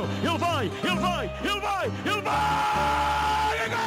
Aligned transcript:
Cristiano, 0.00 0.08
ele 0.22 0.38
vai, 0.38 0.66
ele 0.82 1.00
vai, 1.00 1.30
ele 1.44 1.60
vai, 1.60 1.86
ele 2.04 2.20
vai! 2.22 3.58
É 3.58 3.68
gol! 3.68 3.78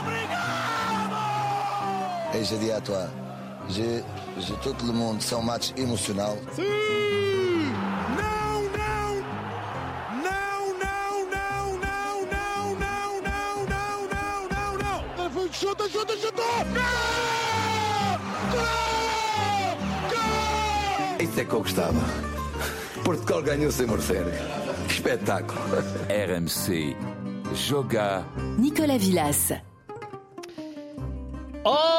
Obrigado! 0.00 0.38
Obrigado! 1.10 1.16
Et 2.34 2.44
je 2.44 2.56
dis 2.56 2.72
à 2.72 2.80
toi, 2.80 3.08
je, 3.68 4.02
je, 4.40 4.54
tout 4.54 4.86
le 4.86 4.92
monde, 4.92 5.20
c'est 5.20 5.34
un 5.34 5.42
match 5.42 5.72
émotionnel. 5.76 6.38
Sim! 6.54 7.17
Que 21.48 21.54
eu 21.54 21.60
gostava. 21.60 22.00
Portugal 23.04 23.42
ganhou 23.42 23.70
sem 23.72 23.86
merecer. 23.86 24.24
Que 24.86 24.94
espetáculo. 24.94 25.60
RMC. 26.08 26.96
Joga. 27.54 28.24
Nicolas 28.58 29.02
Villas. 29.02 29.52
Oh 31.64 31.97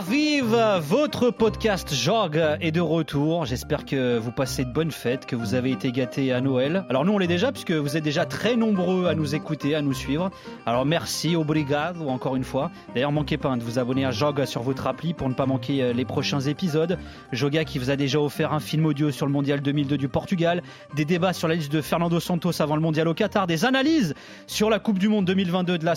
vive 0.00 0.56
Votre 0.80 1.30
podcast 1.30 1.94
Jorg 1.94 2.40
est 2.60 2.72
de 2.72 2.80
retour. 2.80 3.44
J'espère 3.44 3.84
que 3.84 4.18
vous 4.18 4.32
passez 4.32 4.64
de 4.64 4.72
bonnes 4.72 4.90
fêtes, 4.90 5.26
que 5.26 5.36
vous 5.36 5.54
avez 5.54 5.70
été 5.70 5.92
gâtés 5.92 6.32
à 6.32 6.40
Noël. 6.40 6.84
Alors 6.88 7.04
nous 7.04 7.12
on 7.12 7.18
l'est 7.18 7.26
déjà 7.26 7.52
puisque 7.52 7.72
vous 7.72 7.96
êtes 7.96 8.02
déjà 8.02 8.24
très 8.24 8.56
nombreux 8.56 9.06
à 9.06 9.14
nous 9.14 9.34
écouter, 9.34 9.74
à 9.74 9.82
nous 9.82 9.92
suivre. 9.92 10.30
Alors 10.66 10.86
merci, 10.86 11.36
obrigado 11.36 12.08
encore 12.08 12.36
une 12.36 12.44
fois. 12.44 12.70
D'ailleurs 12.94 13.12
manquez 13.12 13.36
pas 13.36 13.50
hein, 13.50 13.56
de 13.58 13.62
vous 13.62 13.78
abonner 13.78 14.04
à 14.04 14.10
Jog 14.10 14.44
sur 14.44 14.62
votre 14.62 14.86
appli 14.86 15.14
pour 15.14 15.28
ne 15.28 15.34
pas 15.34 15.46
manquer 15.46 15.82
euh, 15.82 15.92
les 15.92 16.04
prochains 16.04 16.40
épisodes. 16.40 16.98
Joga 17.32 17.64
qui 17.64 17.78
vous 17.78 17.90
a 17.90 17.96
déjà 17.96 18.20
offert 18.20 18.52
un 18.52 18.60
film 18.60 18.86
audio 18.86 19.10
sur 19.10 19.26
le 19.26 19.32
Mondial 19.32 19.60
2002 19.60 19.98
du 19.98 20.08
Portugal, 20.08 20.62
des 20.94 21.04
débats 21.04 21.32
sur 21.32 21.48
la 21.48 21.54
liste 21.54 21.72
de 21.72 21.80
Fernando 21.80 22.18
Santos 22.18 22.60
avant 22.60 22.76
le 22.76 22.82
Mondial 22.82 23.08
au 23.08 23.14
Qatar, 23.14 23.46
des 23.46 23.64
analyses 23.64 24.14
sur 24.46 24.70
la 24.70 24.78
Coupe 24.78 24.98
du 24.98 25.08
Monde 25.08 25.26
2022 25.26 25.78
de 25.78 25.84
la. 25.84 25.94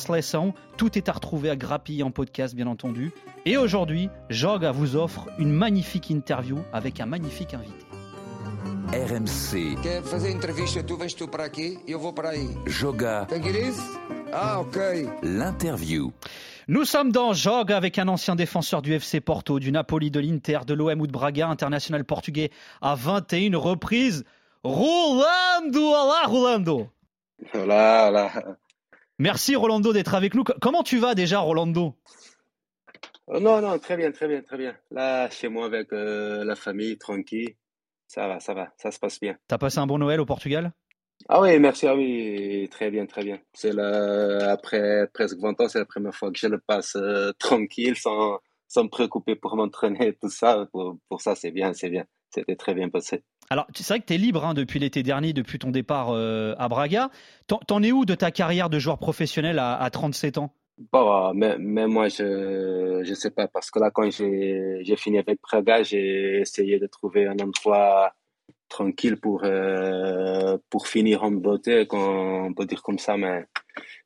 Tout 0.77 0.97
est 0.97 1.09
à 1.09 1.13
retrouver 1.13 1.49
à 1.49 1.55
grappiller 1.55 2.03
en 2.03 2.11
podcast 2.11 2.55
bien 2.55 2.67
entendu. 2.67 3.11
Et 3.45 3.57
aujourd'hui, 3.57 3.74
Jorg 4.29 4.65
vous 4.73 4.95
offre 4.95 5.27
une 5.37 5.51
magnifique 5.51 6.09
interview 6.09 6.59
avec 6.71 7.01
un 7.01 7.05
magnifique 7.05 7.53
invité. 7.53 7.85
RMC. 8.93 9.75
Quer 9.81 10.01
fazer 10.03 10.33
entrevista, 10.33 10.81
tu 10.81 10.95
vens 10.95 11.13
tu 11.13 11.27
para 11.27 11.43
aqui? 11.43 11.77
Eu 11.85 11.99
vou 11.99 12.13
para 12.13 12.29
aí. 12.29 12.47
Joga. 12.65 13.27
Ah, 14.31 14.61
ok. 14.61 14.77
L'interview. 15.23 16.13
Nous 16.69 16.85
sommes 16.85 17.11
dans 17.11 17.33
Jog 17.33 17.73
avec 17.73 17.99
un 17.99 18.07
ancien 18.07 18.35
défenseur 18.35 18.81
du 18.81 18.93
FC 18.93 19.19
Porto, 19.19 19.59
du 19.59 19.71
Napoli, 19.73 20.09
de 20.09 20.21
l'Inter, 20.21 20.59
de 20.65 20.73
l'OM 20.73 21.01
ou 21.01 21.07
de 21.07 21.11
Braga, 21.11 21.47
international 21.49 22.05
portugais 22.05 22.51
à 22.81 22.95
21 22.95 23.57
reprises. 23.57 24.23
Rolando 24.63 25.89
Olá 25.89 26.23
Rolando 26.27 26.87
Voilà, 27.53 28.09
voilà. 28.09 28.31
Merci 29.19 29.55
Rolando 29.55 29.91
d'être 29.91 30.15
avec 30.15 30.33
nous. 30.33 30.45
Comment 30.61 30.83
tu 30.83 30.97
vas 30.97 31.13
déjà 31.13 31.39
Rolando? 31.39 31.95
Oh, 33.27 33.39
Non, 33.39 33.61
non, 33.61 33.79
très 33.79 33.97
bien, 33.97 34.11
très 34.11 34.27
bien, 34.27 34.41
très 34.41 34.57
bien. 34.57 34.75
Là, 34.91 35.29
chez 35.29 35.47
moi, 35.47 35.65
avec 35.65 35.91
euh, 35.93 36.43
la 36.43 36.55
famille, 36.55 36.97
tranquille. 36.97 37.55
Ça 38.07 38.27
va, 38.27 38.39
ça 38.39 38.53
va, 38.53 38.71
ça 38.77 38.91
se 38.91 38.99
passe 38.99 39.19
bien. 39.19 39.35
T'as 39.47 39.57
passé 39.57 39.79
un 39.79 39.87
bon 39.87 39.97
Noël 39.97 40.21
au 40.21 40.25
Portugal? 40.25 40.71
Ah 41.27 41.41
oui, 41.41 41.57
merci, 41.59 41.87
ah 41.87 41.95
oui, 41.95 42.67
très 42.69 42.91
bien, 42.91 43.07
très 43.07 43.23
bien. 43.23 43.39
C'est 43.53 43.73
la... 43.73 44.51
après 44.51 45.07
presque 45.13 45.37
20 45.39 45.59
ans, 45.59 45.67
c'est 45.67 45.79
la 45.79 45.85
première 45.85 46.13
fois 46.13 46.31
que 46.31 46.37
je 46.37 46.47
le 46.47 46.59
passe 46.59 46.95
euh, 46.97 47.31
tranquille, 47.39 47.95
sans, 47.95 48.39
sans 48.67 48.83
me 48.83 48.89
préoccuper 48.89 49.35
pour 49.35 49.55
m'entraîner 49.55 50.09
et 50.09 50.13
tout 50.13 50.29
ça. 50.29 50.67
Pour, 50.71 50.97
pour 51.09 51.21
ça, 51.21 51.33
c'est 51.35 51.51
bien, 51.51 51.73
c'est 51.73 51.89
bien. 51.89 52.05
C'était 52.29 52.55
très 52.55 52.75
bien 52.75 52.89
passé. 52.89 53.23
Alors, 53.49 53.65
c'est 53.73 53.87
vrai 53.87 53.99
que 54.01 54.05
tu 54.05 54.13
es 54.13 54.17
libre 54.17 54.45
hein, 54.45 54.53
depuis 54.53 54.77
l'été 54.79 55.01
dernier, 55.01 55.33
depuis 55.33 55.57
ton 55.57 55.71
départ 55.71 56.09
euh, 56.11 56.53
à 56.59 56.67
Braga. 56.67 57.09
T'en 57.47 57.57
t'en 57.59 57.81
es 57.81 57.91
où 57.91 58.05
de 58.05 58.13
ta 58.13 58.29
carrière 58.29 58.69
de 58.69 58.77
joueur 58.77 58.99
professionnel 58.99 59.57
à, 59.57 59.75
à 59.75 59.89
37 59.89 60.37
ans? 60.37 60.53
Bon, 60.91 61.33
mais, 61.33 61.55
mais 61.57 61.87
moi, 61.87 62.09
je 62.09 63.01
je 63.03 63.13
sais 63.13 63.31
pas, 63.31 63.47
parce 63.47 63.71
que 63.71 63.79
là, 63.79 63.91
quand 63.91 64.09
j'ai 64.11 64.95
fini 64.97 65.17
avec 65.19 65.41
Praga, 65.41 65.83
j'ai 65.83 66.39
essayé 66.41 66.79
de 66.79 66.87
trouver 66.87 67.27
un 67.27 67.37
endroit 67.39 68.13
tranquille 68.67 69.15
pour 69.17 69.43
euh, 69.45 70.57
pour 70.69 70.87
finir 70.87 71.23
en 71.23 71.31
beauté, 71.31 71.85
qu'on 71.87 72.45
on 72.47 72.53
peut 72.53 72.65
dire 72.65 72.83
comme 72.83 72.99
ça, 72.99 73.15
mais 73.15 73.45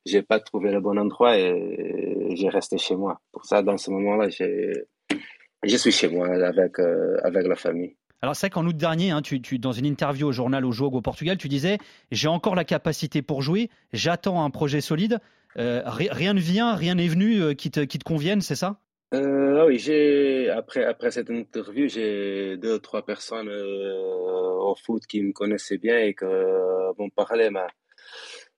j'ai 0.06 0.22
pas 0.22 0.38
trouvé 0.38 0.70
le 0.70 0.80
bon 0.80 0.96
endroit 0.98 1.36
et 1.38 2.28
j'ai 2.36 2.48
resté 2.48 2.78
chez 2.78 2.94
moi. 2.94 3.20
Pour 3.32 3.44
ça, 3.46 3.62
dans 3.62 3.76
ce 3.76 3.90
moment-là, 3.90 4.28
je 4.28 5.76
suis 5.76 5.92
chez 5.92 6.08
moi 6.08 6.28
avec 6.28 6.78
euh, 6.78 7.18
avec 7.24 7.46
la 7.48 7.56
famille. 7.56 7.96
Alors 8.22 8.36
c'est 8.36 8.50
qu'en 8.50 8.66
août 8.66 8.76
dernier, 8.76 9.10
hein, 9.12 9.22
tu, 9.22 9.40
tu- 9.40 9.58
dans 9.58 9.72
une 9.72 9.86
interview 9.86 10.28
au 10.28 10.32
journal 10.32 10.64
au 10.66 10.72
Jogo 10.72 10.98
au 10.98 11.02
Portugal, 11.02 11.36
tu 11.38 11.48
disais 11.48 11.78
j'ai 12.12 12.28
encore 12.28 12.54
la 12.54 12.64
capacité 12.64 13.22
pour 13.22 13.40
jouer, 13.42 13.70
j'attends 13.92 14.44
un 14.44 14.50
projet 14.50 14.80
solide. 14.80 15.18
Euh, 15.58 15.82
ri- 15.84 16.08
rien 16.10 16.34
ne 16.34 16.40
vient, 16.40 16.74
rien 16.74 16.94
n'est 16.94 17.08
venu 17.08 17.40
euh, 17.42 17.54
qui 17.54 17.70
te, 17.70 17.80
qui 17.80 17.98
convienne, 17.98 18.40
c'est 18.40 18.54
ça? 18.54 18.80
Euh, 19.12 19.60
ah 19.60 19.66
oui, 19.66 19.78
j'ai 19.78 20.48
après 20.50 20.84
après 20.84 21.10
cette 21.10 21.30
interview, 21.30 21.88
j'ai 21.88 22.56
deux 22.56 22.76
ou 22.76 22.78
trois 22.78 23.04
personnes 23.04 23.48
au 23.50 24.74
foot 24.76 25.04
qui 25.06 25.22
me 25.22 25.32
connaissaient 25.32 25.78
bien 25.78 25.98
et 25.98 26.14
euh, 26.22 26.92
m'ont 26.96 27.10
parlé, 27.10 27.50
mais 27.50 27.66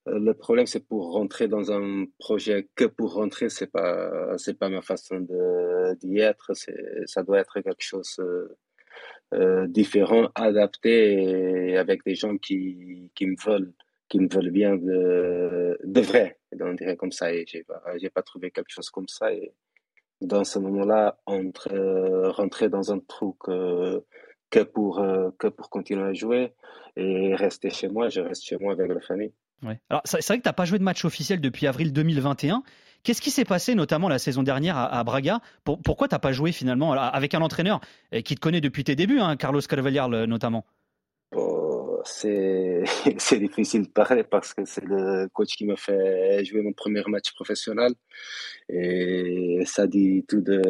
le 0.06 0.32
problème 0.34 0.66
c'est 0.66 0.86
pour 0.86 1.12
rentrer 1.12 1.48
dans 1.48 1.72
un 1.72 2.04
projet 2.18 2.68
que 2.74 2.84
pour 2.84 3.14
rentrer, 3.14 3.48
c'est 3.48 3.70
pas 3.70 4.36
c'est 4.36 4.58
pas 4.58 4.68
ma 4.68 4.82
façon 4.82 5.20
de 5.20 5.94
d'y 6.00 6.18
être, 6.18 6.52
ça 7.06 7.22
doit 7.22 7.38
être 7.38 7.60
quelque 7.60 7.76
chose 7.80 8.20
euh, 9.34 9.66
différent, 9.66 10.28
adapté 10.34 11.76
avec 11.76 12.04
des 12.04 12.14
gens 12.14 12.36
qui 12.36 13.10
qui 13.14 13.26
me 13.26 13.36
veulent 13.44 13.72
qui 14.08 14.18
me 14.20 14.28
veulent 14.28 14.50
bien 14.50 14.76
de 14.76 15.78
de 15.82 16.00
vrai, 16.00 16.38
on 16.60 16.74
dirait 16.74 16.96
comme 16.96 17.12
ça 17.12 17.32
et 17.32 17.44
j'ai 17.46 17.62
pas 17.64 17.82
pas 18.14 18.22
trouvé 18.22 18.50
quelque 18.50 18.70
chose 18.70 18.90
comme 18.90 19.08
ça 19.08 19.32
et 19.32 19.52
dans 20.20 20.44
ce 20.44 20.58
moment-là, 20.60 21.18
entre, 21.26 21.72
euh, 21.74 22.30
rentrer 22.30 22.68
dans 22.68 22.92
un 22.92 23.00
truc 23.00 23.36
euh, 23.48 24.00
que 24.50 24.60
pour 24.60 25.00
euh, 25.00 25.30
que 25.38 25.48
pour 25.48 25.68
continuer 25.68 26.04
à 26.04 26.12
jouer 26.12 26.52
et 26.96 27.34
rester 27.34 27.70
chez 27.70 27.88
moi, 27.88 28.08
je 28.08 28.20
reste 28.20 28.44
chez 28.44 28.56
moi 28.56 28.72
avec 28.72 28.88
la 28.88 29.00
famille. 29.00 29.32
Ouais. 29.62 29.80
Alors 29.90 30.02
c'est 30.04 30.24
vrai 30.26 30.38
que 30.38 30.42
t'as 30.42 30.52
pas 30.52 30.64
joué 30.64 30.78
de 30.78 30.84
match 30.84 31.04
officiel 31.04 31.40
depuis 31.40 31.66
avril 31.66 31.92
2021. 31.92 32.62
Qu'est-ce 33.02 33.20
qui 33.20 33.30
s'est 33.30 33.44
passé 33.44 33.74
notamment 33.74 34.08
la 34.08 34.18
saison 34.20 34.44
dernière 34.44 34.76
à, 34.76 35.02
Braga? 35.02 35.40
Pour- 35.64 35.80
Pourquoi 35.82 36.06
t'as 36.06 36.20
pas 36.20 36.32
joué 36.32 36.52
finalement 36.52 36.92
avec 36.92 37.34
un 37.34 37.40
entraîneur 37.40 37.80
euh, 38.14 38.20
qui 38.20 38.36
te 38.36 38.40
connaît 38.40 38.60
depuis 38.60 38.84
tes 38.84 38.94
débuts, 38.94 39.18
hein, 39.18 39.36
Carlos 39.36 39.60
Carvalhal 39.60 40.24
notamment? 40.26 40.64
c'est 43.18 43.38
difficile 43.38 43.82
de 43.82 43.88
parler 43.88 44.24
parce 44.24 44.54
que 44.54 44.64
c'est 44.64 44.84
le 44.84 45.28
coach 45.28 45.56
qui 45.56 45.64
m'a 45.66 45.76
fait 45.76 46.44
jouer 46.44 46.62
mon 46.62 46.72
premier 46.72 47.02
match 47.06 47.32
professionnel 47.34 47.92
et 48.68 49.62
ça 49.66 49.86
dit 49.86 50.24
tout 50.28 50.40
de 50.40 50.60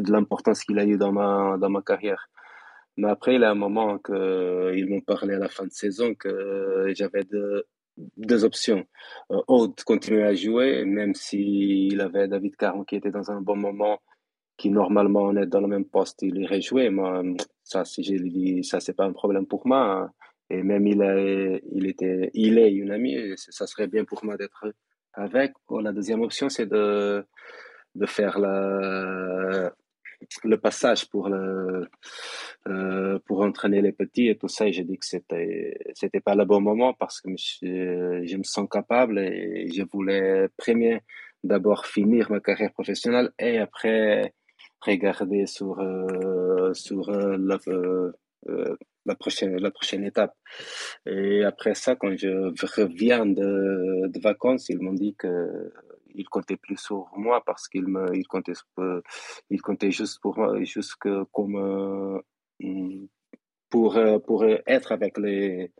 de 0.00 0.12
l'importance 0.12 0.64
qu'il 0.64 0.78
a 0.78 0.84
eu 0.84 0.96
dans 0.96 1.12
ma 1.12 1.56
dans 1.58 1.70
ma 1.70 1.82
carrière. 1.82 2.28
Mais 2.96 3.08
après, 3.08 3.34
il 3.34 3.40
y 3.40 3.44
a 3.44 3.50
un 3.50 3.54
moment 3.54 3.98
que 3.98 4.72
ils 4.76 4.88
m'ont 4.88 5.00
parlé 5.00 5.34
à 5.34 5.38
la 5.38 5.48
fin 5.48 5.64
de 5.66 5.72
saison 5.72 6.14
que 6.14 6.92
j'avais 6.94 7.24
deux, 7.24 7.64
deux 8.16 8.44
options. 8.44 8.84
Euh, 9.30 9.40
ou 9.48 9.68
de 9.68 9.82
continuer 9.84 10.24
à 10.24 10.34
jouer, 10.34 10.84
même 10.84 11.14
s'il 11.14 12.00
avait 12.00 12.28
David 12.28 12.56
Caron 12.56 12.84
qui 12.84 12.96
était 12.96 13.10
dans 13.10 13.30
un 13.30 13.40
bon 13.40 13.56
moment, 13.56 14.00
qui 14.56 14.70
normalement 14.70 15.22
on 15.22 15.36
est 15.36 15.46
dans 15.46 15.60
le 15.60 15.66
même 15.68 15.84
poste, 15.84 16.22
il 16.22 16.36
irait 16.38 16.60
jouer. 16.60 16.90
Moi, 16.90 17.22
ça, 17.62 17.84
si 17.84 18.02
je 18.04 18.14
lui 18.14 18.30
dis, 18.30 18.64
ça, 18.64 18.80
c'est 18.80 18.94
pas 18.94 19.04
un 19.04 19.12
problème 19.12 19.46
pour 19.46 19.66
moi. 19.66 19.80
hein. 19.80 20.10
Et 20.50 20.62
même 20.62 20.86
il 20.86 21.00
est, 21.02 21.62
il 21.72 21.86
était, 21.86 22.30
il 22.34 22.58
est 22.58 22.72
une 22.72 22.90
amie, 22.90 23.16
ça 23.36 23.66
serait 23.66 23.86
bien 23.88 24.04
pour 24.04 24.24
moi 24.24 24.36
d'être 24.36 24.66
avec. 25.14 25.52
Ou 25.70 25.80
la 25.80 25.92
deuxième 25.92 26.20
option, 26.20 26.48
c'est 26.50 26.66
de, 26.66 27.24
de 27.94 28.06
faire 28.06 28.38
la, 28.38 29.72
le 30.44 30.56
passage 30.58 31.08
pour 31.08 31.28
le, 31.28 31.88
euh, 32.68 33.18
pour 33.26 33.40
entraîner 33.40 33.80
les 33.80 33.92
petits 33.92 34.28
et 34.28 34.36
tout 34.36 34.48
ça. 34.48 34.66
Et 34.68 34.72
j'ai 34.72 34.84
dit 34.84 34.98
que 34.98 35.06
c'était, 35.06 35.78
c'était 35.94 36.20
pas 36.20 36.34
le 36.34 36.44
bon 36.44 36.60
moment 36.60 36.92
parce 36.92 37.20
que 37.20 37.30
je 37.36 38.36
me 38.36 38.42
sens 38.42 38.68
capable 38.70 39.18
et 39.18 39.66
je 39.74 39.82
voulais 39.82 40.48
premier 40.56 41.00
d'abord 41.42 41.86
finir 41.86 42.30
ma 42.30 42.40
carrière 42.40 42.72
professionnelle 42.72 43.30
et 43.38 43.58
après 43.58 44.34
regarder 44.84 45.46
sur, 45.46 45.80
euh, 45.80 46.72
sur 46.74 47.08
euh, 47.08 47.36
la, 47.38 47.58
euh, 47.68 48.12
la 49.06 49.14
prochaine, 49.14 49.56
la 49.56 49.70
prochaine 49.70 50.04
étape. 50.04 50.34
Et 51.06 51.44
après 51.44 51.74
ça, 51.74 51.96
quand 51.96 52.16
je 52.16 52.52
reviens 52.80 53.26
de, 53.26 54.08
de 54.08 54.20
vacances, 54.20 54.68
ils 54.68 54.80
m'ont 54.80 54.92
dit 54.92 55.14
que 55.16 55.72
ils 56.16 56.28
comptaient 56.28 56.56
plus 56.56 56.76
sur 56.76 57.08
moi 57.16 57.42
parce 57.44 57.68
qu'ils 57.68 57.88
me, 57.88 58.14
ils 58.16 58.26
comptaient, 58.26 58.52
euh, 58.78 59.00
ils 59.50 59.60
comptaient 59.60 59.90
juste 59.90 60.20
pour 60.20 60.38
moi, 60.38 60.62
juste 60.62 60.94
que 61.00 61.24
comme 61.32 62.22
pour 63.70 63.98
pour 64.26 64.44
être 64.44 64.92
avec 64.92 65.18
les 65.18 65.72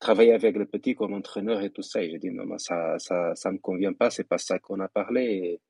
travailler 0.00 0.32
avec 0.32 0.56
les 0.56 0.66
petits 0.66 0.94
comme 0.94 1.14
entraîneur 1.14 1.62
et 1.62 1.70
tout 1.70 1.82
ça. 1.82 2.02
Et 2.02 2.10
j'ai 2.10 2.18
dit 2.18 2.30
non, 2.30 2.58
ça 2.58 2.98
ça 2.98 3.34
ça 3.34 3.52
me 3.52 3.58
convient 3.58 3.92
pas, 3.92 4.10
c'est 4.10 4.28
pas 4.28 4.38
ça 4.38 4.58
qu'on 4.58 4.80
a 4.80 4.88
parlé. 4.88 5.60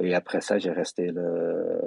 Et, 0.00 0.14
après 0.14 0.40
ça, 0.40 0.58
j'ai 0.58 0.70
resté 0.70 1.10
le 1.12 1.80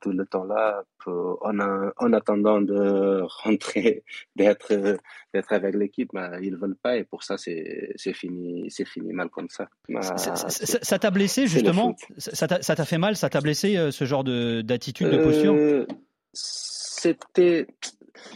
tout 0.00 0.10
le 0.12 0.26
temps 0.26 0.44
là 0.44 0.82
en, 1.06 1.58
en, 1.60 2.12
attendant 2.12 2.60
de 2.60 3.22
rentrer, 3.42 4.02
d'être 4.36 4.98
d'être 5.32 5.52
avec 5.52 5.74
l'équipe. 5.74 6.10
Mais 6.12 6.28
ils 6.42 6.56
veulent 6.56 6.76
pas 6.76 6.96
et 6.96 7.04
pour 7.04 7.22
ça 7.22 7.36
c'est 7.36 7.94
fini, 8.14 8.70
c'est 8.70 8.86
fini 8.86 9.12
mal 9.12 9.28
comme 9.28 9.48
ça. 9.48 9.68
ça 10.08 10.98
t'a 10.98 11.10
blessé 11.10 11.46
justement 11.46 11.94
Ça 12.18 12.46
t'a 12.46 12.84
fait 12.84 12.98
mal 12.98 13.16
Ça 13.16 13.28
t'a 13.28 13.40
blessé 13.40 13.90
ce 13.90 14.04
genre 14.04 14.24
d'attitude, 14.24 15.08
de, 15.08 15.22
posture? 15.22 15.54
Euh, 15.54 15.86
C'était 16.32 17.66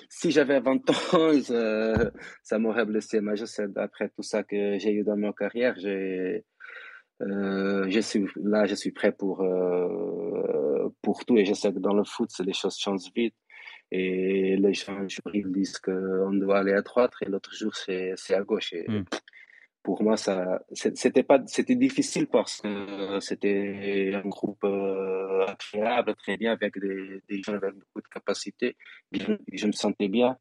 si 0.08 0.30
j'avais 0.30 0.60
20 0.60 0.90
ans, 1.14 2.10
ça 2.42 2.58
m'aurait 2.58 2.84
blessé. 2.84 3.20
Mais 3.20 3.36
je 3.36 3.44
sais, 3.44 3.66
après 3.76 4.08
tout 4.08 4.22
ça 4.22 4.42
que 4.42 4.78
j'ai 4.78 4.92
eu 4.92 5.04
dans 5.04 5.16
ma 5.16 5.32
carrière, 5.32 5.74
j'ai, 5.78 5.88
euh, 5.88 6.40
je 7.20 8.00
suis 8.00 8.24
là, 8.36 8.66
je 8.66 8.74
suis 8.74 8.92
prêt 8.92 9.12
pour 9.12 9.42
euh, 9.42 10.88
pour 11.02 11.24
tout 11.24 11.36
et 11.36 11.44
je 11.44 11.54
sais 11.54 11.72
que 11.72 11.78
dans 11.78 11.94
le 11.94 12.04
foot, 12.04 12.30
les 12.44 12.52
choses 12.52 12.78
changent 12.78 13.10
vite 13.14 13.34
et 13.90 14.56
les 14.56 14.74
gens 14.74 15.06
ils 15.32 15.50
disent 15.50 15.78
qu'on 15.78 16.32
doit 16.32 16.58
aller 16.58 16.74
à 16.74 16.82
droite 16.82 17.12
et 17.22 17.26
l'autre 17.26 17.54
jour 17.54 17.74
c'est 17.74 18.12
c'est 18.16 18.34
à 18.34 18.42
gauche. 18.42 18.72
Et 18.72 18.88
hmm. 18.88 19.04
Pour 19.82 20.02
moi, 20.02 20.16
ça 20.16 20.60
c'était 20.72 21.22
pas 21.22 21.40
c'était 21.46 21.76
difficile 21.76 22.26
parce 22.26 22.60
que 22.60 23.20
c'était 23.20 24.12
un 24.14 24.28
groupe 24.28 24.64
euh, 24.64 25.46
agréable, 25.46 26.14
très 26.16 26.36
bien 26.36 26.52
avec 26.52 26.78
des, 26.78 27.22
des 27.28 27.42
gens 27.42 27.54
avec 27.54 27.74
beaucoup 27.74 28.02
de 28.02 28.08
capacités. 28.08 28.76
Je, 29.12 29.32
je 29.50 29.66
me 29.66 29.72
sentais 29.72 30.08
bien 30.08 30.36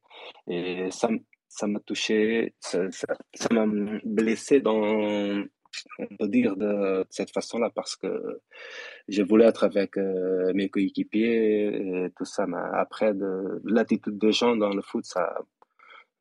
et 0.47 0.89
ça 0.91 1.09
ça 1.49 1.65
m'a 1.65 1.79
touché, 1.79 2.53
ça 2.59 2.89
m'a 3.51 3.65
blessé 4.03 4.59
dans 4.59 5.45
on 5.99 6.15
peut 6.17 6.27
dire 6.27 6.55
de, 6.55 7.05
cette 7.09 7.31
façon-là 7.31 7.69
parce 7.73 7.95
que 7.95 8.39
je 9.07 9.21
voulais 9.23 9.45
être 9.45 9.63
avec 9.63 9.97
euh, 9.97 10.51
mes 10.53 10.69
coéquipiers 10.69 12.05
et 12.05 12.09
tout 12.15 12.25
ça. 12.25 12.45
Mais 12.47 12.57
après, 12.73 13.13
de, 13.13 13.61
l'attitude 13.65 14.17
des 14.17 14.31
gens 14.31 14.55
dans 14.55 14.73
le 14.73 14.81
foot, 14.81 15.05
ça. 15.05 15.37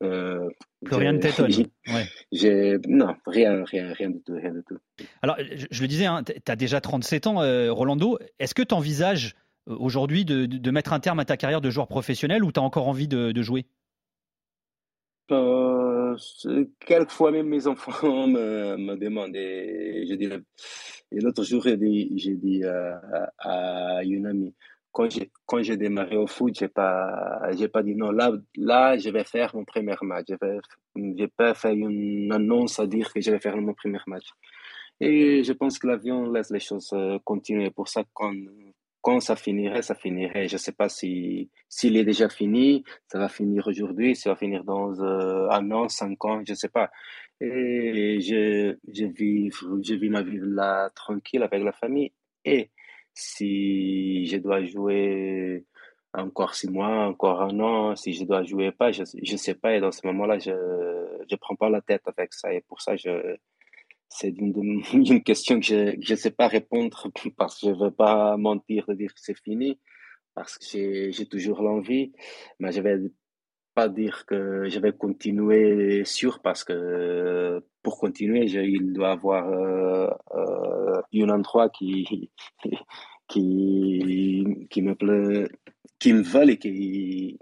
Euh, 0.03 0.49
rien 0.85 1.13
ne 1.13 1.19
t'étonne. 1.19 1.51
Ouais. 1.87 2.79
Non, 2.87 3.15
rien, 3.25 3.63
rien, 3.63 3.93
rien 3.93 4.09
du 4.11 4.21
tout. 4.21 4.33
Rien 4.35 4.53
du 4.53 4.63
tout. 4.67 4.77
Alors, 5.21 5.37
je, 5.39 5.81
le 5.81 5.87
disais, 5.87 6.05
hein, 6.05 6.23
tu 6.23 6.51
as 6.51 6.55
déjà 6.55 6.81
37 6.81 7.27
ans, 7.27 7.41
euh, 7.41 7.71
Rolando. 7.71 8.19
Est-ce 8.39 8.53
que 8.53 8.61
tu 8.61 8.75
envisages 8.75 9.35
euh, 9.67 9.75
aujourd'hui 9.79 10.23
de, 10.23 10.45
de, 10.45 10.71
mettre 10.71 10.93
un 10.93 10.99
terme 10.99 11.19
à 11.19 11.25
ta 11.25 11.35
carrière 11.35 11.61
de 11.61 11.69
joueur 11.69 11.87
professionnel 11.87 12.43
ou 12.43 12.51
tu 12.51 12.59
as 12.59 12.63
encore 12.63 12.87
envie 12.87 13.07
de, 13.07 13.31
de 13.31 13.41
jouer? 13.41 13.65
Quelquefois 16.79 17.31
même 17.31 17.47
mes 17.47 17.67
enfants 17.67 18.27
me, 18.27 18.95
demandent 18.95 19.35
et 19.35 20.05
je 20.09 20.15
dis 20.15 20.29
et 21.11 21.19
l'autre 21.19 21.43
jour 21.43 21.63
j'ai 21.63 21.77
dit 21.77 22.11
j'ai 22.15 22.35
dit 22.35 22.63
à, 22.63 24.01
une 24.03 24.25
amie 24.25 24.53
quand 24.91 25.09
j'ai 25.11 25.31
quand 25.45 25.61
j'ai 25.61 25.77
démarré 25.77 26.17
au 26.17 26.27
foot 26.27 26.55
j'ai 26.57 26.67
pas 26.67 27.51
j'ai 27.51 27.67
pas 27.67 27.83
dit 27.83 27.95
non 27.95 28.11
là 28.11 28.31
là 28.55 28.97
je 28.97 29.09
vais 29.09 29.23
faire 29.23 29.55
mon 29.55 29.65
premier 29.65 29.95
match. 30.01 30.25
Je 30.29 30.35
vais 30.41 30.59
j'ai 31.17 31.27
pas 31.27 31.53
fait 31.53 31.73
une 31.75 32.31
annonce 32.31 32.79
à 32.79 32.87
dire 32.87 33.11
que 33.13 33.21
je 33.21 33.31
vais 33.31 33.39
faire 33.39 33.57
mon 33.57 33.73
premier 33.73 33.99
match. 34.07 34.25
Et 34.99 35.43
je 35.43 35.53
pense 35.53 35.77
que 35.77 35.87
l'avion 35.87 36.31
laisse 36.31 36.49
les 36.49 36.59
choses 36.59 36.91
euh, 36.93 37.19
continuer. 37.23 37.69
Pour 37.69 37.87
ça 37.87 38.03
quand 38.13 38.33
quand 39.01 39.19
ça 39.19 39.35
finirait, 39.35 39.81
ça 39.81 39.95
finirait. 39.95 40.47
Je 40.47 40.55
ne 40.55 40.59
sais 40.59 40.71
pas 40.71 40.89
si 40.89 41.49
s'il 41.69 41.97
est 41.97 42.05
déjà 42.05 42.29
fini, 42.29 42.83
ça 43.07 43.19
va 43.19 43.29
finir 43.29 43.67
aujourd'hui, 43.67 44.15
ça 44.15 44.29
va 44.31 44.35
finir 44.35 44.63
dans 44.63 44.99
euh, 45.01 45.49
un 45.49 45.71
an, 45.71 45.87
cinq 45.89 46.23
ans, 46.25 46.41
je 46.45 46.51
ne 46.51 46.55
sais 46.55 46.69
pas. 46.69 46.89
Et 47.39 48.19
je, 48.21 48.75
je, 48.87 49.05
vis, 49.05 49.49
je 49.83 49.93
vis 49.95 50.09
ma 50.09 50.23
vie 50.23 50.39
là 50.41 50.89
tranquille 50.95 51.43
avec 51.43 51.63
la 51.63 51.71
famille. 51.71 52.11
Et 52.45 52.71
si 53.13 54.25
je 54.27 54.37
dois 54.37 54.63
jouer 54.63 55.65
encore 56.13 56.55
six 56.55 56.69
mois, 56.69 57.07
encore 57.07 57.41
un 57.41 57.59
an, 57.59 57.95
si 57.95 58.13
je 58.13 58.23
dois 58.25 58.43
jouer 58.43 58.71
pas, 58.71 58.91
je 58.91 59.01
ne 59.01 59.37
sais 59.37 59.55
pas. 59.55 59.75
Et 59.75 59.79
dans 59.79 59.91
ce 59.91 60.05
moment-là, 60.07 60.39
je 60.39 60.51
ne 60.51 61.35
prends 61.37 61.55
pas 61.55 61.69
la 61.69 61.81
tête 61.81 62.03
avec 62.07 62.33
ça. 62.33 62.53
Et 62.53 62.61
pour 62.61 62.81
ça, 62.81 62.95
je, 62.95 63.37
c'est 64.09 64.29
une, 64.29 64.81
une, 64.93 65.23
question 65.23 65.59
que 65.59 65.65
je 65.65 66.11
ne 66.11 66.15
sais 66.15 66.31
pas 66.31 66.47
répondre 66.47 67.07
parce 67.37 67.59
que 67.59 67.67
je 67.67 67.71
ne 67.71 67.85
veux 67.85 67.91
pas 67.91 68.37
mentir 68.37 68.85
de 68.87 68.93
dire 68.93 69.13
que 69.13 69.19
c'est 69.21 69.37
fini, 69.37 69.79
parce 70.33 70.57
que 70.57 71.11
j'ai 71.11 71.25
toujours 71.25 71.61
l'envie, 71.61 72.13
mais 72.59 72.71
je 72.71 72.79
ne 72.79 72.83
vais 72.83 73.11
pas 73.73 73.89
dire 73.89 74.25
que 74.25 74.67
je 74.69 74.79
vais 74.79 74.91
continuer 74.91 76.03
sûr 76.03 76.39
parce 76.41 76.63
que 76.63 77.63
pour 77.83 77.99
continuer, 77.99 78.47
je, 78.47 78.59
il 78.59 78.91
doit 78.91 79.11
avoir 79.11 79.47
euh, 79.49 80.09
euh, 80.35 81.01
un 81.13 81.29
endroit 81.29 81.69
qui, 81.69 82.31
qui, 83.27 84.67
qui 84.69 84.81
me 84.81 84.95
plaît, 84.95 85.47
qui 85.99 86.13
me 86.13 86.21
veut 86.21 86.49
et 86.49 86.57
qui, 86.57 87.39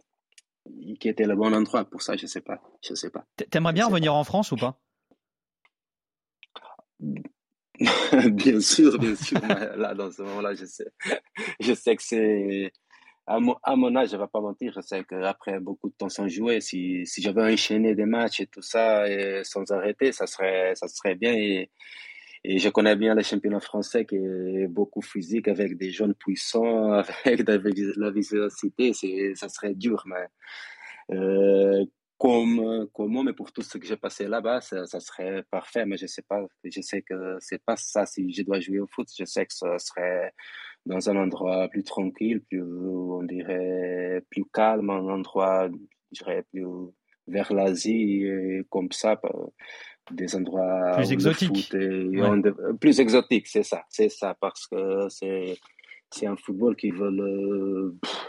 qui 0.99 1.07
était 1.07 1.25
le 1.25 1.35
bon 1.35 1.53
endroit. 1.53 1.85
Pour 1.85 2.01
ça, 2.01 2.15
je 2.17 2.23
ne 2.23 2.27
sais 2.27 2.41
pas. 2.41 2.61
Je 2.81 2.93
sais 2.95 3.09
pas. 3.09 3.25
T'aimerais 3.49 3.73
bien 3.73 3.87
revenir 3.87 4.13
en 4.13 4.23
France 4.23 4.51
ou 4.51 4.55
pas? 4.55 4.79
bien 8.31 8.59
sûr, 8.59 8.97
bien 8.97 9.15
sûr. 9.15 9.39
là, 9.39 9.93
dans 9.93 10.11
ce 10.11 10.21
moment-là, 10.21 10.53
je 10.53 10.65
sais, 10.65 11.95
que 11.95 12.03
c'est. 12.03 12.71
À 13.27 13.39
mon, 13.39 13.95
âge, 13.95 14.09
je 14.11 14.17
ne 14.17 14.21
vais 14.21 14.27
pas 14.27 14.39
mentir, 14.39 14.71
je 14.75 14.81
sais 14.81 15.03
qu'après 15.03 15.59
beaucoup 15.59 15.89
de 15.89 15.95
temps 15.95 16.09
sans 16.09 16.27
jouer, 16.27 16.61
si, 16.61 17.05
j'avais 17.17 17.53
enchaîné 17.53 17.95
des 17.95 18.05
matchs 18.05 18.41
et 18.41 18.47
tout 18.47 18.61
ça 18.61 19.05
sans 19.43 19.71
arrêter, 19.71 20.11
ça 20.11 20.27
serait, 20.27 20.73
ça 20.75 20.87
serait 20.87 21.15
bien. 21.15 21.33
Et, 21.33 21.71
je 22.47 22.69
connais 22.69 22.95
bien 22.95 23.15
le 23.15 23.23
championnat 23.23 23.59
français 23.59 24.05
qui 24.05 24.17
est 24.17 24.67
beaucoup 24.67 25.01
physique, 25.01 25.47
avec 25.47 25.77
des 25.77 25.89
jeunes 25.89 26.13
puissants, 26.13 26.91
avec 27.25 27.47
la 27.47 27.57
vivacité. 28.11 28.93
Ça 29.33 29.49
serait 29.49 29.73
dur, 29.73 30.03
mais 30.05 30.27
euh, 31.15 31.85
comme, 32.17 32.87
moi, 32.97 33.23
mais 33.23 33.33
pour 33.33 33.51
tout 33.51 33.61
ce 33.61 33.77
que 33.77 33.85
j'ai 33.85 33.97
passé 33.97 34.27
là-bas, 34.27 34.61
ça, 34.61 34.85
serait 34.99 35.43
parfait. 35.51 35.85
Mais 35.85 35.97
je 35.97 36.07
sais 36.07 36.21
pas, 36.21 36.45
je 36.63 36.81
sais 36.81 37.01
que 37.01 37.37
c'est 37.39 37.63
pas 37.63 37.75
ça. 37.75 38.05
Si 38.05 38.31
je 38.31 38.43
dois 38.43 38.59
jouer 38.59 38.79
au 38.79 38.87
foot, 38.87 39.07
je 39.17 39.25
sais 39.25 39.45
que 39.45 39.53
ça 39.53 39.77
serait 39.79 40.33
dans 40.85 41.09
un 41.09 41.15
endroit 41.17 41.67
plus 41.67 41.83
tranquille, 41.83 42.41
plus, 42.41 42.63
on 42.63 43.23
dirait, 43.23 44.23
plus 44.29 44.45
calme, 44.53 44.89
un 44.89 45.07
endroit, 45.09 45.67
je 46.11 46.23
dirais, 46.23 46.45
plus 46.51 46.65
vers 47.27 47.51
l'Asie, 47.53 48.23
comme 48.69 48.91
ça, 48.91 49.19
des 50.11 50.35
endroits 50.35 50.93
plus 50.95 51.11
exotiques. 51.11 51.75
plus 52.79 52.99
exotiques, 52.99 53.47
c'est 53.47 53.63
ça, 53.63 53.83
c'est 53.89 54.09
ça, 54.09 54.35
parce 54.39 54.67
que 54.67 55.09
c'est 55.09 55.57
c'est 56.15 56.27
un 56.27 56.37
football 56.37 56.75
qu'ils 56.75 56.93
veulent 56.93 57.19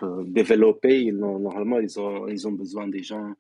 euh, 0.03 0.25
développer. 0.27 1.13
normalement, 1.13 1.79
ils 1.79 1.99
ont, 2.01 2.27
ils 2.27 2.47
ont 2.47 2.53
besoin 2.53 2.89
des 2.89 3.03
gens 3.03 3.33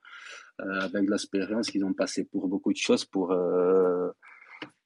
euh, 0.60 0.80
avec 0.80 1.08
l'expérience 1.10 1.68
qu'ils 1.68 1.84
ont 1.84 1.92
passé 1.92 2.24
pour 2.24 2.46
beaucoup 2.46 2.72
de 2.72 2.78
choses 2.78 3.04
pour, 3.04 3.32
euh, 3.32 4.08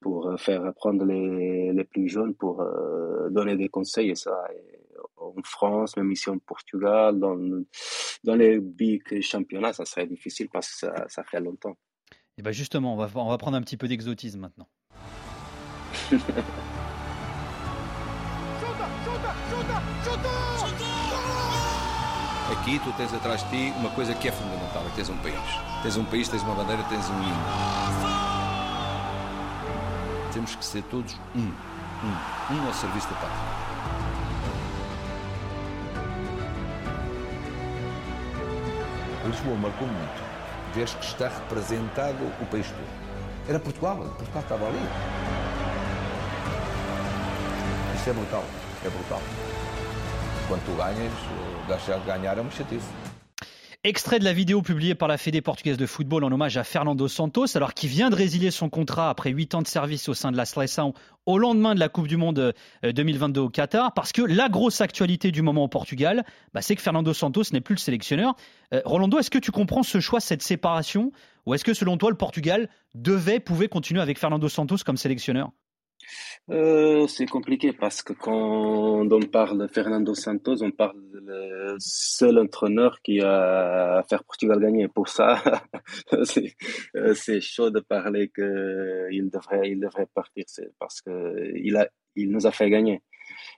pour 0.00 0.35
faire 0.40 0.64
apprendre 0.64 1.05
les, 1.05 1.73
les 1.73 1.85
plus 1.85 2.09
jeunes, 2.09 2.35
pour 2.35 2.64
donner 3.31 3.57
des 3.57 3.69
conseils. 3.69 4.11
Et 4.11 4.14
ça, 4.14 4.35
en 5.17 5.35
France, 5.45 5.97
même 5.97 6.11
ici 6.11 6.31
en 6.31 6.38
Portugal, 6.38 7.19
dans, 7.19 7.38
dans 8.25 8.35
les 8.35 8.59
big 8.61 9.21
championnats, 9.21 9.75
ça 9.75 9.85
serait 9.85 10.07
difficile 10.07 10.49
parce 10.50 10.71
que 10.71 10.76
ça, 10.79 11.05
ça 11.09 11.23
fait 11.25 11.40
longtemps. 11.40 11.76
Et 12.38 12.43
bien 12.43 12.52
justement, 12.52 12.95
on 12.95 12.97
va, 12.97 13.11
on 13.14 13.29
va 13.29 13.37
prendre 13.37 13.59
un 13.59 13.62
petit 13.62 13.76
peu 13.76 13.88
d'exotisme 13.88 14.40
maintenant. 14.40 14.69
Aqui 22.52 22.78
tu 22.80 22.92
tens 22.92 23.12
atrás 23.14 23.42
de 23.45 23.49
ti 23.50 23.73
uma 23.78 23.90
coisa 23.90 24.14
que 24.14 24.28
é 24.28 24.33
fundamental, 24.33 24.83
é 24.87 24.90
tens 24.95 25.09
um 25.09 25.16
país. 25.19 25.38
Tens 25.83 25.97
um 25.97 26.04
país, 26.04 26.28
tens 26.28 26.42
uma 26.42 26.54
bandeira, 26.54 26.83
tens 26.85 27.09
um 27.09 27.23
hino. 27.23 27.40
Temos 30.33 30.54
que 30.54 30.64
ser 30.64 30.83
todos 30.85 31.16
um. 31.35 31.40
Um. 31.40 32.54
Um 32.54 32.66
ao 32.66 32.75
serviço 32.75 33.09
da 33.09 33.14
pátria. 33.14 33.80
Lisboa 39.26 39.57
marcou 39.57 39.87
muito. 39.87 40.23
Vês 40.75 40.95
que 40.95 41.04
está 41.04 41.28
representado 41.28 42.25
o 42.40 42.47
país 42.47 42.66
todo. 42.66 43.49
Era 43.49 43.59
Portugal, 43.59 43.97
Portugal 43.97 44.42
estava 44.42 44.66
ali. 44.66 44.88
Isto 47.97 48.11
é 48.11 48.12
brutal, 48.12 48.45
tu 50.65 50.73
ganhas, 52.09 52.35
Extrait 53.83 54.19
de 54.19 54.25
la 54.25 54.33
vidéo 54.33 54.61
publiée 54.63 54.95
par 54.95 55.09
la 55.09 55.17
Fédé 55.17 55.41
portugaise 55.41 55.77
de 55.77 55.87
football 55.87 56.25
en 56.25 56.33
hommage 56.33 56.57
à 56.57 56.65
Fernando 56.65 57.09
Santos, 57.09 57.57
alors 57.57 57.73
qui 57.75 57.89
vient 57.89 58.11
de 58.11 58.15
résilier 58.15 58.51
son 58.51 58.69
contrat 58.69 59.09
après 59.09 59.31
8 59.31 59.55
ans 59.55 59.63
de 59.63 59.67
service 59.67 60.09
au 60.09 60.15
sein 60.15 60.33
de 60.33 60.37
la 60.37 60.45
Seleção 60.45 60.95
au 61.27 61.39
lendemain 61.39 61.75
de 61.75 61.81
la 61.81 61.89
Coupe 61.89 62.07
du 62.07 62.17
Monde 62.17 62.55
2022 62.83 63.41
euh, 63.41 63.45
au 63.45 63.49
Qatar, 63.49 63.93
parce 63.95 64.13
que 64.13 64.23
la 64.23 64.49
grosse 64.49 64.81
actualité 64.81 65.31
du 65.31 65.43
moment 65.43 65.65
au 65.65 65.69
Portugal, 65.69 66.25
bah, 66.53 66.63
c'est 66.63 66.77
que 66.77 66.83
Fernando 66.83 67.13
Santos 67.13 67.45
n'est 67.53 67.61
plus 67.61 67.75
le 67.75 67.81
sélectionneur. 67.81 68.35
Euh, 68.75 68.81
Rolando, 68.85 69.19
est-ce 69.19 69.31
que 69.31 69.39
tu 69.39 69.51
comprends 69.51 69.83
ce 69.83 70.01
choix, 70.01 70.21
cette 70.21 70.43
séparation, 70.43 71.13
ou 71.47 71.55
est-ce 71.55 71.65
que 71.65 71.75
selon 71.75 71.97
toi 71.97 72.11
le 72.11 72.17
Portugal 72.17 72.69
devait, 72.95 73.41
pouvait 73.41 73.69
continuer 73.69 74.01
avec 74.01 74.19
Fernando 74.19 74.49
Santos 74.49 74.79
comme 74.85 74.97
sélectionneur? 74.97 75.53
Euh, 76.50 77.07
c'est 77.07 77.26
compliqué 77.26 77.73
parce 77.73 78.02
que 78.02 78.12
quand 78.12 79.07
on 79.11 79.21
parle 79.23 79.69
Fernando 79.69 80.14
Santos, 80.14 80.62
on 80.62 80.71
parle 80.71 81.00
le 81.12 81.76
seul 81.79 82.38
entraîneur 82.38 83.00
qui 83.02 83.21
a 83.21 84.02
fait 84.09 84.17
Portugal 84.26 84.61
gagner. 84.61 84.88
Pour 84.88 85.09
ça, 85.09 85.43
euh, 86.12 87.14
c'est 87.14 87.40
chaud 87.40 87.71
de 87.71 87.81
parler 87.81 88.29
qu'il 88.29 89.31
devrait, 89.31 89.71
il 89.71 89.81
devrait 89.81 90.07
partir. 90.12 90.45
C'est 90.49 90.71
parce 90.79 91.00
que 91.00 91.52
il 91.57 91.76
a, 91.76 91.88
il 92.17 92.31
nous 92.31 92.47
a 92.47 92.50
fait 92.50 92.71
gagner. 92.71 93.02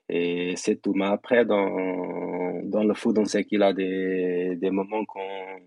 Et 0.08 0.54
c'est 0.56 0.80
tout. 0.82 0.92
Mais 0.94 1.06
après, 1.06 1.44
dans, 1.46 2.60
dans 2.64 2.84
le 2.84 2.94
foot, 2.94 3.16
on 3.18 3.24
sait 3.24 3.44
qu'il 3.44 3.62
a 3.62 3.72
des, 3.72 4.56
des 4.56 4.70
moments 4.70 5.04
qu'on 5.06 5.60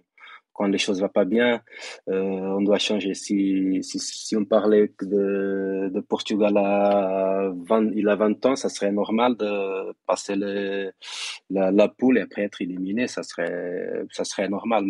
quand 0.55 0.67
les 0.67 0.77
choses 0.77 0.97
ne 0.97 1.03
vont 1.03 1.09
pas 1.09 1.25
bien, 1.25 1.61
euh, 2.09 2.57
on 2.57 2.61
doit 2.61 2.79
changer. 2.79 3.13
Si, 3.13 3.79
si, 3.83 4.35
on 4.37 4.45
parlait 4.45 4.91
de, 5.01 5.89
de 5.89 5.99
Portugal 5.99 6.57
à 6.57 7.51
20, 7.53 7.91
il 7.93 8.07
a 8.07 8.15
20 8.15 8.45
ans, 8.45 8.55
ça 8.55 8.69
serait 8.69 8.91
normal 8.91 9.35
de 9.35 9.93
passer 10.07 10.35
la, 10.35 11.71
la 11.71 11.87
poule 11.89 12.17
et 12.17 12.21
après 12.21 12.43
être 12.43 12.61
éliminé, 12.61 13.07
ça 13.07 13.21
serait, 13.21 14.05
ça 14.11 14.23
serait 14.23 14.47
normal. 14.47 14.85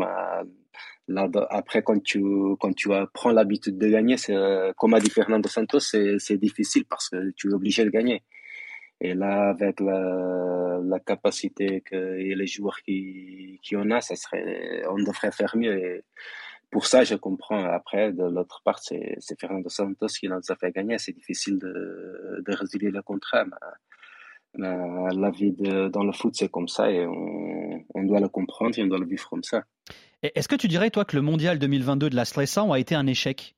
Mais 1.08 1.22
après, 1.50 1.82
quand 1.82 2.02
tu, 2.02 2.24
quand 2.60 2.74
tu 2.74 2.90
prends 3.14 3.32
l'habitude 3.32 3.78
de 3.78 3.88
gagner, 3.88 4.18
c'est, 4.18 4.36
comme 4.78 4.94
a 4.94 5.00
dit 5.00 5.10
Fernando 5.10 5.50
Santos, 5.50 5.80
c'est 5.80 6.38
difficile 6.38 6.86
parce 6.86 7.10
que 7.10 7.32
tu 7.32 7.50
es 7.50 7.54
obligé 7.54 7.84
de 7.84 7.90
gagner. 7.90 8.22
Et 9.02 9.14
là, 9.14 9.50
avec 9.50 9.80
la, 9.80 11.00
capacité 11.06 11.84
et 11.92 12.36
les 12.36 12.48
joueurs 12.48 12.82
qui, 12.82 13.60
qui 13.62 13.76
a, 13.76 14.02
ça 14.02 14.16
serait, 14.16 14.84
on 14.90 14.98
devrait 14.98 15.32
faire 15.32 15.56
mieux. 15.56 16.04
Pour 16.72 16.88
ça, 16.88 17.04
je 17.04 17.16
comprends. 17.16 17.64
Après, 17.66 18.12
de 18.12 18.24
l'autre 18.24 18.62
part, 18.64 18.80
c'est, 18.80 19.18
Fernando 19.40 19.70
Santos 19.70 20.08
qui 20.08 20.28
nous 20.28 20.40
a 20.48 20.56
fait 20.56 20.72
gagner. 20.72 20.98
C'est 20.98 21.14
difficile 21.14 21.60
de, 21.60 22.44
résilier 22.48 22.92
le 22.92 23.02
contrat. 23.02 23.46
Mais, 23.46 24.68
la 25.14 25.30
vie 25.32 25.52
dans 25.52 26.04
le 26.04 26.14
foot, 26.14 26.34
c'est 26.36 26.50
comme 26.50 26.70
ça 26.70 26.90
et 26.90 27.06
on, 27.06 27.84
on, 27.94 28.04
doit 28.04 28.22
le 28.22 28.30
comprendre 28.30 28.78
et 28.80 28.84
on 28.84 28.88
doit 28.88 29.00
le 29.00 29.06
vivre 29.06 29.30
comme 29.30 29.44
ça. 29.44 29.64
Est-ce 30.24 30.48
que 30.48 30.56
tu 30.56 30.68
dirais, 30.68 30.90
toi, 30.90 31.04
que 31.06 31.16
le 31.16 31.22
mondial 31.22 31.60
2022 31.60 32.10
de 32.10 32.16
la 32.16 32.26
Slessan 32.26 32.72
a 32.72 32.80
été 32.80 32.96
un 32.96 33.06
échec? 33.06 33.56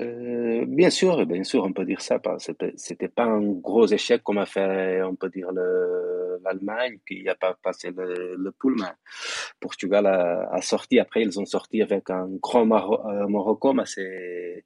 Euh, 0.00 0.64
bien 0.66 0.90
sûr, 0.90 1.24
bien 1.24 1.44
sûr, 1.44 1.62
on 1.64 1.72
peut 1.72 1.84
dire 1.84 2.00
ça. 2.00 2.20
C'était 2.76 3.08
pas 3.08 3.24
un 3.24 3.42
gros 3.52 3.86
échec 3.86 4.22
comme 4.24 4.38
a 4.38 4.46
fait, 4.46 5.02
on 5.02 5.14
peut 5.14 5.30
dire 5.30 5.52
l'Allemagne 6.42 6.98
qui 7.06 7.22
n'a 7.22 7.36
pas 7.36 7.54
passé 7.62 7.92
le, 7.96 8.34
le 8.36 8.54
mais 8.64 8.86
Portugal 9.60 10.06
a, 10.06 10.60
sorti. 10.62 10.98
Après, 10.98 11.22
ils 11.22 11.38
ont 11.38 11.46
sorti 11.46 11.80
avec 11.80 12.10
un 12.10 12.28
grand 12.42 12.66
Maro 12.66 13.06
euh, 13.08 13.28
Morocco, 13.28 13.72
mais 13.72 13.86
c'est 13.86 14.64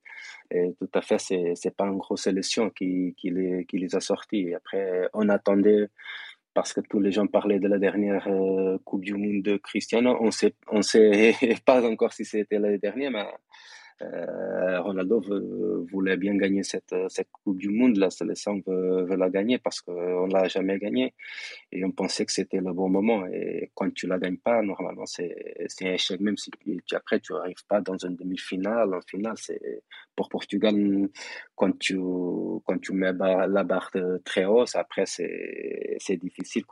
tout 0.50 0.90
à 0.94 1.02
fait, 1.02 1.18
c'est 1.18 1.76
pas 1.76 1.84
une 1.84 1.98
grosse 1.98 2.22
sélection 2.22 2.70
qui 2.70 3.14
qui 3.18 3.28
les 3.30 3.66
qui 3.66 3.76
les 3.78 3.94
a 3.96 4.00
sortis. 4.00 4.54
Après, 4.54 5.10
on 5.12 5.28
attendait 5.28 5.88
parce 6.54 6.72
que 6.72 6.80
tous 6.80 7.00
les 7.00 7.12
gens 7.12 7.26
parlaient 7.26 7.60
de 7.60 7.68
la 7.68 7.78
dernière 7.78 8.26
euh, 8.28 8.78
Coupe 8.84 9.04
du 9.04 9.14
Monde 9.14 9.42
de 9.42 9.58
Cristiano. 9.58 10.16
On 10.20 10.30
sait 10.30 10.54
on 10.72 10.80
sait 10.80 11.34
pas 11.66 11.86
encore 11.86 12.14
si 12.14 12.24
c'était 12.24 12.58
la 12.58 12.78
dernière, 12.78 13.10
mais 13.10 13.26
euh, 14.02 14.80
Ronaldo 14.80 15.20
voulait 15.90 16.16
bien 16.16 16.36
gagner 16.36 16.62
cette, 16.62 16.94
Coupe 17.32 17.58
du 17.58 17.70
Monde. 17.70 17.96
La 17.96 18.10
sélection 18.10 18.62
veut, 18.66 19.04
veut 19.04 19.16
la 19.16 19.30
gagner 19.30 19.58
parce 19.58 19.80
qu'on 19.80 20.26
ne 20.26 20.32
l'a 20.32 20.48
jamais 20.48 20.78
gagnée. 20.78 21.14
Et 21.72 21.84
on 21.84 21.90
pensait 21.90 22.24
que 22.24 22.32
c'était 22.32 22.60
le 22.60 22.72
bon 22.72 22.88
moment. 22.88 23.26
Et 23.26 23.70
quand 23.74 23.92
tu 23.92 24.06
ne 24.06 24.12
la 24.12 24.18
gagnes 24.18 24.38
pas, 24.38 24.62
normalement, 24.62 25.06
c'est 25.06 25.34
un 25.82 25.92
échec. 25.92 26.20
Même 26.20 26.36
si 26.36 26.50
après, 26.92 27.20
tu 27.20 27.32
n'arrives 27.32 27.66
pas 27.68 27.80
dans 27.80 27.96
une 27.96 28.16
demi-finale, 28.16 28.94
en 28.94 29.00
finale, 29.00 29.36
c'est 29.36 29.82
pour 30.14 30.28
Portugal, 30.28 30.74
quand 31.54 31.78
tu, 31.78 31.96
mets 32.92 33.12
la 33.12 33.64
barre 33.64 33.90
très 34.24 34.44
haute, 34.44 34.74
après, 34.74 35.04
c'est 35.06 36.16
difficile. 36.16 36.64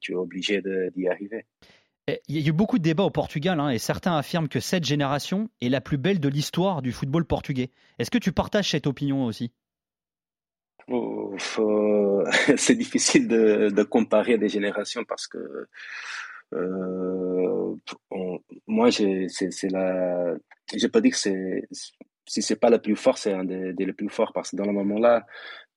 Tu 0.00 0.12
es 0.12 0.14
obligé 0.14 0.62
d'y 0.94 1.08
arriver. 1.08 1.46
Eh, 2.08 2.20
il 2.28 2.38
y 2.38 2.44
a 2.44 2.48
eu 2.48 2.52
beaucoup 2.52 2.78
de 2.78 2.84
débats 2.84 3.02
au 3.02 3.10
Portugal 3.10 3.58
hein, 3.58 3.70
et 3.70 3.78
certains 3.78 4.16
affirment 4.16 4.48
que 4.48 4.60
cette 4.60 4.84
génération 4.84 5.50
est 5.60 5.68
la 5.68 5.80
plus 5.80 5.98
belle 5.98 6.20
de 6.20 6.28
l'histoire 6.28 6.80
du 6.80 6.92
football 6.92 7.24
portugais. 7.24 7.72
Est-ce 7.98 8.12
que 8.12 8.18
tu 8.18 8.30
partages 8.30 8.70
cette 8.70 8.86
opinion 8.86 9.24
aussi? 9.24 9.50
C'est 12.56 12.76
difficile 12.76 13.26
de, 13.26 13.82
comparer 13.82 14.38
des 14.38 14.48
générations 14.48 15.04
parce 15.04 15.26
que 15.26 15.66
euh, 16.54 17.74
moi, 18.68 18.90
c'est 18.92 19.70
la. 19.70 20.34
Je 20.72 20.86
peux 20.86 21.00
dire 21.00 21.10
que 21.10 21.16
c'est 21.16 21.68
si 22.26 22.42
c'est 22.42 22.56
pas 22.56 22.70
le 22.70 22.80
plus 22.80 22.96
fort, 22.96 23.18
c'est 23.18 23.32
un 23.32 23.44
des, 23.44 23.92
plus 23.92 24.08
forts 24.08 24.32
parce 24.32 24.50
que 24.50 24.56
dans 24.56 24.66
le 24.66 24.72
moment-là, 24.72 25.26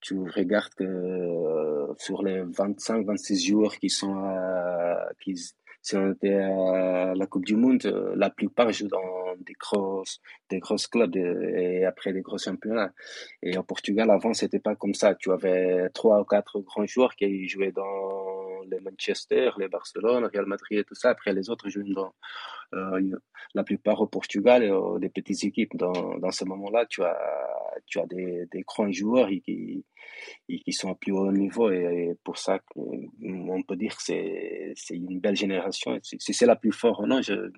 tu 0.01 0.17
regardes 0.17 0.74
que 0.75 0.83
euh, 0.83 1.93
sur 1.98 2.24
les 2.24 2.41
25-26 2.41 3.48
joueurs 3.48 3.77
qui 3.77 3.89
sont 3.89 4.15
qui, 5.19 5.36
si 5.81 5.95
on 5.95 6.12
était 6.12 6.36
à 6.36 7.13
la 7.15 7.25
Coupe 7.27 7.45
du 7.45 7.55
Monde, 7.55 7.86
euh, 7.86 8.13
la 8.15 8.29
plupart 8.29 8.71
jouent 8.71 8.88
dans 8.89 9.36
des 9.39 9.53
grosses, 9.53 10.19
des 10.50 10.59
grosses 10.59 10.88
clubs 10.88 11.15
et 11.15 11.86
après 11.86 12.12
des 12.13 12.21
gros 12.21 12.38
championnats. 12.38 12.91
Et 13.41 13.57
au 13.57 13.63
Portugal, 13.63 14.12
avant, 14.12 14.33
c'était 14.33 14.59
pas 14.59 14.75
comme 14.75 14.93
ça. 14.93 15.15
Tu 15.15 15.31
avais 15.31 15.89
trois 15.93 16.19
ou 16.19 16.25
quatre 16.25 16.59
grands 16.59 16.86
joueurs 16.86 17.15
qui 17.15 17.48
jouaient 17.48 17.71
dans 17.71 18.62
les 18.69 18.79
Manchester, 18.81 19.51
les 19.57 19.67
Barcelone, 19.67 20.29
Real 20.31 20.45
Madrid 20.45 20.79
et 20.79 20.83
tout 20.83 20.95
ça. 20.95 21.09
Après, 21.09 21.33
les 21.33 21.50
autres 21.50 21.69
jouaient 21.69 21.93
dans, 21.93 22.13
euh, 22.74 23.01
la 23.55 23.63
plupart 23.63 24.01
au 24.01 24.07
Portugal 24.07 24.63
et 24.63 24.69
euh, 24.69 25.00
des 25.00 25.09
petites 25.09 25.43
équipes. 25.43 25.75
Dans, 25.75 26.17
dans 26.17 26.31
ce 26.31 26.45
moment-là, 26.45 26.86
tu 26.88 27.03
as, 27.03 27.17
tu 27.85 27.99
as 27.99 28.05
des, 28.05 28.47
grands 28.67 28.91
joueurs 28.91 29.29
qui, 29.29 29.85
qui 30.47 30.73
sont 30.73 30.91
à 30.91 30.95
plus 30.95 31.11
haut 31.11 31.31
niveau 31.31 31.71
et, 31.71 32.15
pour 32.23 32.38
ça, 32.38 32.59
on 32.75 33.63
peut 33.63 33.75
dire 33.75 33.95
que 33.95 34.03
c'est, 34.03 34.73
une 34.91 35.19
belle 35.19 35.35
génération. 35.35 35.99
Si 36.03 36.33
c'est 36.33 36.45
la 36.45 36.55
plus 36.55 36.71
forte 36.71 36.99
ou 36.99 37.07
non, 37.07 37.21
je 37.21 37.51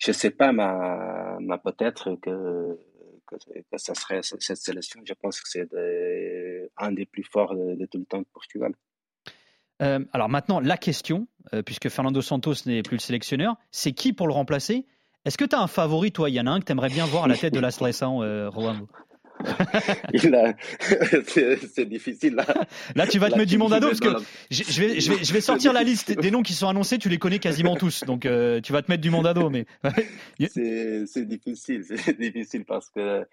je 0.00 0.12
sais 0.12 0.30
pas, 0.30 0.52
mais, 0.52 1.56
peut-être 1.64 2.16
que, 2.22 2.78
que, 3.26 3.36
ça 3.76 3.94
serait 3.94 4.20
cette 4.22 4.56
sélection. 4.56 5.00
Je 5.04 5.14
pense 5.14 5.40
que 5.40 5.48
c'est 5.48 5.68
un 6.76 6.92
des 6.92 7.06
plus 7.06 7.24
forts 7.24 7.54
de, 7.54 7.86
tout 7.86 7.98
le 7.98 8.04
temps 8.04 8.20
de 8.20 8.26
Portugal. 8.32 8.72
Euh, 9.80 10.04
alors 10.12 10.28
maintenant, 10.28 10.58
la 10.60 10.76
question, 10.76 11.28
euh, 11.54 11.62
puisque 11.62 11.88
Fernando 11.88 12.20
Santos 12.20 12.66
n'est 12.66 12.82
plus 12.82 12.96
le 12.96 13.00
sélectionneur, 13.00 13.56
c'est 13.70 13.92
qui 13.92 14.12
pour 14.12 14.26
le 14.26 14.32
remplacer? 14.32 14.86
Est-ce 15.24 15.36
que 15.36 15.44
tu 15.44 15.56
as 15.56 15.60
un 15.60 15.66
favori, 15.66 16.12
toi 16.12 16.30
Il 16.30 16.34
y 16.34 16.40
en 16.40 16.46
a 16.46 16.50
un 16.50 16.60
que 16.60 16.64
tu 16.64 16.72
aimerais 16.72 16.88
bien 16.88 17.06
voir 17.06 17.24
à 17.24 17.28
la 17.28 17.36
tête 17.36 17.52
de 17.52 17.60
la 17.60 17.70
sélection, 17.70 18.22
euh, 18.22 18.50
c'est 21.74 21.88
difficile 21.88 22.34
là. 22.34 22.46
Là, 22.96 23.06
tu 23.06 23.18
vas 23.18 23.30
te 23.30 23.36
mettre 23.36 23.50
du 23.50 23.58
monde 23.58 23.72
à 23.72 23.80
dos 23.80 23.88
parce 23.88 24.00
que 24.00 24.08
je, 24.50 24.80
vais, 24.80 25.00
je, 25.00 25.12
vais, 25.12 25.24
je 25.24 25.32
vais 25.32 25.40
sortir 25.40 25.72
la 25.72 25.82
liste 25.82 26.18
des 26.18 26.30
noms 26.30 26.42
qui 26.42 26.54
sont 26.54 26.68
annoncés. 26.68 26.98
Tu 26.98 27.08
les 27.08 27.18
connais 27.18 27.38
quasiment 27.38 27.76
tous, 27.76 28.04
donc 28.04 28.26
euh, 28.26 28.60
tu 28.60 28.72
vas 28.72 28.82
te 28.82 28.90
mettre 28.90 29.02
du 29.02 29.10
monde 29.10 29.26
à 29.26 29.34
dos. 29.34 29.50
Mais 29.50 29.66
c'est 30.48 31.26
difficile, 31.26 31.84
c'est 31.84 32.18
difficile 32.18 32.64
parce 32.64 32.90
que 32.90 33.24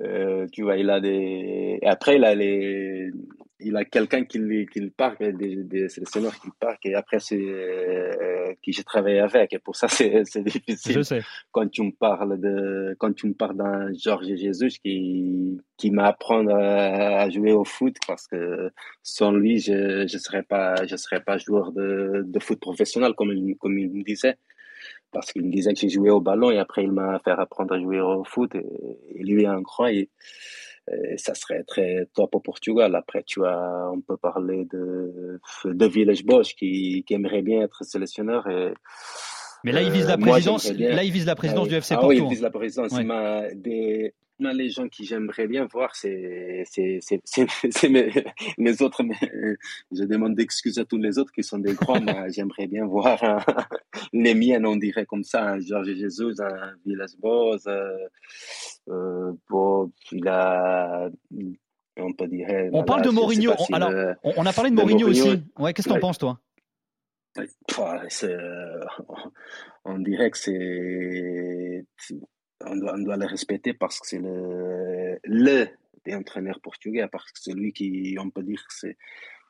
euh, 0.00 0.46
tu 0.52 0.62
vois, 0.62 0.76
il 0.76 0.90
a 0.90 1.00
des. 1.00 1.78
Et 1.80 1.86
après, 1.86 2.16
il 2.16 2.24
a 2.24 2.34
les. 2.34 3.10
Il 3.58 3.74
a 3.74 3.86
quelqu'un 3.86 4.24
qui, 4.24 4.38
qui 4.70 4.80
le 4.80 4.90
parque, 4.90 5.22
des, 5.22 5.64
des 5.64 5.88
sélectionneurs 5.88 6.38
qui 6.38 6.48
le 6.48 6.52
parquent, 6.60 6.84
et 6.84 6.94
après, 6.94 7.18
c'est 7.20 7.40
euh, 7.40 8.52
qui 8.60 8.72
j'ai 8.72 8.84
travaillé 8.84 9.20
avec. 9.20 9.54
Et 9.54 9.58
pour 9.58 9.76
ça, 9.76 9.88
c'est 9.88 10.42
difficile. 10.42 10.96
Je 10.96 11.00
sais. 11.00 11.20
Quand 11.52 11.66
tu 11.70 11.82
me 11.82 11.92
parles 11.92 12.38
de, 12.38 12.94
quand 12.98 13.14
tu 13.14 13.26
me 13.26 13.32
parles 13.32 13.56
d'un 13.56 13.94
Georges 13.94 14.36
Jesus 14.36 14.78
qui, 14.84 15.58
qui 15.78 15.90
m'apprend 15.90 16.46
à, 16.48 17.22
à, 17.22 17.30
jouer 17.30 17.52
au 17.52 17.64
foot, 17.64 17.96
parce 18.06 18.26
que 18.26 18.70
sans 19.02 19.32
lui, 19.32 19.58
je 19.58 20.02
ne 20.02 20.06
serais 20.06 20.42
pas, 20.42 20.84
je 20.84 20.96
serais 20.96 21.22
pas 21.22 21.38
joueur 21.38 21.72
de, 21.72 22.24
de 22.26 22.38
foot 22.38 22.60
professionnel, 22.60 23.14
comme 23.16 23.32
il, 23.32 23.56
comme 23.56 23.78
il 23.78 23.90
me 23.90 24.02
disait 24.02 24.36
parce 25.12 25.32
qu'il 25.32 25.44
me 25.44 25.50
disait 25.50 25.72
que 25.72 25.80
j'ai 25.80 25.88
joué 25.88 26.10
au 26.10 26.20
ballon 26.20 26.50
et 26.50 26.58
après 26.58 26.84
il 26.84 26.92
m'a 26.92 27.18
fait 27.20 27.30
apprendre 27.30 27.74
à 27.74 27.80
jouer 27.80 28.00
au 28.00 28.24
foot 28.24 28.54
et, 28.54 29.22
lui 29.22 29.44
est 29.44 29.46
un 29.46 29.60
grand 29.60 29.86
et, 29.86 30.10
ça 31.16 31.34
serait 31.34 31.64
très 31.64 32.06
top 32.14 32.36
au 32.36 32.40
Portugal. 32.40 32.94
Après, 32.94 33.24
tu 33.24 33.44
as, 33.44 33.90
on 33.92 34.00
peut 34.00 34.16
parler 34.16 34.68
de, 34.72 35.40
de 35.64 35.86
Village 35.86 36.24
Bosch 36.24 36.54
qui, 36.54 37.02
qui 37.04 37.14
aimerait 37.14 37.42
bien 37.42 37.62
être 37.62 37.82
sélectionneur 37.82 38.46
et, 38.48 38.72
mais 39.64 39.72
là, 39.72 39.82
il 39.82 39.90
vise 39.90 40.06
la 40.06 40.16
présidence. 40.16 40.70
là, 40.70 41.02
il 41.02 41.10
vise 41.10 41.26
la 41.26 41.34
présidence 41.34 41.66
du 41.66 41.74
FC 41.74 41.94
ah 41.94 41.96
Porto. 41.96 42.10
oui, 42.10 42.20
il 42.22 42.28
vise 42.28 42.40
la 42.40 42.50
présidence. 42.50 42.92
des, 43.54 44.14
les 44.38 44.68
gens 44.70 44.88
qui 44.88 45.04
j'aimerais 45.04 45.46
bien 45.46 45.66
voir, 45.66 45.94
c'est 45.94 46.64
mes, 47.88 48.12
mes 48.58 48.82
autres. 48.82 49.02
Mais 49.02 49.16
je 49.92 50.04
demande 50.04 50.34
d'excuses 50.34 50.78
à 50.78 50.84
tous 50.84 50.98
les 50.98 51.18
autres 51.18 51.32
qui 51.32 51.42
sont 51.42 51.58
des 51.58 51.74
grands, 51.74 52.00
mais 52.00 52.30
j'aimerais 52.30 52.66
bien 52.66 52.86
voir 52.86 53.18
les 54.12 54.34
miens, 54.34 54.62
on 54.64 54.76
dirait 54.76 55.06
comme 55.06 55.24
ça, 55.24 55.52
un 55.52 55.60
Georges 55.60 55.94
Jesus, 55.94 56.40
un 56.40 56.74
Villas-Boas. 56.84 57.66
Euh, 57.66 57.96
euh, 58.88 59.32
bon, 59.48 59.92
il 60.12 60.28
a 60.28 61.10
on 61.98 62.12
peut 62.12 62.28
dire. 62.28 62.46
On 62.72 62.84
parle 62.84 63.02
de 63.02 63.10
Mourinho. 63.10 63.52
On, 63.58 63.74
alors, 63.74 64.14
on 64.22 64.44
a 64.44 64.52
parlé 64.52 64.70
de, 64.70 64.76
Mourinho, 64.76 65.08
aussi. 65.08 65.42
Ouais, 65.58 65.72
qu'est-ce 65.72 65.88
que 65.88 65.92
tu 65.94 65.98
en 65.98 66.00
penses, 66.00 66.18
toi? 66.18 66.38
Euh, 67.38 68.80
On 69.84 69.98
dirait 69.98 70.30
que 70.30 70.38
c'est 70.38 71.84
on 72.64 72.76
doit, 72.76 72.94
on 72.94 72.98
doit 72.98 73.16
le 73.16 73.26
respecter 73.26 73.72
parce 73.74 74.00
que 74.00 74.06
c'est 74.06 74.18
le, 74.18 75.18
le 75.24 75.66
des 76.04 76.14
entraîneurs 76.14 76.60
portugais 76.60 77.06
parce 77.10 77.32
que 77.32 77.38
c'est 77.40 77.52
lui 77.52 77.72
qui, 77.72 78.16
on 78.20 78.30
peut 78.30 78.42
dire, 78.42 78.64
c'est 78.68 78.96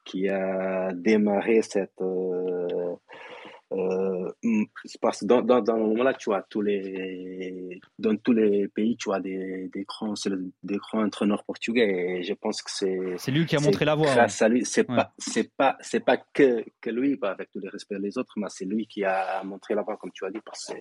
qui 0.04 0.28
a 0.28 0.92
démarré 0.92 1.62
cette 1.62 2.00
euh, 3.72 4.30
parce 5.00 5.20
que 5.20 5.26
dans, 5.26 5.42
dans, 5.42 5.60
dans 5.60 5.76
le 5.76 5.82
moment-là, 5.82 6.14
tu 6.14 6.30
vois, 6.30 6.46
tous 6.48 6.62
les, 6.62 7.80
dans 7.98 8.16
tous 8.16 8.32
les 8.32 8.68
pays, 8.68 8.96
tu 8.96 9.08
vois 9.08 9.18
des, 9.18 9.68
des 9.72 9.84
grands, 9.84 10.14
des 10.62 10.76
grands 10.76 11.04
entraîneurs 11.04 11.44
portugais. 11.44 12.18
Et 12.18 12.22
je 12.22 12.34
pense 12.34 12.62
que 12.62 12.70
c'est. 12.70 13.16
C'est 13.18 13.32
lui 13.32 13.44
qui 13.44 13.56
a 13.56 13.60
montré 13.60 13.84
la 13.84 13.96
voie. 13.96 14.06
Grâce 14.14 14.40
à 14.40 14.48
lui, 14.48 14.64
c'est 14.64 14.84
pas, 14.84 15.12
c'est 15.18 15.52
pas, 15.56 15.76
c'est 15.80 16.04
pas 16.04 16.16
que, 16.16 16.64
que 16.80 16.90
lui, 16.90 17.18
avec 17.22 17.50
tout 17.50 17.58
le 17.58 17.68
respect 17.68 17.98
des 17.98 18.16
autres, 18.18 18.34
mais 18.36 18.46
c'est 18.50 18.64
lui 18.64 18.86
qui 18.86 19.04
a 19.04 19.42
montré 19.42 19.75
la 19.75 19.82
voie, 19.82 19.96
comme 19.96 20.12
tu 20.12 20.25
as 20.25 20.30
dit, 20.30 20.40
parce 20.44 20.66
que 20.66 20.75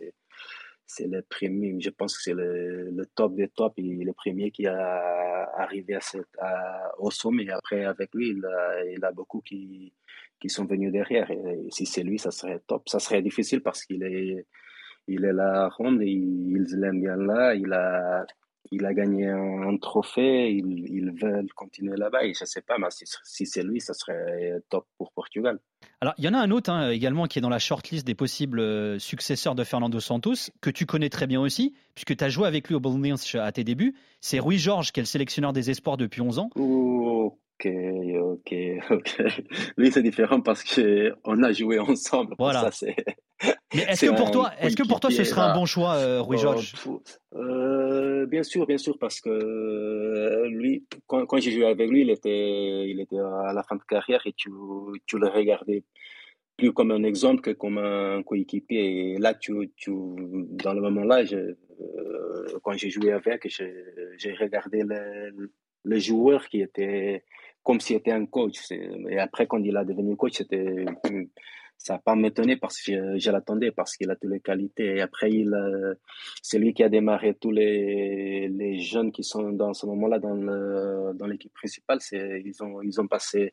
c'est 0.85 1.07
le 1.07 1.21
premier, 1.23 1.79
je 1.79 1.89
pense 1.89 2.15
que 2.15 2.23
c'est 2.23 2.33
le, 2.33 2.91
le, 2.91 3.05
top 3.07 3.35
des 3.35 3.47
tops, 3.47 3.73
il 3.77 4.01
est 4.01 4.05
le 4.05 4.13
premier 4.13 4.51
qui 4.51 4.67
a 4.67 5.49
arrivé 5.57 5.95
à 5.95 6.01
cette, 6.01 6.27
à, 6.39 6.91
au 6.99 7.11
sommet. 7.11 7.45
Et 7.45 7.51
après, 7.51 7.85
avec 7.85 8.13
lui, 8.13 8.29
il 8.29 8.45
a, 8.45 8.85
il 8.85 9.03
a 9.03 9.11
beaucoup 9.11 9.41
qui, 9.41 9.93
qui 10.39 10.49
sont 10.49 10.65
venus 10.65 10.91
derrière. 10.91 11.29
Et 11.31 11.67
si 11.71 11.85
c'est 11.85 12.03
lui, 12.03 12.19
ça 12.19 12.31
serait 12.31 12.59
top. 12.67 12.87
Ça 12.87 12.99
serait 12.99 13.21
difficile 13.21 13.61
parce 13.61 13.83
qu'il 13.83 14.03
est, 14.03 14.45
il 15.07 15.25
est 15.25 15.33
là 15.33 15.69
Ronde, 15.69 16.01
ils 16.01 16.65
l'aiment 16.71 17.01
bien 17.01 17.17
là, 17.17 17.55
il 17.55 17.71
a, 17.73 18.25
il 18.71 18.85
a 18.85 18.93
gagné 18.93 19.27
un, 19.27 19.77
trophée, 19.77 20.51
ils, 20.51 20.85
ils, 20.89 21.11
veulent 21.11 21.51
continuer 21.53 21.95
là-bas. 21.95 22.25
Et 22.25 22.33
je 22.33 22.43
ne 22.43 22.47
sais 22.47 22.61
pas, 22.61 22.77
mais 22.77 22.87
si, 22.89 23.05
si 23.23 23.45
c'est 23.45 23.63
lui, 23.63 23.81
ça 23.81 23.93
serait 23.93 24.61
top 24.69 24.87
pour 24.97 25.11
Portugal. 25.11 25.59
Alors, 26.01 26.13
il 26.17 26.25
y 26.25 26.27
en 26.27 26.33
a 26.33 26.39
un 26.39 26.51
autre 26.51 26.69
hein, 26.71 26.89
également 26.89 27.25
qui 27.25 27.39
est 27.39 27.41
dans 27.41 27.49
la 27.49 27.59
shortlist 27.59 28.05
des 28.05 28.15
possibles 28.15 28.59
euh, 28.59 28.99
successeurs 28.99 29.55
de 29.55 29.63
Fernando 29.63 29.99
Santos, 29.99 30.51
que 30.61 30.69
tu 30.69 30.85
connais 30.85 31.09
très 31.09 31.27
bien 31.27 31.41
aussi, 31.41 31.73
puisque 31.93 32.15
tu 32.17 32.23
as 32.23 32.29
joué 32.29 32.47
avec 32.47 32.67
lui 32.67 32.75
au 32.75 32.79
Bologna 32.79 33.15
à 33.35 33.51
tes 33.51 33.63
débuts. 33.63 33.95
C'est 34.21 34.39
Rui 34.39 34.57
Georges, 34.57 34.91
qui 34.91 34.99
est 34.99 35.03
le 35.03 35.07
sélectionneur 35.07 35.53
des 35.53 35.69
espoirs 35.69 35.97
depuis 35.97 36.21
11 36.21 36.39
ans. 36.39 36.49
Ok, 37.57 37.71
ok, 38.21 38.53
ok. 38.91 39.23
Lui, 39.77 39.91
c'est 39.91 40.03
différent 40.03 40.41
parce 40.41 40.63
qu'on 40.63 41.43
a 41.43 41.51
joué 41.53 41.79
ensemble. 41.79 42.35
Voilà. 42.37 42.69
Ça, 42.71 42.87
Mais 43.73 43.81
est-ce 43.81 44.05
que 44.05 44.15
pour 44.15 44.31
toi, 44.31 44.51
est-ce 44.59 44.75
que 44.75 44.87
pour 44.87 44.99
toi, 44.99 45.11
ce 45.11 45.23
serait 45.23 45.41
un 45.41 45.53
bon 45.53 45.65
choix, 45.65 45.95
euh, 45.95 46.21
Rui 46.21 46.37
Georges 46.37 46.73
euh, 47.33 48.25
Bien 48.25 48.43
sûr, 48.43 48.65
bien 48.65 48.77
sûr, 48.77 48.97
parce 48.97 49.19
que 49.21 49.29
euh, 49.29 50.47
lui, 50.49 50.85
quand, 51.07 51.25
quand 51.25 51.37
j'ai 51.39 51.51
joué 51.51 51.65
avec 51.65 51.89
lui, 51.89 52.01
il 52.01 52.09
était, 52.09 52.89
il 52.89 52.99
était 52.99 53.19
à 53.19 53.53
la 53.53 53.63
fin 53.63 53.75
de 53.75 53.83
carrière 53.83 54.21
et 54.25 54.33
tu, 54.33 54.49
tu 55.05 55.17
le 55.17 55.27
regardais 55.27 55.83
plus 56.57 56.71
comme 56.71 56.91
un 56.91 57.03
exemple 57.03 57.41
que 57.41 57.51
comme 57.51 57.77
un 57.77 58.23
coéquipier. 58.23 59.13
Et 59.13 59.17
là, 59.17 59.33
tu, 59.33 59.53
tu, 59.75 59.91
dans 59.91 60.73
le 60.73 60.81
moment-là, 60.81 61.23
quand 62.63 62.73
j'ai 62.73 62.89
joué 62.89 63.11
avec, 63.11 63.47
j'ai 63.47 64.33
regardé 64.33 64.83
le, 64.83 65.51
le 65.83 65.99
joueur 65.99 66.47
qui 66.47 66.61
était 66.61 67.23
comme 67.65 67.81
s'il 67.81 67.97
était 67.97 68.11
un 68.11 68.25
coach. 68.27 68.71
Et 68.71 69.19
après, 69.19 69.47
quand 69.47 69.61
il 69.63 69.75
a 69.75 69.83
devenu 69.83 70.15
coach, 70.15 70.43
ça 71.77 71.93
n'a 71.93 71.99
pas 71.99 72.15
m'étonné 72.15 72.55
parce 72.55 72.81
que 72.81 73.17
je, 73.17 73.31
l'attendais 73.31 73.71
parce 73.71 73.97
qu'il 73.97 74.09
a 74.11 74.15
toutes 74.15 74.31
les 74.31 74.39
qualités. 74.39 74.97
Et 74.97 75.01
après, 75.01 75.31
il, 75.31 75.51
c'est 76.41 76.59
lui 76.59 76.73
qui 76.73 76.83
a 76.83 76.89
démarré 76.89 77.33
tous 77.33 77.51
les, 77.51 78.47
les 78.49 78.79
jeunes 78.79 79.11
qui 79.11 79.23
sont 79.23 79.51
dans 79.51 79.73
ce 79.73 79.85
moment-là 79.87 80.19
dans, 80.19 80.35
le, 80.35 81.13
dans 81.15 81.25
l'équipe 81.25 81.53
principale. 81.53 81.99
C'est, 82.01 82.41
ils, 82.45 82.63
ont, 82.63 82.81
ils, 82.83 83.01
ont 83.01 83.07
passé, 83.07 83.49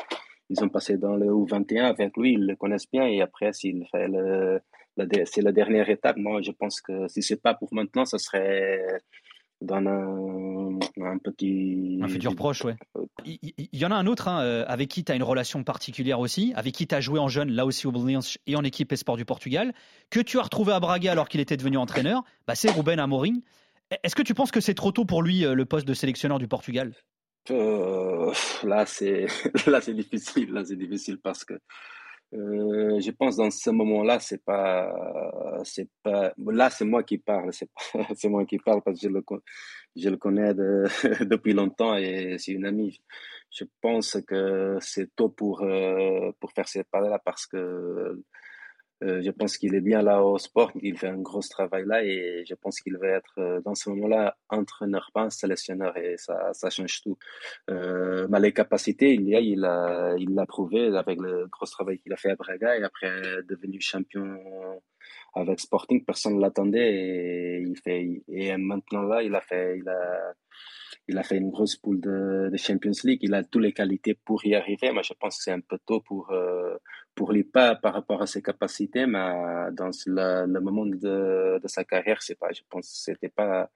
ils 0.51 0.63
ont 0.63 0.69
passé 0.69 0.99
dans 0.99 1.17
le 1.17 1.27
U21 1.27 1.85
avec 1.85 2.17
lui, 2.17 2.35
ils 2.35 2.47
le 2.47 2.55
connaissent 2.55 2.91
bien. 2.91 3.07
Et 3.07 3.23
après, 3.23 3.53
s'il 3.55 3.87
fait 3.91 4.09
le, 4.09 4.61
c'est 5.25 5.43
la 5.43 5.53
dernière 5.53 5.89
étape. 5.89 6.19
Moi, 6.19 6.43
je 6.43 6.51
pense 6.51 6.83
que 6.83 7.09
si 7.09 7.23
c'est 7.23 7.41
pas 7.41 7.55
pour 7.55 7.73
maintenant, 7.73 8.05
ça 8.05 8.19
serait 8.19 9.01
dans 9.63 9.77
un, 9.77 10.79
un, 11.01 11.19
petit... 11.19 11.99
Un 12.03 12.09
futur 12.09 12.35
proche, 12.35 12.65
ouais. 12.65 12.77
Il, 13.25 13.69
y, 13.73 13.85
en 13.87 13.91
a 13.91 13.95
un 13.95 14.07
autre 14.07 14.29
hein, 14.29 14.43
euh, 14.43 14.65
avec 14.67 14.89
qui 14.89 15.05
tu 15.05 15.13
as 15.13 15.15
une 15.15 15.23
relation 15.23 15.63
particulière 15.65 16.21
aussi, 16.21 16.53
avec 16.57 16.75
qui 16.75 16.87
tu 16.87 16.95
as 16.95 17.01
joué 17.01 17.19
en 17.19 17.29
jeune, 17.29 17.51
là 17.51 17.65
aussi 17.65 17.87
au 17.87 17.93
et 18.47 18.57
en 18.57 18.65
équipe 18.65 18.93
Esport 18.93 19.17
du 19.17 19.25
Portugal, 19.25 19.73
que 20.11 20.21
tu 20.21 20.39
as 20.39 20.43
retrouvé 20.43 20.73
à 20.73 20.81
Braga 20.81 21.13
alors 21.13 21.29
qu'il 21.29 21.41
était 21.41 21.57
devenu 21.57 21.77
entraîneur, 21.77 22.23
bah, 22.47 22.55
c'est 22.55 22.71
Ruben 22.71 22.99
Amorim. 22.99 23.41
Est-ce 24.03 24.15
que 24.15 24.23
tu 24.23 24.35
penses 24.35 24.51
que 24.51 24.61
c'est 24.61 24.75
trop 24.75 24.93
tôt 24.93 25.05
pour 25.05 25.23
lui 25.23 25.45
euh, 25.45 25.55
le 25.55 25.65
poste 25.65 25.87
de 25.87 25.95
sélectionneur 25.95 26.39
du 26.39 26.49
Portugal? 26.49 26.93
Euh, 27.51 28.33
Là, 28.65 28.87
c'est 28.87 29.27
là 29.67 29.81
c'est 29.81 29.95
difficile, 29.95 30.53
là 30.53 30.65
c'est 30.65 30.77
difficile 30.77 31.19
parce 31.19 31.45
que 31.45 31.55
euh, 32.35 32.99
je 33.01 33.11
pense 33.11 33.37
dans 33.37 33.51
ce 33.51 33.71
moment-là, 33.71 34.19
c'est 34.19 34.43
pas, 34.43 34.91
c'est 35.65 35.89
pas, 36.03 36.33
là 36.39 36.71
c'est 36.71 36.85
moi 36.85 37.03
qui 37.03 37.19
parle, 37.19 37.53
c'est 37.53 37.69
c'est 38.17 38.29
moi 38.29 38.47
qui 38.47 38.59
parle 38.59 38.83
parce 38.83 39.01
que 39.01 39.09
je 39.09 39.13
le, 39.13 39.23
je 39.97 40.09
le 40.09 40.17
connais 40.17 40.55
de, 40.55 40.85
depuis 41.25 41.53
longtemps 41.53 41.97
et 41.97 42.37
c'est 42.39 42.53
une 42.53 42.65
amie. 42.65 43.01
Je 43.51 43.65
pense 43.83 44.19
que 44.27 44.79
c'est 44.81 45.15
tôt 45.15 45.29
pour 45.29 45.63
euh, 45.63 46.33
pour 46.41 46.53
faire 46.53 46.69
cette 46.69 46.89
parole-là 46.91 47.19
parce 47.19 47.47
que 47.47 48.23
je 49.23 49.31
pense 49.31 49.57
qu'il 49.57 49.75
est 49.75 49.81
bien 49.81 50.03
là 50.03 50.23
au 50.23 50.39
sport, 50.39 50.71
il 50.81 50.97
fait 50.97 51.09
un 51.09 51.19
gros 51.19 51.41
travail 51.43 51.85
là 51.87 52.05
et 52.05 52.45
je 52.49 52.55
pense 52.55 52.81
qu'il 52.81 52.97
va 52.99 53.09
être 53.09 53.35
euh, 53.39 53.61
dans 53.61 53.75
ce 53.75 53.91
moment-là 53.91 54.37
entraîneur, 54.49 55.11
pas 55.13 55.31
sélectionneur 55.31 55.97
et 55.97 56.17
ça, 56.17 56.53
ça 56.53 56.71
change 56.71 57.03
tout. 57.03 57.19
Euh, 57.71 58.27
mais 58.31 58.41
les 58.41 58.53
capacités, 58.53 59.15
il 59.15 59.29
il 59.29 59.65
a, 59.65 60.15
il 60.19 60.35
l'a 60.35 60.47
prouvé 60.47 60.97
avec 60.97 61.21
le 61.21 61.47
gros 61.49 61.67
travail 61.67 61.99
qu'il 61.99 62.13
a 62.13 62.17
fait 62.17 62.31
à 62.31 62.37
Braga 62.37 62.79
et 62.79 62.83
après 62.85 63.43
devenu 63.49 63.81
champion 63.81 64.39
avec 65.35 65.61
Sporting, 65.61 66.05
personne 66.05 66.37
ne 66.37 66.41
l'attendait 66.41 66.95
et 66.95 67.61
il 67.61 67.77
fait, 67.79 68.23
et 68.29 68.57
maintenant 68.57 69.03
là, 69.03 69.23
il 69.23 69.35
a 69.35 69.41
fait, 69.41 69.79
il 69.79 69.89
a, 69.89 70.35
il 71.09 71.19
a 71.19 71.23
fait 71.23 71.37
une 71.37 71.51
grosse 71.51 71.77
poule 71.77 72.01
de, 72.01 72.49
de, 72.51 72.57
Champions 72.57 72.93
League. 73.05 73.21
Il 73.23 73.35
a 73.35 73.43
toutes 73.43 73.63
les 73.63 73.73
qualités 73.73 74.15
pour 74.15 74.45
y 74.45 74.55
arriver. 74.55 74.93
Mais 74.93 75.03
je 75.03 75.15
pense 75.15 75.39
que 75.39 75.43
c'est 75.45 75.53
un 75.53 75.61
peu 75.61 75.79
tôt 75.85 76.01
pour, 76.01 76.31
euh, 76.31 76.77
pour 77.15 77.33
lui, 77.33 77.45
pas 77.45 77.75
par 77.75 77.95
rapport 77.95 78.23
à 78.23 78.27
ses 78.27 78.43
capacités, 78.43 79.07
mais 79.07 79.19
dans 79.73 79.91
le, 80.07 80.61
moment 80.61 80.87
de, 80.87 81.59
de, 81.59 81.69
sa 81.69 81.85
carrière, 81.85 82.23
c'est 82.23 82.39
pas, 82.39 82.53
je 82.53 82.63
pense 82.69 82.89
que 82.89 83.13
c'était 83.13 83.29
pas 83.29 83.71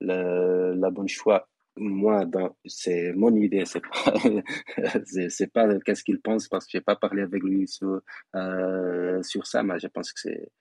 le, 0.00 0.74
la 0.74 0.90
bonne 0.90 1.08
choix. 1.08 1.48
Moi, 1.76 2.24
c'est 2.66 3.12
mon 3.14 3.34
idée, 3.34 3.64
c'est 3.64 3.80
pas, 3.80 4.14
c'est 5.28 5.52
pas 5.52 5.68
qu'est-ce 5.80 6.04
qu'il 6.04 6.20
pense 6.20 6.46
parce 6.48 6.66
que 6.66 6.72
j'ai 6.72 6.80
pas 6.80 6.94
parlé 6.94 7.22
avec 7.22 7.42
lui 7.42 7.66
sur, 7.66 8.00
euh, 8.36 9.20
sur 9.22 9.46
ça, 9.46 9.62
mais 9.64 9.78
je 9.80 9.88
pense 9.88 10.12
que 10.12 10.20
c'est, 10.20 10.52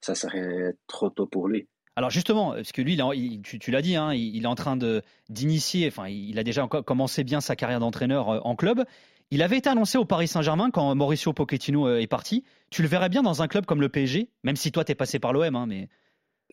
ça 0.00 0.14
serait 0.14 0.74
trop 0.86 1.10
tôt 1.10 1.26
pour 1.26 1.48
lui. 1.48 1.68
Alors 1.96 2.10
justement, 2.10 2.52
parce 2.52 2.72
que 2.72 2.82
lui, 2.82 2.98
il, 3.14 3.42
tu, 3.42 3.70
l'as 3.70 3.82
dit, 3.82 3.94
hein, 3.94 4.12
il, 4.14 4.42
est 4.42 4.46
en 4.46 4.54
train 4.54 4.76
de 4.76 5.02
d'initier, 5.28 5.86
enfin, 5.88 6.08
il 6.08 6.38
a 6.38 6.42
déjà 6.42 6.66
commencé 6.66 7.22
bien 7.24 7.40
sa 7.40 7.54
carrière 7.56 7.78
d'entraîneur 7.78 8.30
euh, 8.30 8.40
en 8.42 8.56
club. 8.56 8.84
Il 9.30 9.42
avait 9.42 9.58
été 9.58 9.68
annoncé 9.68 9.98
au 9.98 10.04
Paris 10.04 10.28
Saint-Germain 10.28 10.70
quand 10.70 10.94
Mauricio 10.94 11.32
Pochettino 11.32 11.86
euh, 11.86 12.00
est 12.00 12.06
parti. 12.06 12.44
Tu 12.70 12.82
le 12.82 12.88
verrais 12.88 13.08
bien 13.10 13.22
dans 13.22 13.42
un 13.42 13.48
club 13.48 13.64
comme 13.66 13.80
le 13.80 13.88
PSG, 13.88 14.30
même 14.42 14.56
si 14.56 14.72
toi, 14.72 14.84
tu 14.84 14.92
es 14.92 14.94
passé 14.94 15.18
par 15.18 15.32
l'OM, 15.32 15.54
hein, 15.54 15.66
mais... 15.66 15.88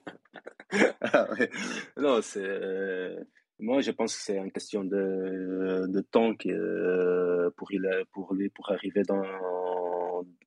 Non, 1.97 2.21
c'est... 2.21 2.43
Euh, 2.43 3.23
moi, 3.59 3.81
je 3.81 3.91
pense 3.91 4.15
que 4.15 4.21
c'est 4.21 4.37
une 4.37 4.51
question 4.51 4.83
de, 4.83 5.85
de 5.87 6.01
temps 6.01 6.35
que, 6.35 7.49
pour, 7.55 7.71
il, 7.71 7.87
pour 8.11 8.33
lui 8.33 8.49
pour 8.49 8.71
arriver 8.71 9.03
dans, 9.03 9.23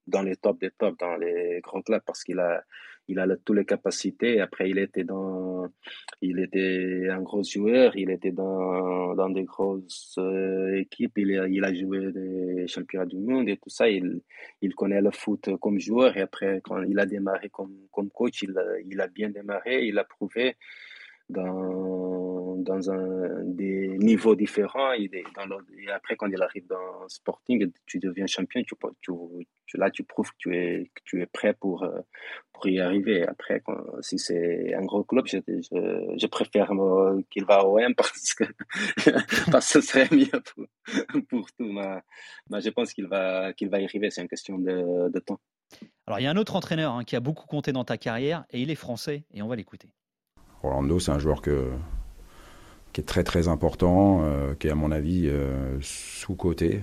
dans 0.07 0.23
les 0.23 0.37
tops 0.37 0.59
des 0.59 0.71
tops, 0.71 0.99
dans 0.99 1.17
les 1.17 1.61
grands 1.63 1.83
clubs, 1.83 2.03
parce 2.05 2.25
qu'il 2.25 2.39
a, 2.41 2.65
il 3.09 3.19
a 3.19 3.27
toutes 3.37 3.57
les 3.57 3.65
capacités. 3.65 4.41
Après, 4.41 4.71
il 4.71 4.79
était 4.79 5.05
dans, 5.05 5.69
il 6.21 6.39
était 6.41 7.09
un 7.11 7.23
gros 7.23 7.43
joueur, 7.43 7.97
il 7.97 8.11
était 8.11 8.33
dans, 8.33 9.15
dans 9.15 9.31
des 9.31 9.45
grosses 9.45 10.17
euh, 10.19 10.77
équipes, 10.77 11.19
il 11.19 11.31
il 11.51 11.65
a 11.65 11.73
joué 11.73 12.13
des 12.13 12.67
championnats 12.67 13.07
du 13.07 13.19
monde 13.19 13.49
et 13.49 13.57
tout 13.57 13.71
ça. 13.71 13.89
Il, 13.89 14.21
il 14.63 14.75
connaît 14.75 15.01
le 15.01 15.11
foot 15.11 15.51
comme 15.61 15.79
joueur 15.79 16.17
et 16.17 16.21
après, 16.21 16.61
quand 16.63 16.83
il 16.83 16.99
a 16.99 17.07
démarré 17.07 17.49
comme, 17.51 17.77
comme 17.93 18.11
coach, 18.11 18.43
il, 18.43 18.55
il 18.91 19.01
a 19.01 19.09
bien 19.09 19.31
démarré, 19.31 19.87
il 19.87 19.99
a 19.99 20.05
prouvé 20.05 20.57
dans, 21.29 22.36
dans 22.63 22.91
un, 22.91 23.45
des 23.45 23.97
niveaux 23.99 24.35
différents. 24.35 24.93
Et, 24.93 25.09
dans 25.35 25.59
et 25.79 25.91
après, 25.91 26.17
quand 26.17 26.27
il 26.29 26.43
arrive 26.43 26.67
dans 26.67 27.09
Sporting, 27.09 27.71
tu 27.87 27.99
deviens 27.99 28.27
champion, 28.27 28.63
tu, 28.63 28.75
tu, 29.01 29.13
tu, 29.67 29.77
là, 29.77 29.91
tu 29.91 30.05
prouves 30.05 30.31
que 30.31 30.37
tu 30.39 30.57
es, 30.57 30.91
que 30.95 31.03
tu 31.05 31.23
es 31.23 31.27
prêt 31.27 31.55
pour, 31.55 31.85
euh, 31.85 32.01
pour 32.53 32.69
y 32.69 32.81
arriver. 32.81 33.27
Après, 33.27 33.61
quand, 33.61 33.77
si 34.01 34.19
c'est 34.19 34.75
un 34.75 34.85
gros 34.85 35.05
club, 35.05 35.27
je, 35.27 35.39
je, 35.47 36.15
je 36.17 36.27
préfère 36.27 36.71
qu'il 37.31 37.45
va 37.45 37.65
au 37.65 37.79
M 37.79 37.95
parce 37.95 38.35
que, 38.35 38.45
parce 39.51 39.73
que 39.73 39.81
ce 39.81 39.87
serait 39.87 40.09
mieux 40.11 40.43
pour, 40.55 41.23
pour 41.29 41.47
tout. 41.53 41.73
Mais, 41.73 42.01
mais 42.51 42.61
je 42.61 42.71
pense 42.71 42.93
qu'il 42.93 43.07
va, 43.07 43.53
qu'il 43.53 43.69
va 43.69 43.81
y 43.81 43.85
arriver. 43.85 44.11
C'est 44.11 44.23
une 44.23 44.29
question 44.29 44.59
de, 44.59 45.11
de 45.11 45.19
temps. 45.19 45.41
Alors, 46.07 46.21
il 46.21 46.23
y 46.23 46.27
a 46.27 46.31
un 46.31 46.37
autre 46.37 46.55
entraîneur 46.55 46.93
hein, 46.93 47.05
qui 47.05 47.17
a 47.17 47.21
beaucoup 47.21 47.47
compté 47.47 47.73
dans 47.73 47.85
ta 47.85 47.99
carrière 47.99 48.45
et 48.51 48.61
il 48.61 48.71
est 48.71 48.77
français 48.77 49.25
et 49.33 49.43
on 49.43 49.49
va 49.49 49.57
l'écouter. 49.57 49.89
Orlando, 50.63 50.99
c'est 50.99 51.13
un 51.13 51.19
joueur 51.19 51.43
que, 51.43 51.73
qui 52.97 53.03
est 53.03 53.05
très 53.05 53.25
très 53.25 53.47
important, 53.47 54.23
euh, 54.23 54.55
qui 54.55 54.69
est 54.69 54.71
à 54.71 54.75
mon 54.75 54.91
avis 54.91 55.29
euh, 55.29 55.77
sous-coté. 55.83 56.83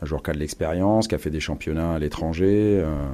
Un 0.00 0.06
joueur 0.06 0.22
qui 0.22 0.30
a 0.30 0.32
de 0.32 0.38
l'expérience, 0.38 1.08
qui 1.08 1.14
a 1.14 1.18
fait 1.18 1.28
des 1.28 1.40
championnats 1.40 1.92
à 1.92 1.98
l'étranger. 1.98 2.80
Euh, 2.82 3.06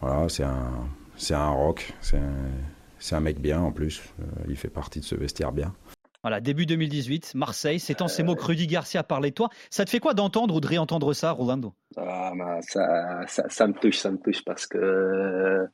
voilà, 0.00 0.28
c'est 0.28 0.44
un, 0.44 0.70
c'est 1.16 1.34
un 1.34 1.48
rock, 1.48 1.92
c'est 2.00 2.18
un, 2.18 3.16
un, 3.16 3.20
mec 3.20 3.40
bien 3.40 3.60
en 3.60 3.72
plus. 3.72 4.00
il 4.48 4.54
fait 4.54 4.68
partie 4.68 5.00
de 5.00 5.04
ce 5.04 5.16
vestiaire 5.16 5.50
bien. 5.50 5.74
Voilà, 6.22 6.40
début 6.40 6.66
2018, 6.66 7.32
Marseille, 7.34 7.80
c'est 7.80 8.00
en 8.00 8.06
ces 8.06 8.22
mots 8.22 8.36
que 8.36 8.44
Rudy 8.44 8.68
Garcia 8.68 9.02
parlait 9.02 9.30
de 9.30 9.34
toi. 9.34 9.48
Ça 9.70 9.84
te 9.84 9.90
fait 9.90 9.98
quoi 9.98 10.14
d'entendre 10.14 10.54
ou 10.54 10.60
de 10.60 10.68
réentendre 10.68 11.14
ça, 11.14 11.32
Rolando 11.32 11.74
ah, 11.96 12.30
ça, 12.60 13.26
ça, 13.26 13.48
ça, 13.48 13.66
me 13.66 13.72
touche, 13.72 13.98
ça 13.98 14.12
me 14.12 14.18
touche 14.18 14.44
parce 14.44 14.68
que 14.68 15.66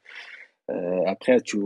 euh, 0.70 1.02
après, 1.06 1.40
tu, 1.40 1.58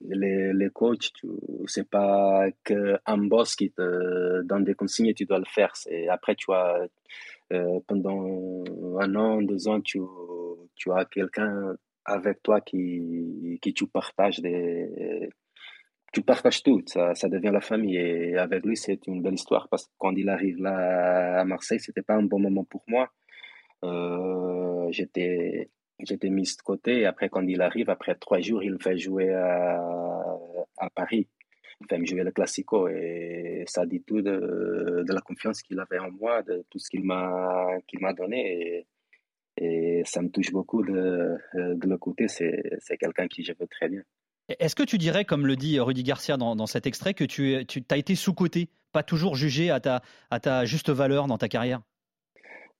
les, 0.00 0.52
les 0.52 0.70
coachs, 0.70 1.12
tu, 1.14 1.28
c'est 1.66 1.88
pas 1.88 2.46
qu'un 2.64 3.18
boss 3.18 3.54
qui 3.54 3.70
te 3.70 4.42
donne 4.42 4.64
des 4.64 4.74
consignes, 4.74 5.12
tu 5.14 5.26
dois 5.26 5.38
le 5.38 5.44
faire. 5.44 5.76
C'est, 5.76 6.08
après, 6.08 6.34
tu 6.36 6.50
as, 6.52 6.86
euh, 7.52 7.80
pendant 7.86 8.64
un 8.98 9.14
an, 9.14 9.42
deux 9.42 9.68
ans, 9.68 9.80
tu, 9.80 10.00
tu 10.74 10.90
as 10.92 11.04
quelqu'un 11.04 11.76
avec 12.04 12.42
toi 12.42 12.60
qui, 12.60 13.58
qui 13.60 13.74
tu 13.74 13.86
partages 13.86 14.40
des, 14.40 15.28
tu 16.12 16.22
partages 16.22 16.62
tout, 16.62 16.82
ça, 16.86 17.14
ça 17.14 17.28
devient 17.28 17.50
la 17.52 17.60
famille. 17.60 17.96
Et 17.96 18.36
avec 18.36 18.64
lui, 18.64 18.76
c'est 18.76 19.06
une 19.06 19.22
belle 19.22 19.34
histoire 19.34 19.68
parce 19.68 19.86
que 19.86 19.92
quand 19.98 20.12
il 20.16 20.28
arrive 20.28 20.58
là 20.62 21.40
à 21.40 21.44
Marseille, 21.44 21.80
c'était 21.80 22.02
pas 22.02 22.14
un 22.14 22.22
bon 22.22 22.40
moment 22.40 22.64
pour 22.64 22.82
moi. 22.88 23.10
Euh, 23.84 24.88
j'étais, 24.90 25.70
j'étais 26.04 26.30
mis 26.30 26.42
de 26.42 26.62
côté. 26.62 27.00
Et 27.00 27.06
après, 27.06 27.28
quand 27.28 27.42
il 27.42 27.60
arrive, 27.62 27.90
après 27.90 28.14
trois 28.14 28.40
jours, 28.40 28.62
il 28.62 28.72
me 28.72 28.78
fait 28.78 28.98
jouer 28.98 29.30
à, 29.32 29.80
à 30.78 30.90
Paris. 30.94 31.28
Il 31.80 31.86
fait 31.88 31.98
me 31.98 32.04
jouer 32.04 32.22
le 32.22 32.30
Classico. 32.30 32.88
Et 32.88 33.64
ça 33.66 33.86
dit 33.86 34.02
tout 34.02 34.22
de, 34.22 35.04
de 35.06 35.12
la 35.12 35.20
confiance 35.20 35.62
qu'il 35.62 35.78
avait 35.80 35.98
en 35.98 36.10
moi, 36.10 36.42
de 36.42 36.64
tout 36.70 36.78
ce 36.78 36.90
qu'il 36.90 37.04
m'a, 37.04 37.68
qu'il 37.86 38.00
m'a 38.00 38.12
donné. 38.12 38.86
Et, 39.56 39.96
et, 39.98 40.02
ça 40.04 40.22
me 40.22 40.28
touche 40.28 40.52
beaucoup 40.52 40.82
de, 40.82 41.36
de 41.54 41.88
le 41.88 41.98
côté. 41.98 42.28
C'est, 42.28 42.62
c'est 42.80 42.96
quelqu'un 42.96 43.28
qui 43.28 43.42
je 43.42 43.52
veux 43.58 43.66
très 43.66 43.88
bien. 43.88 44.02
Est-ce 44.58 44.74
que 44.74 44.82
tu 44.82 44.98
dirais, 44.98 45.24
comme 45.24 45.46
le 45.46 45.54
dit 45.54 45.78
Rudy 45.78 46.02
Garcia 46.02 46.36
dans, 46.36 46.56
dans 46.56 46.66
cet 46.66 46.86
extrait, 46.86 47.14
que 47.14 47.24
tu, 47.24 47.64
tu 47.66 47.82
as 47.90 47.96
été 47.96 48.16
sous-côté, 48.16 48.68
pas 48.92 49.04
toujours 49.04 49.36
jugé 49.36 49.70
à 49.70 49.78
ta, 49.78 50.02
à 50.30 50.40
ta 50.40 50.64
juste 50.64 50.90
valeur 50.90 51.28
dans 51.28 51.38
ta 51.38 51.48
carrière? 51.48 51.82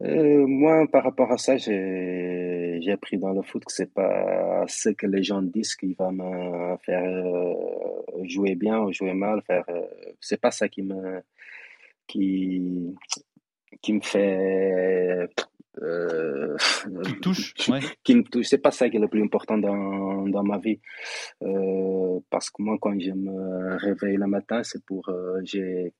Euh, 0.03 0.47
moi, 0.47 0.87
par 0.91 1.05
rapport 1.05 1.31
à 1.31 1.37
ça, 1.37 1.59
j'ai 1.59 2.40
appris 2.89 3.19
dans 3.19 3.33
le 3.33 3.43
foot 3.43 3.65
que 3.65 3.73
c'est 3.73 3.93
pas 3.93 4.65
ce 4.69 4.91
que 4.91 5.07
les 5.07 5.23
gens 5.23 5.43
disent 5.43 5.75
qui 5.77 5.95
va 5.95 6.11
me 6.11 6.77
faire 6.79 7.03
euh, 7.05 8.25
jouer 8.25 8.55
bien 8.55 8.81
ou 8.81 8.93
jouer 8.93 9.15
mal. 9.15 9.43
Faire, 9.43 9.65
euh, 9.69 9.83
c'est 10.21 10.41
pas 10.41 10.51
ça 10.51 10.69
qui 10.69 10.83
me 10.83 11.23
qui 12.07 12.97
qui 13.83 13.93
me 13.93 14.01
fait 14.01 15.29
euh, 15.83 16.57
qui 16.83 16.89
me 16.89 17.21
touche, 17.21 17.55
ouais. 17.69 17.81
qui 18.03 18.15
me 18.15 18.23
touche. 18.23 18.47
C'est 18.49 18.59
pas 18.59 18.71
ça 18.71 18.89
qui 18.91 18.97
est 18.97 19.01
le 19.01 19.09
plus 19.09 19.23
important 19.23 19.57
dans, 19.59 20.27
dans 20.27 20.43
ma 20.43 20.59
vie. 20.59 20.81
Euh, 21.43 22.19
parce 22.29 22.51
que 22.51 22.63
moi, 22.63 22.77
quand 22.81 22.99
je 22.99 23.13
me 23.13 23.77
réveille 23.77 24.17
le 24.17 24.27
matin, 24.27 24.63
c'est 24.63 24.85
pour 24.85 25.09
euh, 25.09 25.41
j'ai 25.45 25.93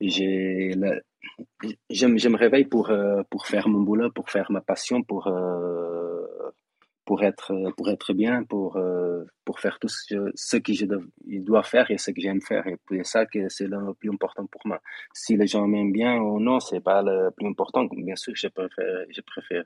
j'ai 0.00 0.74
je, 1.90 2.06
je, 2.16 2.28
me 2.28 2.36
réveille 2.36 2.64
pour, 2.64 2.90
euh, 2.90 3.22
pour 3.30 3.46
faire 3.46 3.68
mon 3.68 3.80
boulot, 3.80 4.10
pour 4.10 4.30
faire 4.30 4.50
ma 4.50 4.60
passion, 4.60 5.02
pour, 5.02 5.26
euh, 5.28 6.26
pour, 7.04 7.22
être, 7.22 7.52
pour 7.76 7.88
être 7.90 8.12
bien, 8.12 8.44
pour, 8.44 8.76
euh, 8.76 9.24
pour 9.44 9.60
faire 9.60 9.78
tout 9.78 9.88
ce, 9.88 10.56
que 10.56 10.72
je 10.72 10.86
dois 11.40 11.62
faire 11.62 11.90
et 11.90 11.98
ce 11.98 12.10
que 12.10 12.20
j'aime 12.20 12.40
faire. 12.40 12.66
Et 12.66 12.76
c'est 12.88 13.04
ça 13.04 13.26
que 13.26 13.48
c'est 13.48 13.66
le 13.66 13.94
plus 13.94 14.10
important 14.10 14.46
pour 14.46 14.62
moi. 14.64 14.80
Si 15.14 15.36
les 15.36 15.46
gens 15.46 15.66
m'aiment 15.66 15.92
bien 15.92 16.16
ou 16.16 16.40
non, 16.40 16.60
c'est 16.60 16.80
pas 16.80 17.02
le 17.02 17.30
plus 17.36 17.46
important. 17.46 17.84
Bien 17.86 18.16
sûr, 18.16 18.34
je 18.34 18.48
préfère, 18.48 19.04
je 19.10 19.20
préfère, 19.22 19.64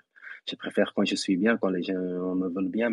je 0.49 0.57
préfère 0.57 0.93
quand 0.95 1.05
je 1.05 1.17
suis 1.17 1.37
bien, 1.37 1.57
quand 1.57 1.71
les 1.71 1.83
gens 1.83 1.95
me 1.95 2.49
veulent 2.49 2.71
bien, 2.71 2.91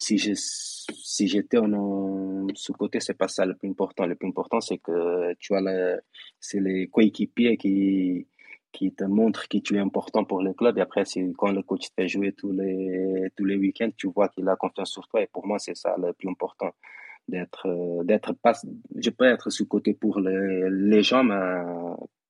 si 0.00 0.18
je 0.18 0.32
si 0.34 1.28
j'étais 1.28 1.58
en 1.58 2.46
ce 2.54 2.72
côté 2.72 3.00
c'est 3.00 3.14
pas 3.14 3.28
ça 3.28 3.44
le 3.44 3.54
plus 3.54 3.68
important. 3.68 4.06
Le 4.06 4.16
plus 4.16 4.28
important 4.28 4.60
c'est 4.60 4.78
que 4.78 5.34
tu 5.34 5.54
as 5.54 6.00
c'est 6.40 6.60
les 6.60 6.88
coéquipiers 6.88 7.56
qui 7.56 8.26
qui 8.72 8.92
te 8.94 9.04
montrent 9.04 9.48
que 9.48 9.58
tu 9.58 9.76
es 9.76 9.78
important 9.80 10.24
pour 10.24 10.42
le 10.42 10.54
club. 10.54 10.78
Et 10.78 10.80
après 10.80 11.04
c'est 11.04 11.22
quand 11.36 11.52
le 11.52 11.62
coach 11.62 11.88
te 11.90 11.94
fait 11.96 12.08
jouer 12.08 12.32
tous 12.32 12.52
les 12.52 13.28
tous 13.36 13.44
les 13.44 13.56
week-ends 13.56 13.90
tu 13.96 14.08
vois 14.08 14.28
qu'il 14.28 14.48
a 14.48 14.56
confiance 14.56 14.90
sur 14.90 15.06
toi. 15.08 15.22
Et 15.22 15.26
pour 15.26 15.46
moi 15.46 15.58
c'est 15.58 15.76
ça 15.76 15.94
le 15.98 16.12
plus 16.14 16.28
important 16.28 16.70
d'être 17.28 18.02
d'être 18.04 18.32
pas 18.32 18.54
je 18.96 19.10
peux 19.10 19.26
être 19.26 19.50
sous 19.50 19.66
côté 19.66 19.94
pour 19.94 20.18
les, 20.20 20.68
les 20.70 21.02
gens 21.02 21.22
mais 21.22 21.36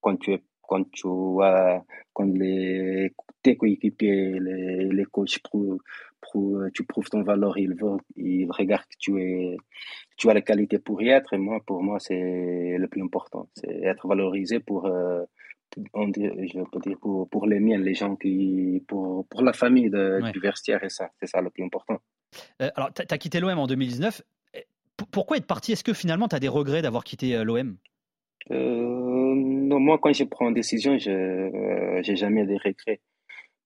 quand 0.00 0.16
tu 0.16 0.32
es 0.32 0.42
quand 0.62 0.90
tu 0.90 1.06
vois 1.08 1.84
quand 2.12 2.32
les 2.36 3.12
tes 3.42 3.56
coéquipiers 3.56 4.38
les, 4.40 4.84
les 4.86 5.04
coachs 5.04 5.38
tu 6.74 6.84
prouves 6.84 7.08
ton 7.08 7.22
valeur, 7.22 7.58
il, 7.58 7.74
veut, 7.74 7.96
il 8.16 8.50
regarde 8.50 8.84
que 8.84 8.96
tu, 8.98 9.20
es, 9.20 9.56
tu 10.16 10.30
as 10.30 10.34
la 10.34 10.40
qualité 10.40 10.78
pour 10.78 11.02
y 11.02 11.08
être. 11.08 11.32
Et 11.32 11.38
moi, 11.38 11.60
pour 11.66 11.82
moi, 11.82 11.98
c'est 11.98 12.76
le 12.78 12.88
plus 12.88 13.02
important. 13.02 13.48
C'est 13.54 13.82
être 13.82 14.06
valorisé 14.06 14.60
pour, 14.60 14.86
euh, 14.86 15.24
je 15.76 16.70
peux 16.70 16.80
dire 16.80 16.98
pour, 17.00 17.28
pour 17.28 17.46
les 17.46 17.60
miens, 17.60 17.78
les 17.78 17.94
gens 17.94 18.16
qui, 18.16 18.82
pour, 18.88 19.26
pour 19.28 19.42
la 19.42 19.52
famille 19.52 19.90
de, 19.90 20.20
ouais. 20.22 20.32
du 20.32 20.40
vestiaire. 20.40 20.82
Et 20.84 20.90
ça, 20.90 21.10
c'est 21.20 21.26
ça 21.26 21.40
le 21.40 21.50
plus 21.50 21.64
important. 21.64 21.98
Euh, 22.62 22.70
alors, 22.76 22.92
tu 22.92 23.02
as 23.08 23.18
quitté 23.18 23.40
l'OM 23.40 23.58
en 23.58 23.66
2019. 23.66 24.22
Pourquoi 25.10 25.38
être 25.38 25.46
parti? 25.46 25.72
Est-ce 25.72 25.84
que 25.84 25.94
finalement, 25.94 26.28
tu 26.28 26.36
as 26.36 26.40
des 26.40 26.48
regrets 26.48 26.82
d'avoir 26.82 27.04
quitté 27.04 27.34
euh, 27.34 27.44
l'OM 27.44 27.76
euh, 28.50 29.34
non, 29.34 29.78
moi, 29.78 29.98
quand 30.02 30.12
je 30.12 30.24
prends 30.24 30.48
une 30.48 30.54
décision, 30.54 30.98
je 30.98 32.00
n'ai 32.00 32.16
jamais 32.16 32.44
des 32.46 32.56
regrets. 32.56 33.00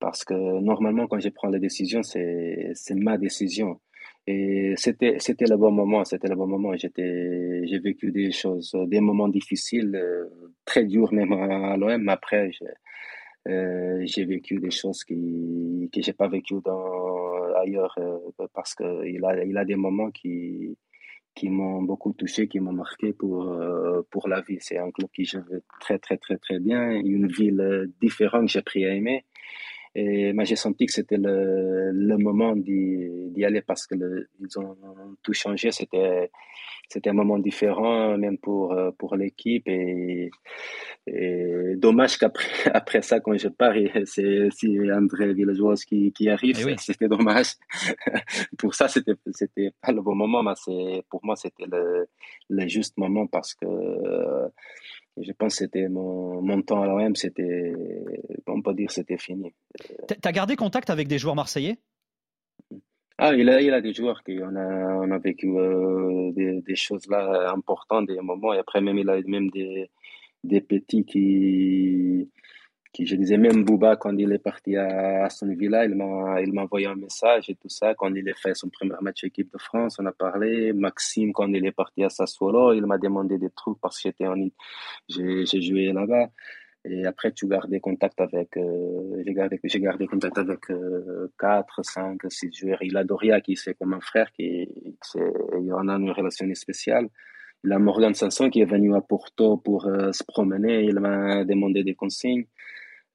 Parce 0.01 0.25
que 0.25 0.35
normalement, 0.61 1.07
quand 1.07 1.21
je 1.21 1.29
prends 1.31 1.49
la 1.49 1.59
décision, 1.59 2.03
c'est 2.03 2.75
ma 2.91 3.17
décision. 3.19 3.81
Et 4.27 4.75
c'était 4.77 5.17
c'était 5.19 5.45
le 5.47 5.57
bon 5.57 5.71
moment, 5.71 6.05
c'était 6.05 6.29
le 6.29 6.35
bon 6.37 6.47
moment. 6.47 6.75
J'étais 6.77 7.67
j'ai 7.67 7.79
vécu 7.79 8.11
des 8.11 8.33
choses, 8.33 8.75
des 8.87 9.01
moments 9.01 9.29
difficiles, 9.29 9.95
euh, 9.97 10.27
très 10.65 10.85
durs 10.85 11.13
même 11.13 11.33
à 11.33 11.77
l'OM. 11.77 12.03
Mais 12.03 12.13
après, 12.13 12.51
euh, 13.49 14.03
j'ai 14.07 14.25
vécu 14.25 14.59
des 14.61 14.71
choses 14.71 15.05
qui 15.05 15.91
que 15.93 16.01
j'ai 16.03 16.15
pas 16.15 16.29
vécu 16.29 16.55
dans 16.65 17.53
ailleurs 17.63 17.95
euh, 17.99 18.47
parce 18.55 18.75
que 18.75 19.07
il 19.07 19.23
a 19.27 19.45
il 19.45 19.57
a 19.59 19.65
des 19.67 19.77
moments 19.77 20.11
qui 20.11 20.79
qui 21.35 21.51
m'ont 21.51 21.83
beaucoup 21.83 22.13
touché, 22.15 22.49
qui 22.49 22.61
m'ont 22.61 22.73
marqué 22.73 23.13
pour 23.13 23.55
pour 24.11 24.29
la 24.29 24.41
vie. 24.41 24.59
C'est 24.61 24.79
un 24.79 24.91
club 24.91 25.11
qui 25.15 25.25
je 25.27 25.39
veux 25.39 25.63
très 25.81 25.99
très 25.99 26.17
très 26.17 26.39
très 26.39 26.61
bien, 26.61 26.91
une 26.93 27.27
ville 27.27 27.93
différente 28.01 28.47
que 28.47 28.53
j'ai 28.53 28.61
appris 28.61 28.87
à 28.87 28.95
aimer. 28.95 29.25
Et 29.95 30.33
moi, 30.33 30.45
j'ai 30.45 30.57
senti 30.57 30.87
que 30.87 30.93
c'était 30.93 31.17
le, 31.17 31.93
le 31.93 32.17
moment 32.19 32.57
d'y 32.57 33.45
aller 33.45 33.63
parce 33.63 33.87
que 33.87 33.95
le, 33.95 34.29
ils 34.41 34.59
ont 34.59 34.77
tout 35.23 35.33
changé. 35.33 35.71
C'était, 35.71 36.31
c'était 36.89 37.11
un 37.11 37.15
moment 37.15 37.39
différent, 37.39 38.19
même 38.19 38.39
pour, 38.39 38.73
euh, 38.73 38.91
pour 38.99 39.15
l'équipe. 39.15 39.67
Et, 39.69 40.31
et 41.07 41.75
dommage 41.77 42.19
qu'après 42.19 42.45
après 42.75 43.03
ça, 43.03 43.21
quand 43.21 43.37
je 43.37 43.49
pars, 43.49 43.75
c'est 44.05 44.49
André 44.93 45.33
Villageois 45.33 45.75
qui, 45.77 46.13
qui 46.13 46.29
arrive, 46.29 46.61
oui. 46.67 46.75
c'était 46.79 47.09
dommage. 47.09 47.53
pour 48.59 48.75
ça, 48.75 48.89
c'était, 48.89 49.15
c'était 49.33 49.71
pas 49.81 49.93
le 49.93 50.03
bon 50.03 50.17
moment, 50.17 50.43
mais 50.43 50.55
c'est, 50.57 51.05
pour 51.09 51.25
moi, 51.25 51.37
c'était 51.37 51.67
le, 51.71 52.09
le 52.51 52.69
juste 52.69 52.97
moment 52.97 53.29
parce 53.29 53.55
que 53.55 53.67
je 55.17 55.33
pense 55.33 55.55
que 55.55 55.59
c'était 55.65 55.89
mon, 55.89 56.43
mon 56.43 56.63
temps 56.63 56.83
à 56.83 56.87
l'OM, 56.87 57.15
c'était, 57.15 57.73
on 58.47 58.63
peut 58.63 58.75
dire 58.75 58.91
c'était 58.91 59.19
fini. 59.19 59.55
Tu 60.09 60.15
as 60.23 60.33
gardé 60.33 60.57
contact 60.57 60.91
avec 60.91 61.09
des 61.09 61.19
joueurs 61.19 61.37
marseillais? 61.37 61.79
Ah, 63.17 63.33
il 63.35 63.49
a, 63.49 63.61
il 63.61 63.73
a 63.73 63.81
des 63.81 63.93
joueurs 63.93 64.25
qui 64.25 64.39
on 64.43 64.57
a, 64.57 64.97
on 64.97 65.11
a 65.13 65.19
vécu 65.19 65.49
euh, 65.49 66.33
des, 66.33 66.61
des, 66.63 66.75
choses 66.75 67.07
là 67.09 67.53
importantes, 67.53 68.09
des 68.09 68.21
moments, 68.21 68.53
et 68.53 68.59
après 68.59 68.81
même 68.81 68.99
il 68.99 69.09
a 69.09 69.21
même 69.23 69.51
des, 69.51 69.89
des 70.43 70.61
petits 70.61 71.05
qui, 71.05 72.29
je 73.01 73.17
disais 73.17 73.37
même 73.37 73.65
Bouba 73.65 73.97
quand 73.97 74.17
il 74.17 74.33
est 74.33 74.39
parti 74.39 74.77
à 74.77 75.25
Aston 75.25 75.55
Villa, 75.55 75.85
il 75.85 75.95
m'a, 75.95 76.41
il 76.41 76.53
m'a 76.53 76.63
envoyé 76.63 76.87
un 76.87 76.95
message 76.95 77.51
et 77.51 77.55
tout 77.57 77.69
ça. 77.69 77.95
Quand 77.95 78.15
il 78.15 78.29
a 78.29 78.35
fait 78.35 78.55
son 78.55 78.69
premier 78.69 78.95
match 79.01 79.25
équipe 79.25 79.53
de 79.53 79.59
France, 79.59 79.97
on 79.99 80.07
a 80.07 80.13
parlé. 80.13 80.73
Maxime, 80.73 81.33
quand 81.33 81.49
il 81.49 81.67
est 81.67 81.73
parti 81.73 82.05
à 82.05 82.09
Sassuolo, 82.09 82.73
il 82.73 82.87
m'a 82.87 82.99
demandé 82.99 83.39
des 83.39 83.51
trucs 83.51 83.81
parce 83.81 83.97
que 83.97 84.09
j'étais 84.09 84.27
en, 84.27 84.37
j'ai, 85.09 85.45
j'ai 85.47 85.61
joué 85.61 85.93
là-bas. 85.93 86.29
Et 86.87 87.07
après, 87.07 87.33
tu 87.33 87.49
gardes 87.49 87.71
des 87.71 87.81
contacts 87.81 88.21
avec, 88.21 88.59
euh, 88.59 89.23
j'ai 89.25 89.33
gardé, 89.33 89.59
j'ai 89.65 89.81
gardé 89.81 90.07
contact 90.07 90.37
avec 90.37 90.71
euh, 90.71 91.33
4, 91.39 91.83
5, 91.83 92.21
6 92.29 92.53
joueurs. 92.53 92.83
Il 92.83 92.97
a 92.99 93.05
Doria 93.05 93.41
qui 93.41 93.57
c'est 93.57 93.75
comme 93.75 93.95
un 93.95 94.01
frère, 94.01 94.31
qui, 94.33 94.69
c'est, 95.01 95.33
il 95.59 95.67
y 95.67 95.73
en 95.73 95.89
a 95.89 95.95
une 95.95 96.11
relation 96.11 96.47
spéciale. 96.55 97.09
Il 97.65 97.73
a 97.73 97.79
Morgan 97.79 98.13
Sanson 98.13 98.51
qui 98.51 98.61
est 98.61 98.67
venu 98.67 98.95
à 98.95 99.01
Porto 99.01 99.57
pour 99.57 99.87
euh, 99.87 100.13
se 100.13 100.23
promener. 100.23 100.83
Il 100.85 101.01
m'a 101.01 101.45
demandé 101.45 101.83
des 101.83 101.95
consignes. 101.95 102.45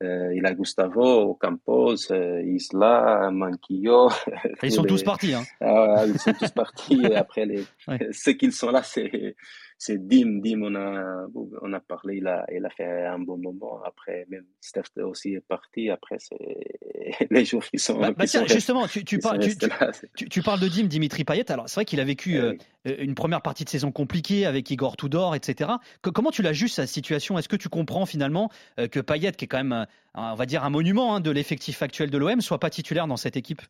Euh, 0.02 0.34
il 0.34 0.46
a 0.46 0.54
Gustavo, 0.54 1.34
Campos, 1.36 2.12
euh, 2.12 2.42
Isla, 2.42 3.30
Manquillo. 3.32 4.10
Ils 4.64 4.72
sont 4.72 4.84
les... 4.84 4.90
tous 4.90 5.04
partis. 5.04 5.34
Hein. 5.34 5.44
Ah, 5.60 6.06
ils 6.08 6.18
sont 6.18 6.32
tous 6.34 6.52
partis. 6.52 7.02
et 7.04 7.16
après, 7.18 7.46
les... 7.46 7.66
ouais. 7.88 8.08
ceux 8.12 8.34
qui 8.34 8.52
sont 8.52 8.72
là, 8.72 8.82
c'est 8.82 9.36
c'est 9.80 9.98
Dim. 9.98 10.42
Dim, 10.42 10.62
on 10.62 10.76
a, 10.76 11.26
on 11.62 11.72
a 11.72 11.80
parlé, 11.80 12.18
il 12.18 12.28
a, 12.28 12.46
il 12.54 12.66
a 12.66 12.70
fait 12.70 13.06
un 13.06 13.18
bon 13.18 13.38
moment. 13.38 13.82
Après, 13.86 14.26
même 14.30 14.44
Steph 14.60 15.02
aussi 15.02 15.36
est 15.36 15.40
parti. 15.48 15.90
Après, 15.90 16.18
c'est 16.20 16.36
les 17.32 17.46
jours 17.46 17.64
qui 17.64 17.80
sont. 17.80 17.98
Bah, 17.98 18.12
bah 18.12 18.26
qui 18.26 18.32
sont 18.32 18.46
justement, 18.46 18.88
tu, 18.88 19.20
parles, 19.20 19.40
tu, 19.40 19.58
tu- 20.28 20.42
de 20.42 20.68
Dim, 20.68 20.88
Dimitri 20.88 21.24
Payet. 21.24 21.50
Alors, 21.50 21.70
c'est 21.70 21.76
vrai 21.76 21.86
qu'il 21.86 22.02
a 22.02 22.04
vécu 22.04 22.36
Eh 22.36 22.40
euh, 22.40 22.58
oui. 22.86 22.96
une 23.00 23.16
première 23.16 23.42
partie 23.42 23.64
de 23.64 23.70
saison 23.70 23.94
compliquée 23.94 24.46
avec 24.46 24.70
Igor 24.70 24.98
Tudor, 24.98 25.34
etc. 25.34 25.72
Que- 26.02 26.10
comment 26.10 26.32
tu 26.32 26.42
l'as 26.42 26.54
juste 26.54 26.76
sa 26.76 26.86
situation? 26.86 27.40
Est-ce 27.40 27.48
que 27.48 27.56
tu 27.56 27.70
comprends 27.70 28.06
finalement 28.06 28.52
euh, 28.82 28.90
que 28.90 29.00
Payet, 29.00 29.32
qui 29.32 29.46
est 29.46 29.48
quand 29.48 29.64
même, 29.64 29.86
on 30.14 30.36
va 30.36 30.46
dire, 30.46 30.66
un 30.66 30.70
monument 30.70 31.16
hein, 31.16 31.22
de 31.22 31.32
l'effectif 31.32 31.82
actuel 31.82 32.10
de 32.10 32.18
l'OM, 32.18 32.42
soit 32.42 32.60
pas 32.60 32.70
titulaire 32.70 33.08
dans 33.08 33.18
cette 33.18 33.38
équipe? 33.38 33.62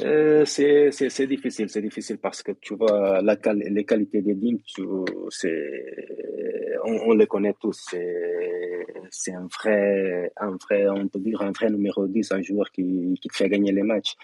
Euh, 0.00 0.44
c'est, 0.44 1.26
difficile, 1.26 1.68
c'est 1.70 1.80
difficile 1.80 2.18
parce 2.18 2.42
que 2.42 2.52
tu 2.60 2.74
vois, 2.74 3.22
les 3.22 3.84
qualités 3.84 4.20
des 4.20 4.36
c'est, 5.30 6.08
on, 6.84 7.10
on 7.10 7.14
les 7.14 7.26
connaît 7.26 7.54
tous. 7.58 7.94
C'est, 9.10 9.32
un 9.32 9.46
vrai, 9.46 10.32
un 10.36 10.56
vrai, 10.56 10.88
on 10.88 11.08
peut 11.08 11.18
dire 11.18 11.40
un 11.42 11.52
vrai 11.52 11.70
numéro 11.70 12.06
10, 12.06 12.32
un 12.32 12.42
joueur 12.42 12.70
qui, 12.70 13.18
qui 13.20 13.28
te 13.28 13.36
fait 13.36 13.48
gagner 13.48 13.72
les 13.72 13.82
matchs. 13.82 14.14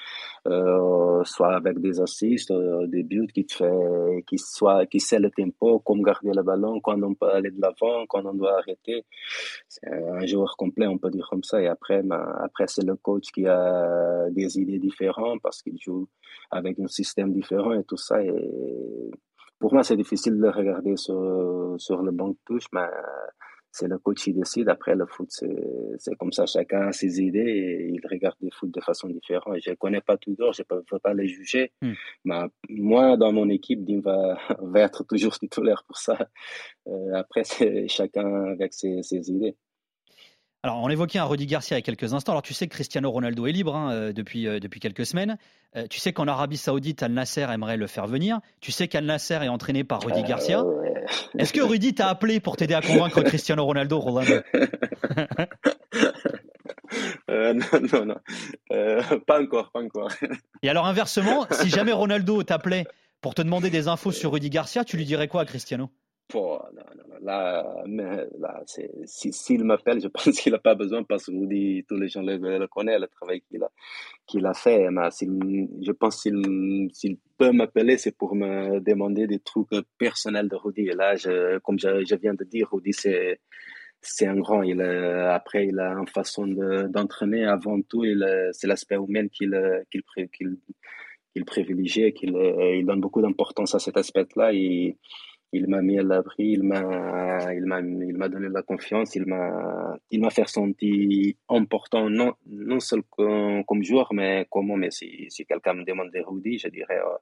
Euh, 0.49 1.23
soit 1.25 1.55
avec 1.55 1.79
des 1.79 2.01
assists, 2.01 2.51
euh, 2.51 2.87
des 2.89 3.05
buts, 3.05 3.29
qui 3.33 3.45
te 3.47 3.55
fait, 3.55 4.25
qui 4.27 4.39
soit, 4.39 4.87
qui 4.87 5.01
sait 5.01 5.21
le 5.21 5.31
tempo, 5.31 5.79
comme 5.81 6.03
garder 6.03 6.33
le 6.35 6.43
ballon, 6.43 6.81
quand 6.81 7.01
on 7.03 7.15
peut 7.15 7.31
aller 7.31 7.51
de 7.51 7.61
l'avant, 7.61 8.07
quand 8.09 8.27
on 8.27 8.35
doit 8.35 8.59
arrêter. 8.59 9.05
C'est 9.69 9.87
un 9.87 10.27
joueur 10.27 10.57
complet, 10.57 10.87
on 10.87 10.99
peut 10.99 11.11
dire 11.11 11.29
comme 11.31 11.45
ça. 11.45 11.63
Et 11.63 11.69
après, 11.69 12.03
après 12.41 12.67
c'est 12.67 12.85
le 12.85 12.97
coach 12.97 13.31
qui 13.33 13.47
a 13.47 14.29
des 14.31 14.59
idées 14.59 14.79
différentes 14.79 15.41
qu'il 15.61 15.79
joue 15.79 16.09
avec 16.51 16.79
un 16.79 16.87
système 16.87 17.33
différent 17.33 17.73
et 17.73 17.85
tout 17.85 17.99
ça. 17.99 18.23
Et 18.23 19.11
pour 19.59 19.75
moi, 19.75 19.83
c'est 19.83 19.97
difficile 19.97 20.39
de 20.39 20.49
regarder 20.49 20.97
sur, 20.97 21.75
sur 21.79 22.03
le 22.03 22.13
banc 22.13 22.29
de 22.29 22.37
touche, 22.47 22.67
mais 22.73 22.89
c'est 23.73 23.89
le 23.89 23.99
coach 23.99 24.25
qui 24.25 24.35
décide. 24.35 24.69
Après, 24.69 24.95
le 24.95 25.07
foot, 25.07 25.29
c'est, 25.31 26.15
comme 26.19 26.31
ça. 26.31 26.45
Chacun 26.45 26.89
a 26.89 26.93
ses 26.93 27.21
idées 27.21 27.39
et 27.39 27.89
il 27.89 28.01
regarde 28.07 28.37
le 28.43 28.51
foot 28.53 28.71
de 28.71 28.81
façon 28.81 29.09
différente. 29.09 29.57
Je 29.65 29.71
ne 29.71 29.75
connais 29.77 30.03
pas 30.03 30.19
tout 30.19 30.35
d'or, 30.35 30.53
je 30.53 30.61
ne 30.63 30.65
peux, 30.65 30.83
peux 30.83 30.99
pas 30.99 31.15
les 31.15 31.27
juger. 31.27 31.73
Hmm. 31.81 31.95
Mais 32.27 32.41
moi, 32.69 33.17
dans 33.17 33.33
mon 33.33 33.49
équipe, 33.49 33.83
Dim 33.83 34.01
va, 34.01 34.37
va 34.61 34.81
être 34.81 35.05
toujours 35.05 35.39
titulaire 35.39 35.85
pour 35.87 35.97
ça. 35.97 36.19
Euh, 36.87 37.15
après, 37.15 37.45
c'est 37.45 37.89
chacun 37.89 38.45
avec 38.45 38.75
ses, 38.75 39.03
ses 39.03 39.31
idées. 39.31 39.57
Alors, 40.65 40.79
on 40.81 40.89
évoquait 40.89 41.19
un 41.19 41.25
Rudy 41.25 41.47
Garcia 41.47 41.77
il 41.77 41.81
y 41.81 41.83
a 41.83 41.83
quelques 41.83 42.15
instants. 42.15 42.33
Alors, 42.33 42.43
tu 42.43 42.55
sais 42.55 42.69
que 42.69 42.75
Cristiano 42.75 43.11
Ronaldo 43.11 43.47
est 43.47 43.53
libre 43.53 43.75
hein, 43.75 43.93
euh, 43.93 44.13
depuis, 44.13 44.47
euh, 44.47 44.61
depuis 44.61 44.79
quelques 44.79 45.05
semaines. 45.05 45.37
Euh, 45.75 45.89
tu 45.89 45.99
sais 45.99 46.13
qu'en 46.13 46.29
Arabie 46.29 46.57
Saoudite, 46.57 47.03
Al 47.03 47.13
Nasser 47.13 47.47
aimerait 47.51 47.77
le 47.77 47.89
faire 47.89 48.07
venir. 48.07 48.39
Tu 48.61 48.71
sais 48.71 48.87
qu'Al 48.87 49.05
Nasser 49.05 49.41
est 49.43 49.49
entraîné 49.49 49.83
par 49.83 50.03
Rudy 50.03 50.23
Garcia. 50.23 50.63
Ouais. 50.63 51.05
Est-ce 51.39 51.53
que 51.53 51.61
Rudy 51.61 51.95
t'a 51.95 52.09
appelé 52.09 52.39
pour 52.39 52.57
t'aider 52.57 52.75
à 52.75 52.81
convaincre 52.81 53.23
Cristiano 53.25 53.65
Ronaldo, 53.65 53.99
Rolando 53.99 54.35
Euh, 57.31 57.55
non, 57.55 57.81
non, 57.93 58.05
non. 58.05 58.17
Euh, 58.71 59.03
pas 59.27 59.41
encore, 59.41 59.71
pas 59.73 59.81
encore. 59.81 60.11
Et 60.63 60.69
alors, 60.69 60.87
inversement, 60.87 61.47
si 61.51 61.71
jamais 61.71 61.93
Ronaldo 61.93 62.43
t'appelait 62.43 62.85
pour 63.21 63.35
te 63.35 63.43
demander 63.43 63.71
des 63.71 63.89
infos 63.89 64.13
sur 64.13 64.33
Rudy 64.33 64.51
Garcia, 64.51 64.85
tu 64.85 64.97
lui 64.97 65.07
dirais 65.07 65.29
quoi 65.29 65.43
à 65.43 65.45
Cristiano? 65.45 65.91
Non, 66.35 66.59
non, 66.75 67.12
là, 67.23 67.65
là, 68.39 68.63
s'il 69.07 69.65
m'appelle, 69.65 70.01
je 70.01 70.09
pense 70.15 70.31
qu'il 70.41 70.53
n'a 70.53 70.59
pas 70.59 70.75
besoin 70.75 71.03
parce 71.03 71.27
que 71.27 71.33
Rudy, 71.33 71.85
tous 71.89 71.97
les 71.97 72.09
gens 72.09 72.23
le, 72.23 72.67
connaissent, 72.67 73.01
le 73.01 73.09
travail 73.09 73.41
qu'il 73.43 73.63
a, 73.63 73.71
qu'il 74.27 74.45
a 74.47 74.55
fait. 74.55 74.91
Mais 74.91 75.09
je 75.11 75.93
pense 75.93 76.23
qu'il 76.23 76.89
s'il 76.93 77.17
peut 77.39 77.53
m'appeler, 77.53 77.97
c'est 77.99 78.17
pour 78.17 78.35
me 78.35 78.81
demander 78.81 79.27
des 79.27 79.39
trucs 79.39 79.69
personnels 79.99 80.49
de 80.49 80.57
Rudy. 80.57 80.83
Et 80.89 80.95
là, 80.95 81.15
comme 81.63 81.79
je, 81.79 82.15
viens 82.17 82.35
de 82.35 82.45
dire, 82.45 82.69
Rudy, 82.73 82.93
c'est, 82.93 83.41
c'est 84.01 84.27
un 84.27 84.37
grand. 84.37 84.63
Il, 84.63 84.81
a- 84.83 85.35
après, 85.35 85.67
il 85.69 85.79
a 85.79 85.93
une 85.93 86.09
façon 86.09 86.47
de, 86.47 86.89
d'entraîner 86.89 87.45
avant 87.45 87.81
tout. 87.83 88.03
A- 88.05 88.53
c'est 88.53 88.67
l'aspect 88.67 88.97
humain 88.97 89.29
qu'il, 89.29 89.57
qu'il, 89.91 90.03
pré- 90.03 90.29
qu'il, 90.29 90.57
privilégie, 91.47 92.13
qu'il 92.13 92.31
il 92.35 92.85
donne 92.85 93.01
beaucoup 93.01 93.23
d'importance 93.23 93.75
à 93.75 93.79
cet 93.79 93.97
aspect-là. 93.97 94.53
Il 95.53 95.69
m'a 95.69 95.83
mis 95.83 95.99
à 95.99 96.03
l'abri, 96.03 96.53
il 96.53 96.63
m'a, 96.63 97.53
il 97.53 97.67
m'a, 97.67 97.81
il 97.81 98.17
m'a 98.17 98.29
donné 98.29 98.49
la 98.49 98.63
confiance, 98.63 99.15
il 99.15 99.27
m'a, 99.27 99.97
il 100.11 100.21
m'a 100.21 100.31
fait 100.31 100.49
sentir 100.49 101.35
important, 101.49 102.09
non, 102.09 102.33
non 102.47 102.81
seulement 102.81 103.63
comme, 103.65 103.83
joueur, 103.83 104.13
mais 104.15 104.47
comment, 104.51 104.77
mais 104.77 104.91
si, 104.91 105.27
si 105.29 105.45
quelqu'un 105.45 105.75
me 105.75 105.85
demande 105.85 106.11
des 106.11 106.23
Rudy, 106.23 106.59
je 106.59 106.69
dirais, 106.69 106.99
euh, 106.99 107.19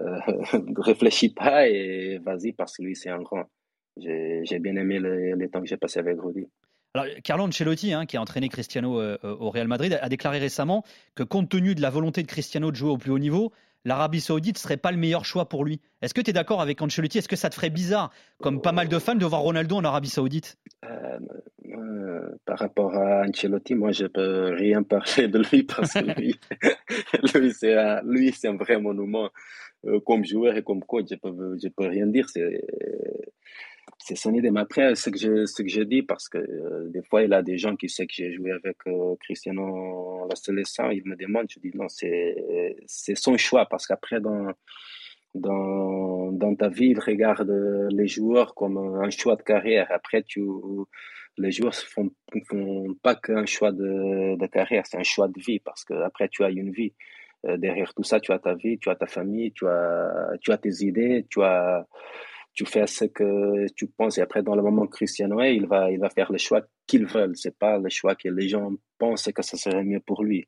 euh, 0.00 0.18
réfléchis 0.76 1.32
pas 1.32 1.66
et 1.68 2.18
vas-y 2.18 2.52
parce 2.52 2.76
que 2.76 2.82
lui, 2.82 2.96
c'est 2.96 3.10
un 3.10 3.22
grand. 3.22 3.44
J'ai, 3.96 4.58
bien 4.58 4.74
aimé 4.76 4.98
le- 4.98 5.34
les 5.34 5.48
temps 5.48 5.60
que 5.60 5.68
j'ai 5.68 5.76
passé 5.76 6.00
avec 6.00 6.20
Rudy. 6.20 6.48
Alors, 6.94 7.06
Carlo 7.22 7.44
Ancelotti, 7.44 7.92
hein, 7.92 8.06
qui 8.06 8.16
a 8.16 8.20
entraîné 8.20 8.48
Cristiano 8.48 9.00
euh, 9.00 9.18
euh, 9.24 9.36
au 9.38 9.50
Real 9.50 9.68
Madrid, 9.68 9.98
a 10.00 10.08
déclaré 10.08 10.38
récemment 10.38 10.84
que 11.14 11.22
compte 11.22 11.48
tenu 11.48 11.74
de 11.74 11.80
la 11.80 11.90
volonté 11.90 12.22
de 12.22 12.26
Cristiano 12.26 12.70
de 12.70 12.76
jouer 12.76 12.90
au 12.90 12.98
plus 12.98 13.10
haut 13.10 13.18
niveau, 13.18 13.52
l'Arabie 13.84 14.20
Saoudite 14.20 14.58
serait 14.58 14.76
pas 14.76 14.90
le 14.90 14.96
meilleur 14.96 15.24
choix 15.24 15.48
pour 15.48 15.64
lui. 15.64 15.80
Est-ce 16.02 16.14
que 16.14 16.20
tu 16.20 16.30
es 16.30 16.32
d'accord 16.32 16.60
avec 16.60 16.80
Ancelotti? 16.80 17.18
Est-ce 17.18 17.28
que 17.28 17.36
ça 17.36 17.50
te 17.50 17.54
ferait 17.54 17.70
bizarre, 17.70 18.10
comme 18.42 18.60
pas 18.60 18.72
mal 18.72 18.88
de 18.88 18.98
fans, 18.98 19.14
de 19.14 19.24
voir 19.24 19.40
Ronaldo 19.42 19.76
en 19.76 19.84
Arabie 19.84 20.08
Saoudite? 20.08 20.58
Euh, 20.84 21.18
euh, 21.66 22.30
par 22.44 22.58
rapport 22.58 22.94
à 22.94 23.24
Ancelotti, 23.26 23.74
moi, 23.74 23.92
je 23.92 24.06
peux 24.06 24.54
rien 24.54 24.82
parler 24.84 25.28
de 25.28 25.38
lui 25.38 25.62
parce 25.62 25.92
que 25.92 26.20
lui, 26.20 26.38
lui, 28.04 28.32
c'est 28.32 28.46
un, 28.46 28.54
un 28.54 28.56
vrai 28.56 28.80
monument 28.80 29.30
euh, 29.86 30.00
comme 30.00 30.24
joueur 30.24 30.56
et 30.56 30.62
comme 30.62 30.82
coach. 30.82 31.06
Je 31.10 31.16
peux, 31.16 31.56
je 31.62 31.68
peux 31.68 31.86
rien 31.86 32.06
dire. 32.06 32.28
C'est, 32.28 32.64
c'est 33.98 34.16
son 34.16 34.34
idée. 34.34 34.50
Mais 34.50 34.60
après, 34.60 34.94
ce 34.94 35.10
que 35.10 35.18
je, 35.18 35.46
ce 35.46 35.62
que 35.62 35.68
je 35.68 35.82
dis, 35.82 36.02
parce 36.02 36.28
que 36.28 36.38
euh, 36.38 36.88
des 36.90 37.02
fois, 37.02 37.22
il 37.22 37.30
y 37.30 37.34
a 37.34 37.42
des 37.42 37.58
gens 37.58 37.76
qui 37.76 37.88
savent 37.88 38.06
que 38.06 38.14
j'ai 38.14 38.32
joué 38.32 38.52
avec 38.52 38.76
euh, 38.86 39.14
Cristiano 39.20 40.26
la 40.28 40.36
sélection, 40.36 40.90
ils 40.90 41.04
me 41.06 41.16
demandent, 41.16 41.46
je 41.50 41.60
dis 41.60 41.72
non, 41.74 41.88
c'est, 41.88 42.76
son 42.86 43.36
choix 43.36 43.66
parce 43.66 43.86
qu'après, 43.86 44.20
dans, 44.20 44.52
dans, 45.34 46.32
dans 46.32 46.54
ta 46.54 46.68
vie, 46.68 46.88
il 46.88 47.00
regarde 47.00 47.50
les 47.90 48.08
joueurs 48.08 48.54
comme 48.54 48.78
un 48.78 49.10
choix 49.10 49.36
de 49.36 49.42
carrière. 49.42 49.88
Après, 49.90 50.22
tu, 50.22 50.42
les 51.38 51.50
joueurs 51.50 51.72
ne 51.72 52.08
font, 52.08 52.10
font 52.48 52.94
pas 53.02 53.14
qu'un 53.14 53.46
choix 53.46 53.72
de, 53.72 54.36
de 54.36 54.46
carrière, 54.46 54.84
c'est 54.86 54.98
un 54.98 55.02
choix 55.02 55.28
de 55.28 55.40
vie 55.40 55.58
parce 55.58 55.84
que 55.84 55.94
après 55.94 56.28
tu 56.28 56.44
as 56.44 56.50
une 56.50 56.70
vie. 56.70 56.92
Euh, 57.46 57.56
derrière 57.58 57.92
tout 57.92 58.04
ça, 58.04 58.20
tu 58.20 58.32
as 58.32 58.38
ta 58.38 58.54
vie, 58.54 58.78
tu 58.78 58.88
as 58.88 58.94
ta 58.94 59.06
famille, 59.06 59.52
tu 59.52 59.66
as, 59.66 60.30
tu 60.40 60.50
as 60.52 60.56
tes 60.58 60.82
idées, 60.82 61.26
tu 61.28 61.42
as, 61.42 61.86
tu 62.54 62.64
fais 62.66 62.86
ce 62.86 63.04
que 63.04 63.66
tu 63.74 63.88
penses. 63.88 64.18
Et 64.18 64.22
après, 64.22 64.42
dans 64.42 64.54
le 64.54 64.62
moment 64.62 64.86
Cristiano 64.86 65.40
est, 65.40 65.56
il 65.56 65.66
va, 65.66 65.90
il 65.90 65.98
va 65.98 66.08
faire 66.08 66.30
le 66.30 66.38
choix 66.38 66.62
qu'il 66.86 67.06
veut. 67.06 67.32
C'est 67.34 67.58
pas 67.58 67.78
le 67.78 67.88
choix 67.90 68.14
que 68.14 68.28
les 68.28 68.48
gens 68.48 68.72
pensent 68.98 69.30
que 69.32 69.42
ça 69.42 69.56
serait 69.56 69.84
mieux 69.84 70.00
pour 70.00 70.22
lui. 70.22 70.46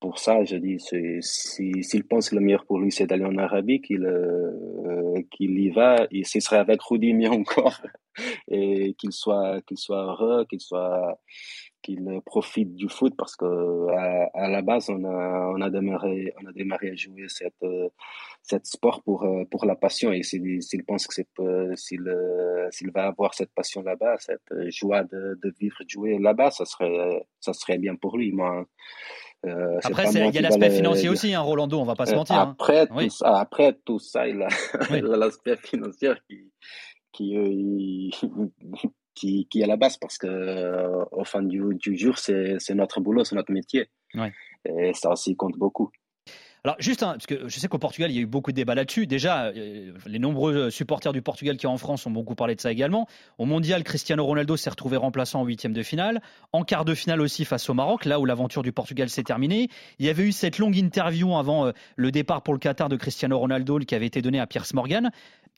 Pour 0.00 0.18
ça, 0.18 0.42
je 0.44 0.56
dis, 0.56 0.78
s'il 1.20 2.04
pense 2.04 2.30
que 2.30 2.34
le 2.34 2.40
meilleur 2.40 2.64
pour 2.64 2.78
lui, 2.78 2.90
c'est 2.90 3.06
d'aller 3.06 3.26
en 3.26 3.36
Arabie, 3.36 3.82
qu'il 3.82 4.06
euh, 4.06 5.22
qu'il 5.30 5.58
y 5.58 5.68
va, 5.68 6.06
et 6.10 6.24
ce 6.24 6.40
serait 6.40 6.56
avec 6.56 6.80
Rudy 6.80 7.12
mieux 7.12 7.28
encore, 7.28 7.82
et 8.48 8.94
qu'il 8.94 9.12
soit, 9.12 9.60
qu'il 9.66 9.76
soit 9.76 10.02
heureux, 10.02 10.46
qu'il 10.48 10.60
soit, 10.60 11.20
qu'il 11.82 12.20
profite 12.26 12.74
du 12.74 12.88
foot, 12.88 13.14
parce 13.16 13.36
que 13.36 13.44
à, 13.90 14.30
à 14.34 14.48
la 14.48 14.62
base, 14.62 14.88
on 14.90 15.02
a, 15.04 15.52
on 15.56 15.60
a 15.60 15.70
démarré, 15.70 16.32
on 16.42 16.46
a 16.48 16.52
démarré 16.52 16.90
à 16.90 16.94
jouer 16.94 17.24
cette, 17.28 17.54
euh, 17.62 17.88
cette 18.42 18.66
sport 18.66 19.02
pour, 19.02 19.24
euh, 19.24 19.44
pour 19.50 19.64
la 19.66 19.76
passion, 19.76 20.12
et 20.12 20.22
s'il, 20.22 20.62
s'il 20.62 20.84
pense 20.84 21.06
que 21.06 21.14
c'est, 21.14 21.28
s'il, 21.76 22.04
s'il 22.70 22.90
va 22.92 23.06
avoir 23.06 23.34
cette 23.34 23.52
passion 23.54 23.82
là-bas, 23.82 24.16
cette 24.18 24.40
joie 24.70 25.04
de, 25.04 25.38
de 25.42 25.52
vivre, 25.58 25.76
jouer 25.88 26.18
là-bas, 26.18 26.50
ça 26.50 26.64
serait, 26.64 27.26
ça 27.40 27.52
serait 27.52 27.78
bien 27.78 27.96
pour 27.96 28.16
lui. 28.18 28.32
Moi, 28.32 28.64
euh, 29.46 29.78
Après, 29.82 30.04
il 30.12 30.34
y 30.34 30.38
a 30.38 30.40
l'aspect 30.42 30.70
financier 30.70 31.08
aussi, 31.08 31.32
hein, 31.34 31.40
Rolando, 31.40 31.78
on 31.80 31.84
va 31.84 31.94
pas 31.94 32.06
se 32.06 32.12
Euh, 32.12 32.16
mentir. 32.16 32.36
hein. 32.36 32.50
Après, 32.58 32.86
Oui. 32.94 33.04
tout 33.04 33.10
ça, 33.16 33.38
après 33.40 33.78
tout 33.84 33.98
ça, 33.98 34.28
il 34.28 34.42
a 34.42 34.48
Oui. 34.90 35.00
l'aspect 35.02 35.56
financier 35.56 36.12
qui, 36.28 36.52
qui, 37.12 37.36
euh, 37.36 37.48
il- 37.48 38.10
qui, 39.20 39.46
qui 39.48 39.60
est 39.60 39.64
à 39.64 39.66
la 39.66 39.76
base 39.76 39.98
parce 39.98 40.16
que 40.16 40.26
euh, 40.26 41.04
au 41.12 41.24
fin 41.24 41.42
du, 41.42 41.60
du 41.74 41.96
jour, 41.96 42.18
c'est, 42.18 42.58
notre 42.70 43.00
boulot, 43.00 43.24
c'est 43.24 43.36
notre 43.36 43.52
métier. 43.52 43.88
Ouais. 44.14 44.32
Et 44.64 44.92
ça 44.94 45.10
aussi 45.10 45.36
compte 45.36 45.56
beaucoup. 45.56 45.90
Alors 46.62 46.76
juste, 46.78 47.00
parce 47.00 47.26
que 47.26 47.48
je 47.48 47.58
sais 47.58 47.68
qu'au 47.68 47.78
Portugal, 47.78 48.10
il 48.10 48.16
y 48.16 48.18
a 48.18 48.22
eu 48.22 48.26
beaucoup 48.26 48.50
de 48.50 48.56
débats 48.56 48.74
là-dessus. 48.74 49.06
Déjà, 49.06 49.46
euh, 49.46 49.92
les 50.04 50.18
nombreux 50.18 50.68
supporters 50.68 51.14
du 51.14 51.22
Portugal 51.22 51.56
qui 51.56 51.62
sont 51.62 51.68
en 51.68 51.78
France 51.78 52.06
ont 52.06 52.10
beaucoup 52.10 52.34
parlé 52.34 52.54
de 52.54 52.60
ça 52.60 52.70
également. 52.70 53.06
Au 53.38 53.46
Mondial, 53.46 53.82
Cristiano 53.82 54.22
Ronaldo 54.26 54.58
s'est 54.58 54.68
retrouvé 54.68 54.98
remplaçant 54.98 55.40
en 55.40 55.44
huitième 55.46 55.72
de 55.72 55.82
finale. 55.82 56.20
En 56.52 56.62
quart 56.62 56.84
de 56.84 56.94
finale 56.94 57.22
aussi 57.22 57.46
face 57.46 57.70
au 57.70 57.74
Maroc, 57.74 58.04
là 58.04 58.20
où 58.20 58.26
l'aventure 58.26 58.62
du 58.62 58.72
Portugal 58.72 59.08
s'est 59.08 59.22
terminée. 59.22 59.68
Il 59.98 60.04
y 60.04 60.10
avait 60.10 60.24
eu 60.24 60.32
cette 60.32 60.58
longue 60.58 60.76
interview 60.76 61.34
avant 61.34 61.66
euh, 61.66 61.72
le 61.96 62.10
départ 62.10 62.42
pour 62.42 62.52
le 62.52 62.60
Qatar 62.60 62.90
de 62.90 62.96
Cristiano 62.96 63.38
Ronaldo 63.38 63.78
qui 63.78 63.94
avait 63.94 64.06
été 64.06 64.20
donnée 64.20 64.40
à 64.40 64.46
Piers 64.46 64.60
Morgan. 64.74 65.10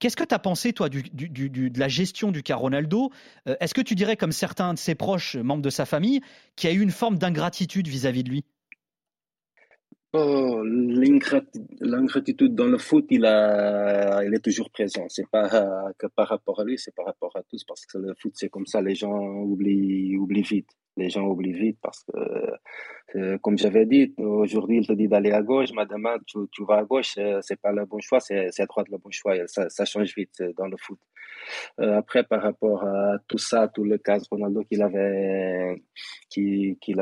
Qu'est-ce 0.03 0.17
que 0.17 0.25
tu 0.25 0.35
as 0.35 0.41
pensé, 0.41 0.73
toi, 0.73 0.89
de 0.89 1.79
la 1.79 1.87
gestion 1.87 2.33
du 2.33 2.43
cas 2.43 2.57
Ronaldo? 2.57 3.13
Euh, 3.49 3.55
Est-ce 3.61 3.73
que 3.73 3.81
tu 3.81 3.95
dirais, 3.95 4.17
comme 4.17 4.33
certains 4.33 4.75
de 4.75 4.79
ses 4.81 4.97
proches, 4.97 5.37
membres 5.37 5.63
de 5.63 5.71
sa 5.71 5.87
famille, 5.87 6.23
qu'il 6.57 6.69
y 6.69 6.73
a 6.73 6.77
eu 6.77 6.81
une 6.81 6.91
forme 6.91 7.19
d'ingratitude 7.19 7.87
vis-à-vis 7.87 8.25
de 8.25 8.31
lui? 8.31 8.45
Oh, 10.15 10.63
l'ingratitude 10.63 12.55
dans 12.55 12.67
le 12.67 12.77
foot, 12.79 13.07
il, 13.11 13.25
est 13.25 14.45
toujours 14.45 14.71
présent. 14.71 15.07
C'est 15.09 15.29
pas 15.29 15.91
que 15.99 16.07
par 16.07 16.29
rapport 16.29 16.61
à 16.61 16.65
lui, 16.65 16.79
c'est 16.79 16.95
par 16.95 17.07
rapport 17.07 17.35
à 17.35 17.43
tous, 17.43 17.65
parce 17.65 17.87
que 17.87 17.99
le 17.99 18.15
foot, 18.15 18.33
c'est 18.35 18.51
comme 18.51 18.67
ça, 18.67 18.83
les 18.83 18.95
gens 18.95 19.19
oublient, 19.43 20.19
vite 20.43 20.69
les 20.97 21.11
gens 21.11 21.27
oublient 21.27 21.53
vite 21.53 21.79
parce 21.83 22.05
que, 22.05 23.19
euh, 23.19 23.39
comme 23.39 23.59
j'avais 23.59 23.87
dit, 23.87 24.15
aujourd'hui, 24.19 24.79
il 24.79 24.87
te 24.87 24.93
dit 24.93 25.09
d'aller 25.09 25.33
à 25.33 25.43
gauche, 25.43 25.71
mais 25.75 25.87
demain, 25.87 26.17
tu, 26.27 26.65
vas 26.65 26.79
à 26.79 26.85
gauche, 26.85 27.19
c'est 27.41 27.61
pas 27.61 27.73
le 27.73 27.85
bon 27.87 28.01
choix, 28.01 28.21
c'est 28.21 28.61
à 28.61 28.67
droite 28.67 28.89
le 28.91 28.99
bon 28.99 29.11
choix. 29.11 29.35
Ça, 29.47 29.69
ça 29.69 29.85
change 29.85 30.15
vite 30.15 30.41
euh, 30.41 30.53
dans 30.57 30.67
le 30.67 30.77
foot. 30.77 30.99
Après, 31.79 32.25
par 32.25 32.43
rapport 32.43 32.85
à 32.85 33.19
tout 33.29 33.39
ça, 33.39 33.69
tout 33.69 33.85
le 33.85 33.99
cas 33.99 34.19
Ronaldo 34.31 34.63
qu'il 34.65 34.83
a 34.83 34.89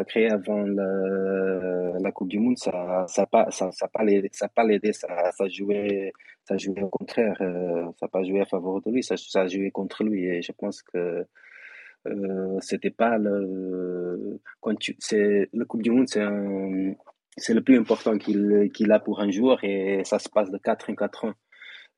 créé 0.04 0.30
avant 0.30 0.64
la 0.66 2.12
Coupe 2.12 2.28
du 2.28 2.38
Monde, 2.38 2.58
ça, 2.58 3.04
ça 3.08 3.26
pas, 3.26 3.50
ça, 3.50 3.70
ça 3.72 3.88
pas 3.88 4.04
l'aidé, 4.04 4.28
ça 4.32 4.48
pas 4.48 4.64
l'aidé, 4.64 4.92
ça, 4.92 5.08
ça 5.32 5.48
jouait, 5.48 6.12
jouait 6.56 6.82
au 6.82 6.88
contraire, 6.88 7.36
ça 7.98 8.08
pas 8.08 8.22
joué 8.22 8.40
à 8.40 8.46
faveur 8.46 8.80
de 8.80 8.90
lui, 8.90 9.02
ça, 9.02 9.16
ça 9.16 9.46
joué 9.46 9.70
contre 9.70 10.04
lui. 10.04 10.26
Et 10.26 10.42
je 10.42 10.52
pense 10.52 10.82
que 10.82 11.26
euh, 12.06 12.58
c'était 12.60 12.90
pas 12.90 13.18
le 13.18 14.40
quand 14.60 14.74
tu 14.78 14.96
c'est 14.98 15.50
le 15.52 15.64
Coupe 15.66 15.82
du 15.82 15.90
Monde 15.90 16.08
c'est 16.08 16.24
c'est 17.36 17.52
le 17.52 17.62
plus 17.62 17.78
important 17.78 18.16
qu'il 18.16 18.70
qu'il 18.72 18.90
a 18.90 19.00
pour 19.00 19.20
un 19.20 19.30
joueur 19.30 19.62
et 19.64 20.00
ça 20.04 20.18
se 20.18 20.30
passe 20.30 20.50
de 20.50 20.56
4 20.56 20.90
en 20.90 20.94
4 20.94 21.24
ans 21.26 21.34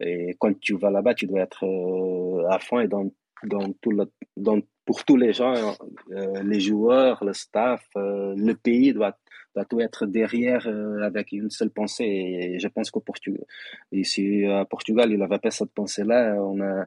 et 0.03 0.37
quand 0.39 0.59
tu 0.61 0.77
vas 0.77 0.91
là-bas 0.91 1.15
tu 1.15 1.27
dois 1.27 1.41
être 1.41 1.65
euh, 1.65 2.49
à 2.51 2.59
fond 2.59 2.81
et 2.81 2.89
dans 2.89 3.11
dans 3.45 3.73
tout 3.81 3.91
le 3.91 4.05
dans 4.37 4.61
pour 4.85 5.05
tous 5.05 5.17
les 5.17 5.33
gens 5.33 5.55
euh, 6.13 6.43
les 6.43 6.61
joueurs 6.61 7.25
le 7.25 7.33
staff 7.33 7.85
le 7.95 8.53
pays 8.55 8.93
doit 8.93 9.17
doit 9.55 9.65
tout 9.65 9.81
être 9.81 10.07
derrière 10.07 10.67
euh, 10.67 11.03
avec 11.03 11.33
une 11.33 11.51
seule 11.51 11.71
pensée. 11.71 12.05
Et 12.05 12.59
je 12.59 12.69
pense 12.69 12.91
qu'au 12.91 13.01
Portugal, 13.01 13.45
ici 13.93 14.45
à 14.47 14.65
Portugal, 14.65 15.11
il 15.11 15.19
n'avait 15.19 15.39
pas 15.39 15.51
cette 15.51 15.73
pensée-là. 15.73 16.37
On 16.41 16.61
a, 16.61 16.87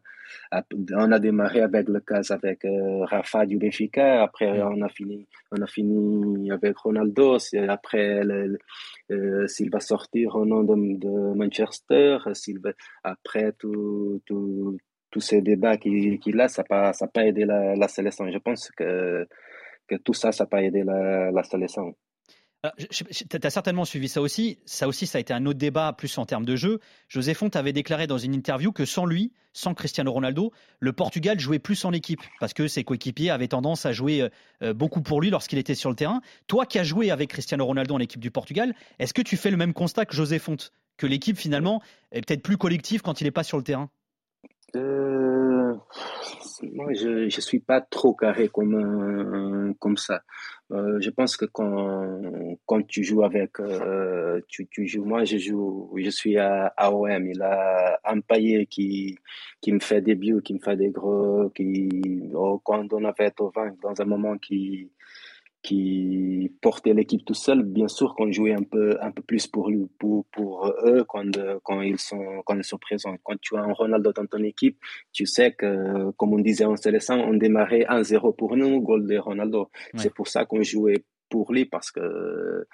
on 0.93 1.11
a 1.11 1.19
démarré 1.19 1.61
avec 1.61 1.87
le 1.89 1.99
cas 1.99 2.21
avec 2.29 2.65
euh, 2.65 3.05
Rafa 3.05 3.45
du 3.45 3.57
Benfica. 3.57 4.23
Après, 4.23 4.61
on 4.61 4.81
a 4.81 4.89
fini, 4.89 5.27
on 5.51 5.61
a 5.61 5.67
fini 5.67 6.51
avec 6.51 6.77
Ronaldo. 6.77 7.37
Après, 7.67 8.21
euh, 9.11 9.47
s'il 9.47 9.69
va 9.69 9.79
sortir 9.79 10.35
au 10.35 10.45
nom 10.45 10.63
de, 10.63 10.97
de 10.97 11.35
Manchester, 11.35 12.17
s'il 12.33 12.59
va, 12.59 12.71
après 13.03 13.51
tout, 13.53 14.21
tout, 14.25 14.77
tous 15.15 15.21
ces 15.21 15.41
débats 15.41 15.77
qu'il 15.77 16.41
a, 16.41 16.49
ça 16.49 16.61
n'a 16.61 16.65
pas, 16.67 16.91
pas 17.13 17.25
aidé 17.25 17.45
la, 17.45 17.73
la 17.77 17.87
sélection. 17.87 18.29
Je 18.29 18.37
pense 18.37 18.69
que, 18.75 19.25
que 19.87 19.95
tout 19.95 20.13
ça, 20.13 20.33
ça 20.33 20.43
n'a 20.43 20.49
pas 20.49 20.61
aidé 20.61 20.83
la, 20.83 21.31
la 21.31 21.43
sélection. 21.43 21.95
Tu 22.91 23.37
as 23.41 23.49
certainement 23.49 23.85
suivi 23.85 24.09
ça 24.09 24.19
aussi. 24.19 24.59
Ça 24.65 24.89
aussi, 24.89 25.07
ça 25.07 25.17
a 25.17 25.21
été 25.21 25.31
un 25.31 25.45
autre 25.45 25.57
débat, 25.57 25.93
plus 25.93 26.17
en 26.17 26.25
termes 26.25 26.43
de 26.43 26.57
jeu. 26.57 26.81
José 27.07 27.33
Font 27.33 27.47
avait 27.53 27.71
déclaré 27.71 28.07
dans 28.07 28.17
une 28.17 28.33
interview 28.33 28.73
que 28.73 28.83
sans 28.83 29.05
lui, 29.05 29.31
sans 29.53 29.73
Cristiano 29.73 30.11
Ronaldo, 30.11 30.51
le 30.81 30.91
Portugal 30.91 31.39
jouait 31.39 31.59
plus 31.59 31.85
en 31.85 31.93
équipe 31.93 32.19
parce 32.41 32.53
que 32.53 32.67
ses 32.67 32.83
coéquipiers 32.83 33.29
avaient 33.29 33.47
tendance 33.47 33.85
à 33.85 33.93
jouer 33.93 34.27
euh, 34.63 34.73
beaucoup 34.73 35.01
pour 35.01 35.21
lui 35.21 35.29
lorsqu'il 35.29 35.59
était 35.59 35.75
sur 35.75 35.89
le 35.89 35.95
terrain. 35.95 36.19
Toi 36.47 36.65
qui 36.65 36.77
as 36.77 36.83
joué 36.83 37.09
avec 37.09 37.29
Cristiano 37.29 37.65
Ronaldo 37.65 37.95
en 37.95 37.99
équipe 37.99 38.19
du 38.19 38.31
Portugal, 38.31 38.75
est-ce 38.99 39.13
que 39.13 39.21
tu 39.21 39.37
fais 39.37 39.49
le 39.49 39.57
même 39.57 39.73
constat 39.73 40.05
que 40.05 40.13
José 40.13 40.39
Font? 40.39 40.57
Que 40.97 41.07
l'équipe, 41.07 41.37
finalement, 41.37 41.81
est 42.11 42.25
peut-être 42.25 42.43
plus 42.43 42.57
collective 42.57 43.01
quand 43.01 43.21
il 43.21 43.23
n'est 43.23 43.31
pas 43.31 43.43
sur 43.43 43.57
le 43.57 43.63
terrain? 43.63 43.89
Euh, 44.75 45.73
moi, 46.73 46.93
je 46.93 47.25
ne 47.25 47.29
suis 47.29 47.59
pas 47.59 47.81
trop 47.81 48.13
carré 48.13 48.47
comme, 48.49 48.75
euh, 48.75 49.73
comme 49.79 49.97
ça. 49.97 50.21
Euh, 50.71 50.99
je 50.99 51.09
pense 51.09 51.37
que 51.37 51.45
quand, 51.45 52.57
quand 52.65 52.85
tu 52.87 53.03
joues 53.03 53.23
avec, 53.23 53.57
tu, 54.47 54.67
tu 54.67 54.87
joues, 54.87 55.05
moi 55.05 55.23
je 55.23 55.37
joue, 55.37 55.93
je 55.95 56.09
suis 56.09 56.37
à 56.37 56.73
AOM, 56.77 57.27
il 57.27 57.41
a 57.41 57.99
un 58.03 58.19
paillet 58.21 58.65
qui, 58.65 59.17
qui 59.61 59.71
me 59.71 59.79
fait 59.79 60.01
des 60.01 60.15
buts, 60.15 60.41
qui 60.43 60.53
me 60.55 60.59
fait 60.59 60.75
des 60.75 60.89
gros, 60.89 61.49
qui, 61.51 62.31
oh, 62.33 62.59
quand 62.63 62.91
on 62.93 63.03
avait 63.05 63.33
au 63.39 63.51
20, 63.55 63.79
dans 63.81 64.01
un 64.01 64.05
moment 64.05 64.37
qui, 64.37 64.91
qui 65.65 66.51
portaient 66.61 66.93
l'équipe 66.93 67.25
tout 67.25 67.33
seul, 67.33 67.63
bien 67.63 67.87
sûr 67.87 68.13
qu'on 68.13 68.31
jouait 68.31 68.53
un 68.53 68.61
peu, 68.61 68.97
un 69.01 69.09
peu 69.09 69.23
plus 69.23 69.47
pour, 69.47 69.71
pour, 69.97 70.25
pour 70.25 70.71
eux 70.85 71.03
quand, 71.07 71.31
quand, 71.63 71.81
ils 71.81 71.97
sont, 71.97 72.43
quand 72.45 72.55
ils 72.55 72.63
sont 72.63 72.77
présents. 72.77 73.15
Quand 73.23 73.39
tu 73.41 73.57
as 73.57 73.61
un 73.61 73.73
Ronaldo 73.73 74.13
dans 74.13 74.27
ton 74.27 74.43
équipe, 74.43 74.77
tu 75.11 75.25
sais 75.25 75.53
que, 75.53 76.11
comme 76.11 76.33
on 76.33 76.39
disait 76.39 76.65
en 76.65 76.75
sélection, 76.75 77.15
on 77.15 77.33
démarrait 77.33 77.85
1-0 77.89 78.35
pour 78.35 78.55
nous, 78.55 78.79
goal 78.81 79.07
de 79.07 79.17
Ronaldo. 79.17 79.71
C'est 79.95 80.13
pour 80.13 80.27
ça 80.27 80.45
qu'on 80.45 80.61
jouait 80.61 81.03
pour 81.29 81.51
lui 81.51 81.65
parce 81.65 81.89
que 81.91 82.67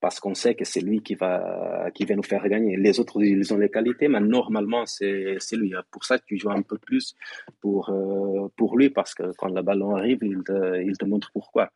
parce 0.00 0.20
qu'on 0.20 0.34
sait 0.34 0.54
que 0.54 0.64
c'est 0.64 0.80
lui 0.80 1.02
qui 1.02 1.16
va, 1.16 1.90
qui 1.92 2.04
va 2.04 2.14
nous 2.14 2.22
faire 2.22 2.48
gagner. 2.48 2.76
Les 2.76 3.00
autres, 3.00 3.20
ils 3.20 3.52
ont 3.52 3.58
les 3.58 3.68
qualités, 3.68 4.06
mais 4.06 4.20
normalement, 4.20 4.86
c'est, 4.86 5.34
c'est 5.40 5.56
lui. 5.56 5.74
Pour 5.90 6.04
ça, 6.04 6.20
tu 6.20 6.38
joues 6.38 6.50
un 6.50 6.62
peu 6.62 6.78
plus 6.78 7.16
pour, 7.60 7.90
euh, 7.90 8.48
pour 8.56 8.78
lui, 8.78 8.90
parce 8.90 9.12
que 9.12 9.32
quand 9.36 9.48
le 9.48 9.60
ballon 9.60 9.96
arrive, 9.96 10.18
il 10.22 10.42
te, 10.44 10.80
il 10.82 10.96
te 10.96 11.04
montre 11.04 11.32
pourquoi. 11.32 11.70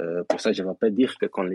Euh, 0.00 0.22
pour 0.28 0.40
ça, 0.40 0.52
je 0.52 0.62
ne 0.62 0.68
vais 0.68 0.74
pas 0.74 0.90
dire 0.90 1.16
que 1.18 1.26
quand, 1.26 1.48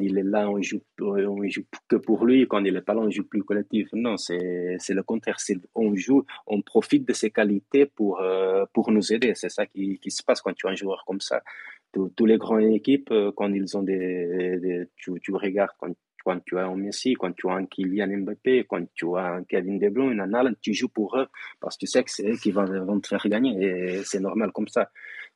il 0.00 0.18
est 0.18 0.22
là, 0.22 0.48
on 0.48 0.62
joue, 0.62 0.80
joue 0.98 1.64
que 1.88 1.96
pour 1.96 2.24
lui, 2.24 2.46
quand 2.48 2.64
il 2.64 2.72
n'est 2.72 2.80
pas 2.80 2.94
là, 2.94 3.00
on 3.00 3.10
joue 3.10 3.24
plus 3.24 3.42
collectif. 3.42 3.88
Non, 3.92 4.16
c'est 4.16 4.78
le 4.88 5.02
contraire. 5.02 5.36
On 5.74 5.94
joue, 5.94 6.24
on 6.46 6.62
profite 6.62 7.06
de 7.06 7.12
ses 7.12 7.30
qualités 7.30 7.86
pour, 7.86 8.20
euh, 8.20 8.64
nous 8.88 9.12
aider. 9.12 9.32
C'est 9.34 9.50
ça 9.50 9.66
qui, 9.66 9.98
se 10.08 10.22
passe 10.22 10.40
quand 10.40 10.54
tu 10.54 10.66
as 10.66 10.70
un 10.70 10.74
joueur 10.74 11.04
comme 11.06 11.20
ça. 11.20 11.42
Tous, 11.92 12.24
les 12.24 12.38
grands 12.38 12.58
équipes, 12.58 13.10
euh, 13.10 13.32
quand 13.36 13.52
ils 13.52 13.76
ont 13.76 13.82
des, 13.82 14.58
des 14.58 14.84
tu, 14.96 15.12
tu, 15.20 15.34
regardes 15.34 15.72
quand, 15.78 15.92
quand 16.24 16.40
tu 16.44 16.58
as 16.58 16.66
un 16.66 16.76
Messi, 16.76 17.14
quand 17.14 17.32
tu 17.32 17.48
as 17.48 17.54
un 17.54 17.66
Kylian 17.66 18.18
Mbappé, 18.18 18.66
quand 18.68 18.84
tu 18.94 19.16
as 19.16 19.34
un 19.34 19.44
Kevin 19.44 19.78
De 19.78 19.88
Bruyne, 19.88 20.20
un 20.20 20.34
Alan, 20.34 20.52
tu 20.60 20.74
joues 20.74 20.88
pour 20.88 21.16
eux 21.16 21.26
parce 21.60 21.76
que 21.76 21.80
tu 21.80 21.86
sais 21.86 22.02
que 22.02 22.10
c'est 22.10 22.28
eux 22.30 22.36
qui 22.36 22.50
vont, 22.50 23.00
te 23.00 23.08
faire 23.08 23.26
gagner 23.28 23.62
et 23.62 24.02
c'est 24.04 24.20
normal 24.20 24.52
comme 24.52 24.68
ça 24.68 24.90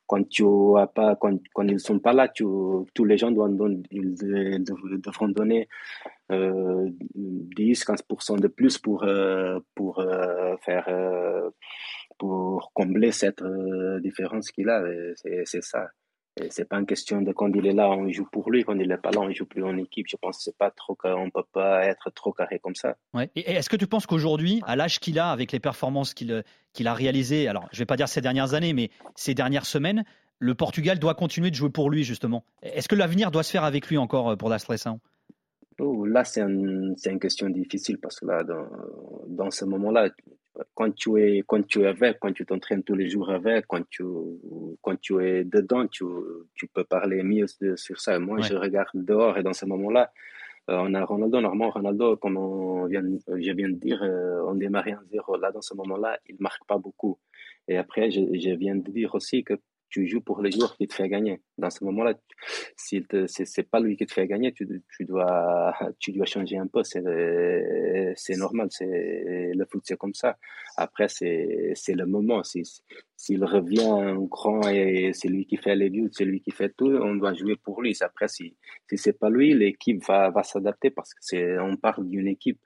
quand 0.07 0.27
tu 0.29 0.43
as 0.77 0.87
pas, 0.87 1.15
quand, 1.17 1.37
ils 1.67 1.79
sont 1.79 1.99
pas 1.99 2.13
là, 2.13 2.29
tous 2.29 3.05
les 3.05 3.17
gens 3.17 3.29
doivent, 3.29 3.57
devront 3.57 5.27
donner 5.27 5.67
euh, 6.31 6.89
10-15% 7.15 8.39
de 8.39 8.47
plus 8.47 8.77
pour, 8.77 9.03
euh, 9.03 9.59
pour 9.75 9.99
euh, 9.99 10.55
faire, 10.65 10.85
euh, 10.87 11.49
pour 12.17 12.71
combler 12.73 13.11
cette 13.11 13.43
différence 14.01 14.49
qu'il 14.51 14.69
a. 14.69 14.81
C'est 15.45 15.63
ça 15.63 15.87
c'est 16.49 16.67
pas 16.67 16.77
une 16.77 16.85
question 16.85 17.21
de 17.21 17.31
quand 17.31 17.51
il 17.53 17.65
est 17.65 17.73
là, 17.73 17.89
on 17.89 18.09
joue 18.09 18.27
pour 18.31 18.51
lui, 18.51 18.63
quand 18.63 18.77
il 18.79 18.87
n'est 18.87 18.97
pas 18.97 19.11
là, 19.11 19.21
on 19.21 19.31
joue 19.31 19.45
plus 19.45 19.63
en 19.63 19.77
équipe. 19.77 20.07
Je 20.09 20.15
pense 20.17 20.37
que 20.37 20.43
c'est 20.43 20.57
pas 20.57 20.71
trop, 20.71 20.97
on 21.03 21.29
peut 21.29 21.43
pas 21.51 21.85
être 21.85 22.09
trop 22.11 22.31
carré 22.31 22.59
comme 22.59 22.75
ça. 22.75 22.95
Ouais. 23.13 23.29
Et 23.35 23.51
est-ce 23.51 23.69
que 23.69 23.75
tu 23.75 23.87
penses 23.87 24.05
qu'aujourd'hui, 24.05 24.61
à 24.65 24.75
l'âge 24.75 24.99
qu'il 24.99 25.19
a, 25.19 25.31
avec 25.31 25.51
les 25.51 25.59
performances 25.59 26.13
qu'il 26.13 26.43
qu'il 26.73 26.87
a 26.87 26.93
réalisées, 26.93 27.47
alors 27.47 27.67
je 27.71 27.79
vais 27.79 27.85
pas 27.85 27.97
dire 27.97 28.07
ces 28.07 28.21
dernières 28.21 28.53
années, 28.53 28.73
mais 28.73 28.91
ces 29.15 29.33
dernières 29.33 29.65
semaines, 29.65 30.03
le 30.39 30.53
Portugal 30.53 30.99
doit 30.99 31.15
continuer 31.15 31.49
de 31.49 31.55
jouer 31.55 31.69
pour 31.69 31.89
lui 31.89 32.03
justement. 32.03 32.43
Est-ce 32.61 32.87
que 32.87 32.95
l'avenir 32.95 33.31
doit 33.31 33.43
se 33.43 33.51
faire 33.51 33.63
avec 33.63 33.87
lui 33.87 33.97
encore 33.97 34.31
euh, 34.31 34.35
pour 34.35 34.49
Dastressan 34.49 34.99
oh, 35.79 36.05
Là, 36.05 36.23
c'est 36.23 36.41
une 36.41 37.19
question 37.19 37.49
difficile 37.49 37.97
parce 37.97 38.19
que 38.19 38.25
là, 38.25 38.43
dans, 38.43 38.67
dans 39.27 39.51
ce 39.51 39.65
moment-là, 39.65 40.09
quand 40.73 40.93
tu 40.93 41.21
es 41.21 41.43
quand 41.45 41.65
tu 41.65 41.81
es 41.81 41.87
avec, 41.87 42.19
quand 42.19 42.33
tu 42.33 42.45
t'entraînes 42.45 42.83
tous 42.83 42.95
les 42.95 43.09
jours 43.09 43.29
avec, 43.29 43.65
quand 43.67 43.87
tu 43.89 44.03
quand 44.81 44.99
tu 44.99 45.23
es 45.23 45.43
dedans, 45.43 45.87
tu, 45.87 46.05
tu 46.55 46.67
peux 46.67 46.83
parler 46.83 47.23
mieux 47.23 47.45
sur 47.75 47.99
ça. 47.99 48.19
Moi, 48.19 48.41
je 48.41 48.55
regarde 48.55 48.89
dehors 48.93 49.37
et 49.37 49.43
dans 49.43 49.53
ce 49.53 49.65
moment-là, 49.65 50.11
euh, 50.69 50.77
on 50.79 50.93
a 50.93 51.03
Ronaldo. 51.05 51.41
Normalement, 51.41 51.69
Ronaldo, 51.69 52.17
comme 52.17 52.37
on 52.37 52.85
vient, 52.85 53.03
je 53.27 53.51
viens 53.51 53.69
de 53.69 53.75
dire, 53.75 54.01
euh, 54.03 54.41
on 54.47 54.55
démarre 54.55 54.87
en 54.87 55.05
zéro. 55.11 55.37
Là, 55.37 55.51
dans 55.51 55.61
ce 55.61 55.73
moment-là, 55.75 56.19
il 56.27 56.35
marque 56.39 56.65
pas 56.67 56.77
beaucoup. 56.77 57.17
Et 57.67 57.77
après, 57.77 58.11
je, 58.11 58.21
je 58.33 58.51
viens 58.51 58.75
de 58.75 58.89
dire 58.91 59.13
aussi 59.15 59.43
que 59.43 59.53
tu 59.89 60.07
joues 60.07 60.21
pour 60.21 60.41
les 60.41 60.51
joueurs 60.51 60.75
qui 60.77 60.87
te 60.87 60.93
fait 60.93 61.09
gagner. 61.09 61.41
Dans 61.57 61.69
ce 61.69 61.83
moment-là, 61.85 62.13
si 62.75 63.05
c'est 63.27 63.69
pas 63.69 63.79
lui 63.79 63.95
qui 63.97 64.05
te 64.05 64.13
fait 64.13 64.27
gagner, 64.27 64.51
tu, 64.51 64.67
dois, 65.01 65.73
tu 65.99 66.11
dois 66.11 66.25
changer 66.25 66.57
un 66.57 66.67
peu. 66.67 66.83
C'est 66.83 67.01
normal. 68.37 68.69
Le 68.79 69.65
foot, 69.65 69.83
c'est 69.85 69.97
comme 69.97 70.13
ça. 70.13 70.37
Après, 70.75 71.07
c'est 71.07 71.73
le 71.89 72.05
moment. 72.05 72.41
S'il 72.43 73.43
revient 73.43 74.15
grand 74.29 74.61
et 74.69 75.11
c'est 75.13 75.29
lui 75.29 75.45
qui 75.45 75.57
fait 75.57 75.75
les 75.75 75.89
buts, 75.89 76.09
c'est 76.11 76.25
lui 76.25 76.41
qui 76.41 76.51
fait 76.51 76.73
tout, 76.77 76.87
on 76.87 77.15
doit 77.15 77.33
jouer 77.33 77.55
pour 77.55 77.81
lui. 77.81 77.95
Après, 78.01 78.27
si, 78.27 78.55
si 78.89 78.97
c'est 78.97 79.17
pas 79.17 79.29
lui, 79.29 79.53
l'équipe 79.53 80.03
va, 80.05 80.29
va 80.29 80.43
s'adapter 80.43 80.91
parce 80.91 81.13
que 81.13 81.19
c'est, 81.21 81.59
on 81.59 81.77
parle 81.77 82.07
d'une 82.07 82.27
équipe 82.27 82.59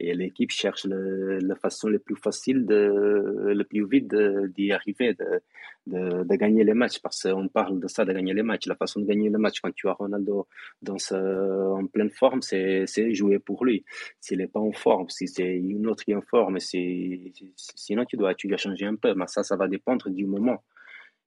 et 0.00 0.14
l'équipe 0.14 0.50
cherche 0.50 0.86
la 0.86 1.54
façon 1.56 1.88
la 1.88 1.98
plus 1.98 2.16
facile, 2.16 2.66
de, 2.66 3.52
le 3.54 3.64
plus 3.64 3.86
vite 3.86 4.14
d'y 4.54 4.72
arriver, 4.72 5.14
de, 5.14 5.42
de, 5.86 6.36
gagner 6.36 6.64
les 6.64 6.74
matchs, 6.74 7.00
parce 7.00 7.22
qu'on 7.22 7.48
parle 7.48 7.80
de 7.80 7.88
ça, 7.88 8.04
de 8.04 8.12
gagner 8.12 8.34
les 8.34 8.42
matchs. 8.42 8.66
La 8.66 8.76
façon 8.76 9.00
de 9.00 9.06
gagner 9.06 9.30
les 9.30 9.38
matchs 9.38 9.60
quand 9.60 9.74
tu 9.74 9.88
as 9.88 9.92
Ronaldo 9.92 10.46
dans 10.82 10.96
en 11.12 11.86
pleine 11.86 12.10
forme, 12.10 12.42
c'est 12.42 12.86
jouer 13.14 13.38
pour 13.38 13.64
lui. 13.64 13.84
S'il 14.20 14.38
n'est 14.38 14.46
pas 14.46 14.60
en 14.60 14.72
forme, 14.72 15.08
si 15.08 15.28
c'est 15.28 15.56
une 15.56 15.86
autre 15.86 16.04
qui 16.04 16.12
est 16.12 16.16
en 16.16 16.22
forme, 16.22 16.58
sinon 16.60 18.04
tu 18.04 18.16
dois, 18.16 18.34
tu 18.34 18.46
dois 18.48 18.56
changer 18.56 18.86
un 18.86 18.96
peu, 18.96 19.14
mais 19.14 19.26
ça, 19.26 19.42
ça 19.42 19.56
va 19.56 19.68
dépendre 19.68 20.10
du 20.10 20.26
moment. 20.26 20.62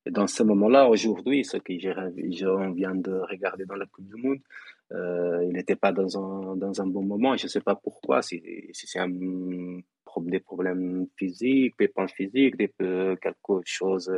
Et 0.05 0.11
dans 0.11 0.27
ce 0.27 0.41
moment-là, 0.43 0.87
aujourd'hui, 0.87 1.45
ce 1.45 1.57
que 1.57 1.73
je 1.77 2.73
vient 2.73 2.95
de 2.95 3.13
regarder 3.29 3.65
dans 3.65 3.75
la 3.75 3.85
Coupe 3.85 4.07
du 4.07 4.15
Monde, 4.15 4.39
il 4.93 5.53
n'était 5.53 5.75
pas 5.75 5.91
dans 5.91 6.17
un, 6.17 6.55
dans 6.55 6.81
un 6.81 6.87
bon 6.87 7.03
moment. 7.03 7.37
Je 7.37 7.45
ne 7.45 7.49
sais 7.49 7.61
pas 7.61 7.75
pourquoi, 7.75 8.21
si, 8.21 8.41
si 8.73 8.87
c'est 8.87 8.99
un 8.99 9.09
des 10.19 10.39
problèmes 10.39 11.07
physiques, 11.17 11.75
pépins 11.77 12.07
physiques, 12.07 12.57
des, 12.57 12.71
quelque 12.77 13.61
chose 13.65 14.11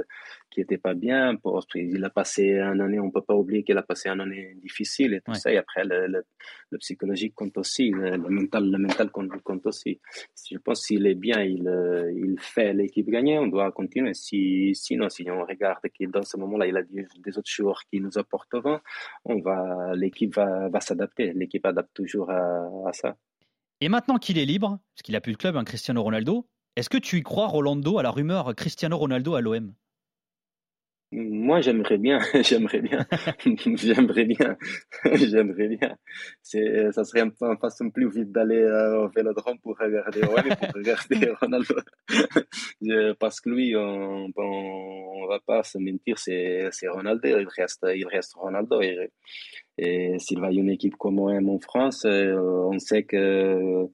qui 0.50 0.60
n'était 0.60 0.78
pas 0.78 0.94
bien. 0.94 1.38
Il 1.76 2.04
a 2.04 2.10
passé 2.10 2.60
une 2.60 2.82
année, 2.82 3.00
on 3.00 3.08
ne 3.08 3.12
peut 3.12 3.22
pas 3.22 3.36
oublier 3.36 3.64
qu'il 3.64 3.78
a 3.78 3.84
passé 3.84 4.10
une 4.10 4.22
année 4.22 4.56
difficile 4.62 5.14
et 5.14 5.22
tout 5.22 5.34
ça. 5.34 5.52
Et 5.52 5.58
après, 5.58 5.84
le, 5.84 6.08
le, 6.08 6.78
psychologique 6.80 7.36
compte 7.36 7.58
aussi, 7.58 7.92
le, 7.92 8.18
mental, 8.18 8.70
le 8.70 8.78
mental 8.78 9.12
compte, 9.12 9.30
compte 9.44 9.66
aussi. 9.66 10.00
Je 10.50 10.58
pense 10.58 10.82
s'il 10.84 11.06
est 11.06 11.16
bien, 11.16 11.42
il, 11.42 11.70
il 12.16 12.36
fait 12.40 12.74
l'équipe 12.74 13.10
gagner, 13.10 13.38
on 13.38 13.48
doit 13.48 13.72
continuer. 13.72 14.14
Si, 14.14 14.74
sinon, 14.76 15.10
si 15.10 15.30
on 15.30 15.46
regarde 15.46 15.88
qu'il 15.94 16.10
dans 16.12 16.24
ce 16.24 16.38
moment-là, 16.38 16.68
il 16.68 16.78
a 16.78 16.84
des, 16.84 17.06
des 17.18 17.38
autres 17.38 17.52
joueurs 17.52 17.84
qui 17.90 18.00
nous 18.00 18.18
apporteront, 18.18 18.80
on 19.26 19.40
va, 19.40 19.96
l'équipe 19.96 20.36
va, 20.36 20.70
va 20.70 20.80
s'adapter. 20.80 21.34
L'équipe 21.34 21.66
adapte 21.66 21.94
toujours 21.94 22.30
à, 22.30 22.68
à 22.88 22.94
ça. 22.94 23.16
Et 23.82 23.90
maintenant 23.90 24.18
qu'il 24.18 24.38
est 24.38 24.46
libre, 24.46 24.80
parce 24.96 25.04
qu'il 25.04 25.16
a 25.16 25.22
plus 25.22 25.34
de 25.34 25.38
club, 25.38 25.58
hein, 25.58 25.64
Cristiano 25.64 26.02
Ronaldo, 26.02 26.48
est-ce 26.76 26.90
que 26.90 26.98
tu 26.98 27.18
y 27.18 27.22
crois, 27.22 27.48
Rolando, 27.48 28.00
à 28.00 28.04
la 28.04 28.12
rumeur 28.12 28.56
Cristiano 28.56 28.98
Ronaldo 28.98 29.36
à 29.36 29.42
l'OM 29.42 29.74
moi, 31.16 31.62
j'aimerais 31.62 32.00
bien, 32.00 32.20
j'aimerais 32.42 32.82
bien, 32.82 33.06
j'aimerais 33.76 34.26
bien, 34.26 34.58
j'aimerais 35.14 35.68
bien. 35.68 35.96
C'est, 36.42 36.92
ça 36.92 37.04
serait 37.04 37.22
une 37.22 37.58
façon 37.58 37.92
plus 37.92 38.10
vite 38.10 38.32
d'aller 38.32 38.62
euh, 38.64 39.04
au 39.04 39.10
Vélodrome 39.10 39.60
pour 39.60 39.78
regarder 39.78 40.22
ouais, 40.22 40.56
pour 40.56 40.70
regarder 40.74 41.32
Ronaldo. 41.40 41.76
parce 43.20 43.42
que 43.42 43.50
lui, 43.50 43.76
on, 43.76 44.30
on, 44.36 45.28
va 45.28 45.40
pas 45.40 45.62
se 45.62 45.78
mentir, 45.78 46.18
c'est, 46.18 46.70
c'est 46.72 46.88
Ronaldo. 46.88 47.28
Il 47.28 47.48
reste, 47.48 47.86
il 47.96 48.08
reste 48.08 48.34
Ronaldo. 48.34 48.82
Et, 48.82 49.12
et 49.78 50.20
s'il 50.20 50.40
va 50.40 50.52
y 50.52 50.58
une 50.58 50.70
équipe 50.70 50.96
comme 50.98 51.20
OM 51.20 51.50
en 51.50 51.60
France, 51.60 52.06
euh, 52.06 52.36
on 52.36 52.78
sait 52.78 53.04
que 53.04 53.88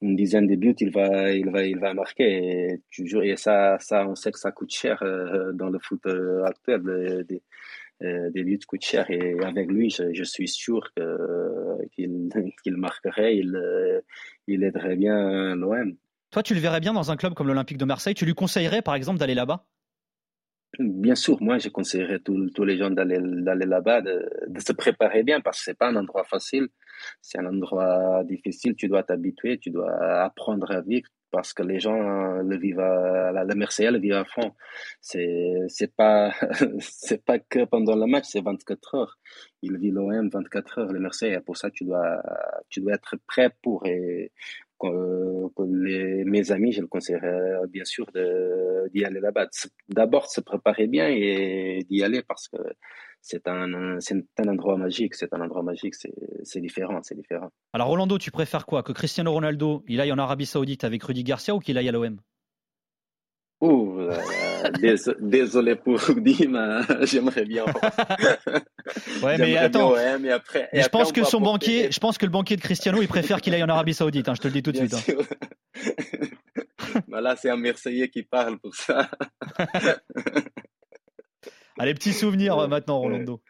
une 0.00 0.16
dizaine 0.16 0.46
de 0.46 0.56
buts, 0.56 0.74
il 0.80 0.90
va, 0.90 1.32
il 1.32 1.50
va, 1.50 1.64
il 1.64 1.78
va 1.78 1.92
marquer. 1.92 2.70
Et, 2.70 2.80
toujours, 2.94 3.22
et 3.22 3.36
ça, 3.36 3.76
ça, 3.78 4.06
on 4.08 4.14
sait 4.14 4.32
que 4.32 4.38
ça 4.38 4.50
coûte 4.50 4.72
cher 4.72 5.02
euh, 5.02 5.52
dans 5.52 5.68
le 5.68 5.78
foot 5.78 6.00
euh, 6.06 6.44
actuel. 6.44 7.24
Des, 7.28 7.42
des 8.00 8.44
buts 8.44 8.58
coûtent 8.66 8.84
cher 8.84 9.10
et 9.10 9.36
avec 9.42 9.70
lui, 9.70 9.88
je, 9.88 10.22
suis 10.22 10.48
sûr 10.48 10.90
qu'il 11.92 12.76
marquerait, 12.76 13.36
il 13.36 14.64
aiderait 14.64 14.96
bien 14.96 15.54
l'OM. 15.54 15.96
Toi, 16.30 16.42
tu 16.42 16.54
le 16.54 16.60
verrais 16.60 16.80
bien 16.80 16.92
dans 16.92 17.10
un 17.10 17.16
club 17.16 17.32
comme 17.34 17.46
l'Olympique 17.46 17.78
de 17.78 17.84
Marseille. 17.84 18.14
Tu 18.14 18.26
lui 18.26 18.34
conseillerais, 18.34 18.82
par 18.82 18.94
exemple, 18.94 19.18
d'aller 19.18 19.34
là-bas? 19.34 19.64
Bien 20.78 21.14
sûr, 21.14 21.42
moi, 21.42 21.58
je 21.58 21.68
conseillerais 21.70 22.18
tous 22.20 22.64
les 22.64 22.76
gens 22.76 22.90
d'aller 22.90 23.18
là-bas, 23.66 24.02
de, 24.02 24.28
se 24.58 24.72
préparer 24.72 25.22
bien, 25.22 25.40
parce 25.40 25.58
que 25.58 25.64
c'est 25.64 25.78
pas 25.78 25.88
un 25.88 25.96
endroit 25.96 26.24
facile, 26.24 26.68
c'est 27.22 27.38
un 27.38 27.46
endroit 27.46 28.22
difficile. 28.24 28.74
Tu 28.76 28.88
dois 28.88 29.02
t'habituer, 29.02 29.58
tu 29.58 29.70
dois 29.70 29.90
apprendre 30.22 30.70
à 30.70 30.82
vivre, 30.82 31.08
parce 31.30 31.54
que 31.54 31.62
les 31.62 31.80
gens 31.80 32.42
le 32.42 32.58
vivent, 32.58 32.80
à, 32.80 33.32
la, 33.32 33.54
Marseillais 33.54 33.90
le 33.90 33.98
vivent 33.98 34.14
à 34.14 34.24
fond. 34.24 34.52
C'est 35.00 35.64
c'est 35.68 35.94
pas 35.94 36.32
pas 37.26 37.38
que 37.38 37.64
pendant 37.64 37.96
le 37.96 38.06
match, 38.06 38.26
c'est 38.28 38.42
24 38.42 38.94
heures. 38.96 39.18
Il 39.62 39.78
vit 39.78 39.90
l'OM 39.90 40.28
24 40.28 40.78
heures, 40.78 40.92
le 40.92 41.00
Marseillais. 41.00 41.40
Pour 41.40 41.56
ça, 41.56 41.70
tu 41.70 41.84
dois 41.84 42.22
tu 42.68 42.80
dois 42.80 42.94
être 42.94 43.16
prêt 43.26 43.50
pour 43.62 43.84
les, 44.82 46.24
mes 46.24 46.52
amis, 46.52 46.72
je 46.72 46.80
le 46.80 46.86
conseillerais 46.86 47.66
bien 47.68 47.84
sûr 47.84 48.06
d'y 48.92 49.04
aller 49.04 49.20
là-bas. 49.20 49.48
D'abord, 49.88 50.30
se 50.30 50.40
préparer 50.40 50.86
bien 50.86 51.08
et 51.08 51.84
d'y 51.88 52.02
aller 52.02 52.22
parce 52.22 52.48
que 52.48 52.58
c'est 53.20 53.48
un, 53.48 53.72
un 53.72 54.48
endroit 54.48 54.76
magique, 54.76 55.14
c'est 55.14 55.32
un 55.34 55.40
endroit 55.40 55.62
magique, 55.62 55.94
c'est 55.94 56.60
différent, 56.60 57.00
c'est 57.02 57.16
différent. 57.16 57.50
Alors 57.72 57.88
Rolando, 57.88 58.18
tu 58.18 58.30
préfères 58.30 58.66
quoi? 58.66 58.82
Que 58.82 58.92
Cristiano 58.92 59.32
Ronaldo, 59.32 59.82
il 59.88 60.00
aille 60.00 60.12
en 60.12 60.18
Arabie 60.18 60.46
Saoudite 60.46 60.84
avec 60.84 61.02
Rudy 61.02 61.24
Garcia 61.24 61.54
ou 61.54 61.58
qu'il 61.58 61.76
aille 61.78 61.88
à 61.88 61.92
l'OM 61.92 62.18
Ouh, 63.62 64.00
euh, 64.00 64.20
désolé 65.18 65.76
pour 65.76 65.98
Rudy, 66.06 66.46
mais 66.50 66.80
j'aimerais 67.02 67.44
bien. 67.46 67.64
ouais, 69.22 69.38
mais 69.38 69.56
attends. 69.56 69.94
mais 70.20 70.30
après, 70.30 70.68
je 70.72 70.88
pense 70.88 71.10
que 71.10 71.24
son 71.24 71.40
banquier, 71.40 71.90
je 71.90 71.98
pense 71.98 72.18
que 72.18 72.26
le 72.26 72.30
banquier 72.32 72.56
de 72.56 72.60
Cristiano, 72.60 73.00
il 73.00 73.08
préfère 73.08 73.40
qu'il 73.40 73.54
aille 73.54 73.64
en 73.64 73.68
Arabie 73.68 73.94
Saoudite. 73.94 74.28
Hein, 74.28 74.34
je 74.34 74.42
te 74.42 74.48
le 74.48 74.52
dis 74.52 74.62
tout 74.62 74.72
de 74.72 74.76
suite. 74.76 74.94
Hein. 74.94 75.00
bah 77.08 77.22
là, 77.22 77.34
c'est 77.36 77.48
un 77.48 77.56
Marseillais 77.56 78.08
qui 78.08 78.22
parle 78.24 78.58
pour 78.58 78.74
ça. 78.74 79.08
Allez, 81.78 81.94
petit 81.94 82.12
souvenir 82.12 82.68
maintenant, 82.68 83.00
Rolando. 83.00 83.40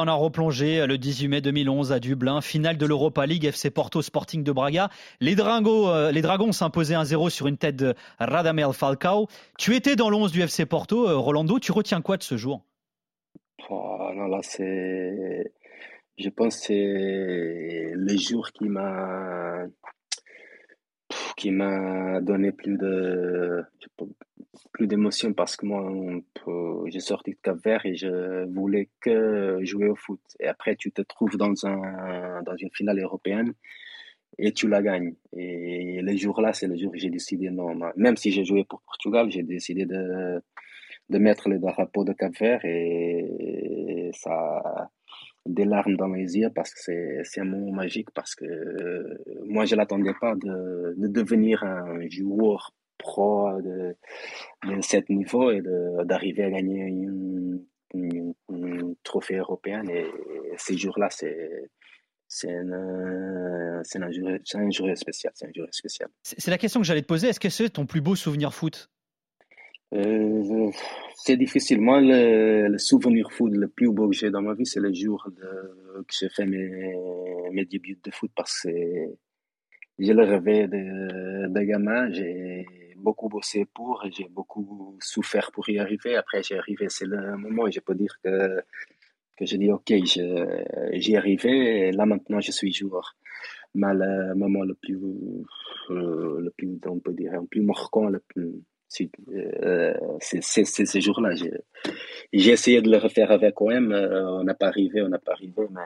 On 0.00 0.08
a 0.08 0.12
replongé 0.12 0.86
le 0.86 0.98
18 0.98 1.28
mai 1.28 1.40
2011 1.40 1.92
à 1.92 2.00
Dublin, 2.00 2.40
finale 2.40 2.76
de 2.76 2.86
l'Europa 2.86 3.26
League 3.26 3.44
FC 3.44 3.70
Porto 3.70 4.02
Sporting 4.02 4.42
de 4.44 4.52
Braga. 4.52 4.90
Les, 5.20 5.34
Dragons, 5.34 5.88
euh, 5.88 6.10
les 6.10 6.22
Dragons 6.22 6.52
s'imposaient 6.52 6.94
1-0 6.94 7.30
sur 7.30 7.46
une 7.46 7.56
tête 7.56 7.76
de 7.76 7.94
Radamel 8.18 8.72
Falcao. 8.72 9.28
Tu 9.58 9.74
étais 9.74 9.96
dans 9.96 10.10
l'11 10.10 10.30
du 10.30 10.42
FC 10.42 10.66
Porto, 10.66 11.08
euh, 11.08 11.16
Rolando. 11.16 11.58
Tu 11.58 11.72
retiens 11.72 12.00
quoi 12.00 12.16
de 12.16 12.22
ce 12.22 12.36
jour? 12.36 12.62
Oh, 13.70 14.10
non, 14.14 14.26
là, 14.26 14.38
c'est. 14.42 15.52
Je 16.16 16.28
pense 16.30 16.56
que 16.56 16.62
c'est 16.66 17.92
le 17.94 18.16
jour 18.18 18.50
qui 18.52 18.68
m'a 18.68 19.64
qui 21.38 21.52
m'a 21.52 22.20
donné 22.20 22.50
plus 22.50 22.76
de 22.76 23.62
plus 24.72 24.88
d'émotion 24.88 25.32
parce 25.32 25.56
que 25.56 25.66
moi 25.66 25.82
j'ai 26.86 26.98
sorti 27.00 27.30
de 27.30 27.38
Cap 27.40 27.58
Vert 27.64 27.86
et 27.86 27.94
je 27.94 28.44
voulais 28.52 28.88
que 29.00 29.60
jouer 29.62 29.88
au 29.88 29.94
foot. 29.94 30.20
Et 30.40 30.48
après 30.48 30.74
tu 30.74 30.90
te 30.90 31.00
trouves 31.00 31.36
dans 31.36 31.54
un 31.64 32.42
dans 32.42 32.56
une 32.56 32.70
finale 32.72 32.98
européenne 33.00 33.54
et 34.36 34.52
tu 34.52 34.68
la 34.68 34.82
gagnes. 34.82 35.14
Et 35.32 36.02
les 36.02 36.16
jours 36.16 36.40
là 36.40 36.52
c'est 36.52 36.66
le 36.66 36.76
jour 36.76 36.90
où 36.92 36.96
j'ai 36.96 37.10
décidé 37.10 37.50
non. 37.50 37.72
Même 37.96 38.16
si 38.16 38.32
j'ai 38.32 38.44
joué 38.44 38.64
pour 38.64 38.80
Portugal 38.82 39.30
j'ai 39.30 39.44
décidé 39.44 39.86
de 39.86 40.42
de 41.08 41.18
mettre 41.18 41.48
le 41.48 41.58
drapeau 41.60 42.02
de 42.04 42.14
Cap 42.14 42.34
Vert 42.36 42.64
et 42.64 44.10
ça 44.12 44.90
des 45.48 45.64
larmes 45.64 45.96
dans 45.96 46.08
les 46.08 46.36
yeux 46.36 46.50
parce 46.54 46.72
que 46.74 47.22
c'est 47.24 47.40
un 47.40 47.44
moment 47.44 47.72
magique 47.72 48.10
parce 48.12 48.34
que 48.34 48.44
euh, 48.44 49.18
moi 49.46 49.64
je 49.64 49.74
l'attendais 49.74 50.12
pas 50.20 50.34
de, 50.34 50.94
de, 50.96 51.08
devenir 51.08 51.64
un 51.64 52.06
joueur 52.08 52.74
pro 52.98 53.50
de, 53.62 53.96
de 54.64 54.80
cet 54.82 55.08
niveau 55.08 55.50
et 55.50 55.62
d'arriver 56.04 56.44
à 56.44 56.50
gagner 56.50 56.82
une, 56.82 57.64
trophée 59.02 59.36
européen 59.36 59.82
et, 59.88 60.06
ces 60.58 60.76
jours-là 60.76 61.08
c'est 61.10 61.70
c'est 62.30 62.52
un, 62.52 62.70
un, 62.70 63.80
un 63.80 64.70
jour 64.70 64.88
spécial. 64.94 65.32
C'est 66.22 66.50
la 66.50 66.58
question 66.58 66.78
que 66.78 66.86
j'allais 66.86 67.00
te 67.00 67.06
poser. 67.06 67.28
Est-ce 67.28 67.40
que 67.40 67.48
c'est 67.48 67.70
ton 67.70 67.86
plus 67.86 68.02
beau 68.02 68.16
souvenir 68.16 68.52
foot? 68.52 68.90
Euh, 69.94 70.70
c'est 71.14 71.36
difficile. 71.36 71.80
Moi, 71.80 72.00
le, 72.00 72.68
le, 72.68 72.78
souvenir 72.78 73.32
foot 73.32 73.52
le 73.54 73.68
plus 73.68 73.90
beau 73.90 74.08
que 74.08 74.16
j'ai 74.16 74.30
dans 74.30 74.42
ma 74.42 74.54
vie, 74.54 74.66
c'est 74.66 74.80
le 74.80 74.92
jour 74.92 75.28
de, 75.34 76.02
que 76.02 76.14
j'ai 76.18 76.28
fait 76.28 76.44
mes, 76.44 76.94
mes 77.52 77.64
débuts 77.64 77.98
de 78.02 78.10
foot 78.10 78.30
parce 78.36 78.62
que 78.62 78.70
j'ai 79.98 80.12
le 80.12 80.24
rêvé 80.24 80.68
de, 80.68 81.48
de 81.48 81.60
gamin. 81.62 82.12
J'ai 82.12 82.66
beaucoup 82.96 83.28
bossé 83.28 83.64
pour, 83.64 84.04
j'ai 84.12 84.28
beaucoup 84.28 84.96
souffert 85.00 85.50
pour 85.52 85.68
y 85.70 85.78
arriver. 85.78 86.16
Après, 86.16 86.42
j'ai 86.42 86.58
arrivé. 86.58 86.86
C'est 86.90 87.06
le 87.06 87.36
moment 87.38 87.62
où 87.64 87.70
je 87.70 87.80
peux 87.80 87.94
dire 87.94 88.14
que, 88.22 88.60
que 89.38 89.46
j'ai 89.46 89.56
dit, 89.56 89.70
OK, 89.70 89.90
j'y 90.04 91.16
arrivé. 91.16 91.88
Et 91.88 91.92
là, 91.92 92.04
maintenant, 92.04 92.40
je 92.40 92.52
suis 92.52 92.72
joueur. 92.72 93.16
Mais 93.74 93.94
le 93.94 94.34
moment 94.34 94.64
le 94.64 94.74
plus, 94.74 94.98
le 95.88 96.50
plus, 96.56 96.78
on 96.86 97.00
peut 97.00 97.12
dire, 97.14 97.32
le 97.40 97.46
plus 97.46 97.62
marquant, 97.62 98.08
le 98.08 98.20
plus, 98.20 98.62
Euh, 99.32 99.94
c'est 100.20 100.64
ces 100.64 101.00
jours-là. 101.00 101.30
J'ai 102.32 102.50
essayé 102.50 102.80
de 102.80 102.90
le 102.90 102.98
refaire 102.98 103.30
avec 103.30 103.60
OM, 103.60 103.92
euh, 103.92 104.40
on 104.40 104.44
n'a 104.44 104.54
pas 104.54 104.68
arrivé, 104.68 105.02
on 105.02 105.08
n'a 105.08 105.18
pas 105.18 105.32
arrivé, 105.32 105.62
mais 105.70 105.80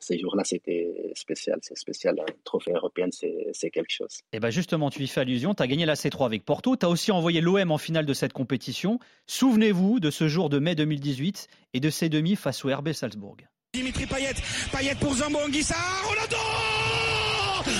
ces 0.00 0.18
jours-là, 0.18 0.42
c'était 0.44 1.12
spécial. 1.14 1.58
C'est 1.62 1.76
spécial. 1.76 2.18
Un 2.20 2.32
trophée 2.44 2.72
européen, 2.72 3.08
c'est 3.10 3.70
quelque 3.70 3.92
chose. 3.92 4.20
Et 4.32 4.40
bien 4.40 4.50
justement, 4.50 4.90
tu 4.90 5.02
y 5.02 5.06
fais 5.06 5.20
allusion. 5.20 5.54
Tu 5.54 5.62
as 5.62 5.66
gagné 5.66 5.86
la 5.86 5.94
C3 5.94 6.26
avec 6.26 6.44
Porto. 6.44 6.76
Tu 6.76 6.84
as 6.84 6.88
aussi 6.88 7.12
envoyé 7.12 7.40
l'OM 7.40 7.70
en 7.70 7.78
finale 7.78 8.06
de 8.06 8.14
cette 8.14 8.32
compétition. 8.32 8.98
Souvenez-vous 9.26 10.00
de 10.00 10.10
ce 10.10 10.28
jour 10.28 10.48
de 10.48 10.58
mai 10.58 10.74
2018 10.74 11.48
et 11.74 11.80
de 11.80 11.90
ses 11.90 12.08
demi 12.08 12.36
face 12.36 12.64
au 12.64 12.68
RB 12.68 12.92
Salzbourg. 12.92 13.36
Dimitri 13.74 14.06
Payet, 14.06 14.34
Payet 14.72 14.94
pour 14.98 15.14
Zambo 15.14 15.38
Anguissa, 15.40 15.76
Rolando 16.04 16.36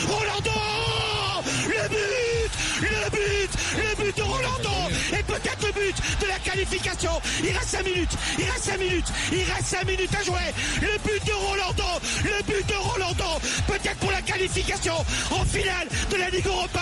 Rolando 0.06 0.97
de 5.96 6.26
la 6.26 6.38
qualification. 6.38 7.10
Il 7.42 7.56
reste 7.56 7.68
5 7.68 7.84
minutes. 7.84 8.16
Il 8.38 8.44
reste 8.44 8.64
5 8.64 8.78
minutes. 8.78 9.06
Il 9.32 9.42
reste 9.44 9.66
5 9.66 9.84
minutes 9.86 10.14
à 10.14 10.24
jouer. 10.24 10.48
Le 10.80 10.98
but 10.98 11.24
de 11.26 11.32
Rolando. 11.32 12.00
Le 12.24 12.42
but 12.44 12.66
de 12.66 12.74
Rolando. 12.74 13.40
Peut-être 13.66 13.96
pour 13.98 14.10
la 14.10 14.22
qualification 14.22 14.94
en 15.30 15.44
finale 15.44 15.88
de 16.10 16.16
la 16.16 16.30
Ligue 16.30 16.46
Europa 16.46 16.77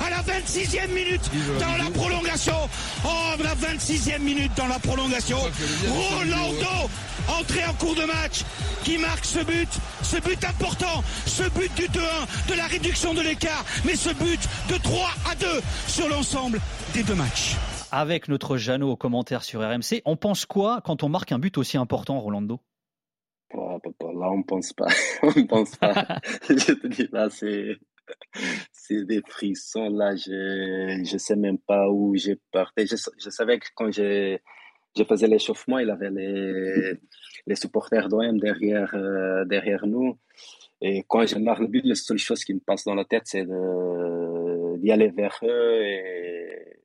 à 0.00 0.10
la 0.10 0.22
26e 0.22 0.88
minute 0.92 1.30
dans 1.58 1.76
la 1.82 1.90
prolongation. 1.90 2.56
Oh, 3.04 3.42
la 3.42 3.54
26e 3.54 4.20
minute 4.20 4.52
dans 4.56 4.66
la 4.66 4.78
prolongation. 4.78 5.38
Rolando 5.88 6.90
entrée 7.40 7.64
en 7.64 7.74
cours 7.74 7.94
de 7.94 8.04
match 8.04 8.44
qui 8.84 8.98
marque 8.98 9.24
ce 9.24 9.44
but, 9.44 9.68
ce 10.02 10.20
but 10.20 10.44
important, 10.44 11.02
ce 11.26 11.44
but 11.50 11.72
du 11.74 11.84
2-1, 11.88 12.50
de 12.50 12.54
la 12.54 12.66
réduction 12.66 13.14
de 13.14 13.20
l'écart, 13.20 13.64
mais 13.84 13.94
ce 13.94 14.10
but 14.10 14.40
de 14.68 14.76
3 14.78 15.08
à 15.30 15.34
2 15.36 15.46
sur 15.86 16.08
l'ensemble 16.08 16.60
des 16.94 17.02
deux 17.02 17.14
matchs. 17.14 17.56
Avec 17.90 18.28
notre 18.28 18.56
Jeannot 18.56 18.90
au 18.90 18.96
commentaire 18.96 19.44
sur 19.44 19.60
RMC, 19.60 20.02
on 20.04 20.16
pense 20.16 20.46
quoi 20.46 20.80
quand 20.84 21.02
on 21.02 21.08
marque 21.08 21.32
un 21.32 21.38
but 21.38 21.58
aussi 21.58 21.76
important, 21.76 22.18
Rolando? 22.20 22.60
Là, 24.22 24.30
on 24.30 24.42
pense 24.42 24.72
pas. 24.72 24.88
on 25.22 25.46
pense 25.46 25.76
pas. 25.76 26.18
je 26.48 26.72
te 26.72 26.86
dis, 26.86 27.08
là, 27.12 27.28
c'est 27.30 27.76
c'est 28.72 29.04
des 29.04 29.22
frissons 29.26 29.88
là 29.90 30.14
je 30.16 31.02
je 31.04 31.18
sais 31.18 31.36
même 31.36 31.58
pas 31.58 31.88
où 31.90 32.14
j'ai 32.16 32.38
parti 32.52 32.86
je, 32.86 32.96
je 33.18 33.30
savais 33.30 33.58
que 33.58 33.66
quand 33.74 33.90
je 33.90 34.38
je 34.96 35.04
faisais 35.04 35.26
l'échauffement 35.26 35.78
il 35.78 35.90
avait 35.90 36.10
les 36.10 36.98
les 37.46 37.56
supporters 37.56 38.08
d'OM 38.08 38.38
derrière, 38.38 38.94
euh, 38.94 39.44
derrière 39.44 39.86
nous. 39.86 40.18
Et 40.80 41.04
quand 41.08 41.26
je 41.26 41.36
marque 41.38 41.60
le 41.60 41.68
but, 41.68 41.84
la 41.84 41.94
seule 41.94 42.18
chose 42.18 42.44
qui 42.44 42.54
me 42.54 42.60
passe 42.60 42.84
dans 42.84 42.94
la 42.94 43.04
tête, 43.04 43.22
c'est 43.26 43.44
d'y 43.44 44.90
aller 44.90 45.08
vers 45.10 45.38
eux 45.44 45.82
et, 45.84 46.78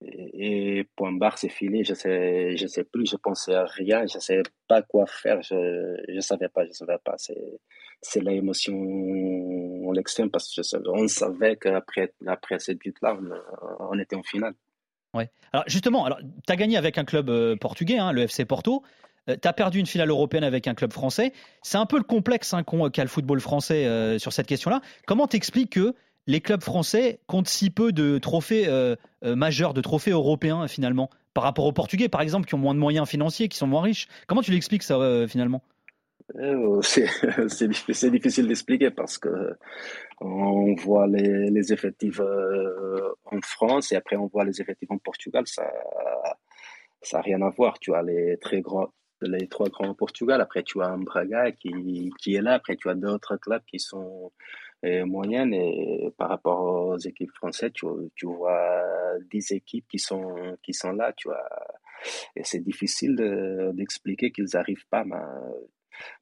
et, 0.00 0.84
point 0.96 1.12
barre, 1.12 1.38
c'est 1.38 1.48
fini. 1.48 1.84
Je 1.84 1.94
sais, 1.94 2.56
je 2.56 2.66
sais 2.66 2.84
plus, 2.84 3.08
je 3.08 3.16
pensais 3.16 3.54
à 3.54 3.64
rien, 3.64 4.06
je 4.06 4.18
sais 4.18 4.42
pas 4.68 4.82
quoi 4.82 5.06
faire, 5.06 5.40
je, 5.42 6.02
je 6.08 6.20
savais 6.20 6.48
pas, 6.48 6.64
je 6.66 6.72
savais 6.72 6.98
pas. 7.04 7.14
C'est, 8.06 8.20
l'émotion 8.20 8.74
l'extrême 9.92 10.30
parce 10.30 10.54
que 10.54 10.62
savais, 10.62 10.84
on 10.88 11.08
savait 11.08 11.56
qu'après, 11.56 12.12
après 12.26 12.58
cette 12.58 12.78
but-là, 12.78 13.16
on, 13.18 13.90
on, 13.90 13.98
était 13.98 14.16
en 14.16 14.22
finale. 14.22 14.54
Ouais. 15.14 15.30
Alors 15.52 15.64
justement, 15.68 16.04
alors 16.04 16.18
tu 16.18 16.52
as 16.52 16.56
gagné 16.56 16.76
avec 16.76 16.98
un 16.98 17.04
club 17.04 17.30
euh, 17.30 17.56
portugais, 17.56 17.98
hein, 17.98 18.12
le 18.12 18.22
FC 18.22 18.44
Porto. 18.44 18.82
Euh, 19.28 19.36
tu 19.40 19.48
as 19.48 19.52
perdu 19.52 19.78
une 19.78 19.86
finale 19.86 20.10
européenne 20.10 20.44
avec 20.44 20.66
un 20.66 20.74
club 20.74 20.92
français. 20.92 21.32
C'est 21.62 21.78
un 21.78 21.86
peu 21.86 21.96
le 21.96 22.04
complexe 22.04 22.52
hein, 22.54 22.62
qu'a 22.62 23.02
le 23.02 23.08
football 23.08 23.40
français 23.40 23.86
euh, 23.86 24.18
sur 24.18 24.32
cette 24.32 24.46
question-là. 24.46 24.80
Comment 25.06 25.26
t'expliques 25.26 25.70
que 25.70 25.94
les 26.26 26.40
clubs 26.40 26.62
français 26.62 27.20
comptent 27.26 27.48
si 27.48 27.70
peu 27.70 27.92
de 27.92 28.18
trophées 28.18 28.64
euh, 28.66 28.96
majeurs, 29.22 29.74
de 29.74 29.80
trophées 29.80 30.10
européens 30.10 30.66
finalement, 30.68 31.10
par 31.34 31.44
rapport 31.44 31.66
aux 31.66 31.72
Portugais 31.72 32.08
par 32.08 32.20
exemple, 32.20 32.46
qui 32.46 32.54
ont 32.54 32.58
moins 32.58 32.74
de 32.74 32.80
moyens 32.80 33.08
financiers, 33.08 33.48
qui 33.48 33.58
sont 33.58 33.66
moins 33.66 33.82
riches? 33.82 34.08
Comment 34.26 34.42
tu 34.42 34.50
l'expliques 34.50 34.82
ça 34.82 34.98
finalement? 35.28 35.62
c'est 36.82 38.10
difficile 38.10 38.48
d'expliquer 38.48 38.90
parce 38.90 39.18
que 39.18 39.56
on 40.20 40.74
voit 40.74 41.06
les, 41.06 41.72
effectifs 41.72 42.20
en 42.20 43.40
France 43.42 43.92
et 43.92 43.96
après 43.96 44.16
on 44.16 44.26
voit 44.26 44.44
les 44.44 44.60
effectifs 44.60 44.90
en 44.90 44.98
Portugal, 44.98 45.46
ça 45.46 45.70
n'a 47.12 47.20
rien 47.20 47.42
à 47.42 47.50
voir. 47.50 47.78
Tu 47.78 47.94
as 47.94 48.02
les 48.02 48.38
très 48.38 48.62
grands 48.62 48.90
les 49.26 49.48
trois 49.48 49.68
grands 49.68 49.88
au 49.88 49.94
Portugal. 49.94 50.40
Après, 50.40 50.62
tu 50.62 50.80
as 50.82 50.86
un 50.86 50.98
Braga 50.98 51.52
qui, 51.52 52.12
qui 52.18 52.34
est 52.34 52.42
là. 52.42 52.54
Après, 52.54 52.76
tu 52.76 52.88
as 52.88 52.94
d'autres 52.94 53.36
clubs 53.36 53.62
qui 53.66 53.78
sont 53.78 54.32
euh, 54.84 55.04
moyennes. 55.06 55.54
Et 55.54 56.12
par 56.16 56.28
rapport 56.28 56.60
aux 56.60 56.98
équipes 56.98 57.32
françaises, 57.32 57.72
tu, 57.74 58.26
vois 58.26 58.82
10 59.30 59.52
équipes 59.52 59.86
qui 59.88 59.98
sont, 59.98 60.56
qui 60.62 60.72
sont 60.72 60.92
là. 60.92 61.12
Tu 61.16 61.28
vois. 61.28 61.48
Et 62.36 62.44
c'est 62.44 62.60
difficile 62.60 63.16
d'expliquer 63.74 64.30
qu'ils 64.30 64.48
n'arrivent 64.54 64.86
pas. 64.90 65.04
Mais, 65.04 65.16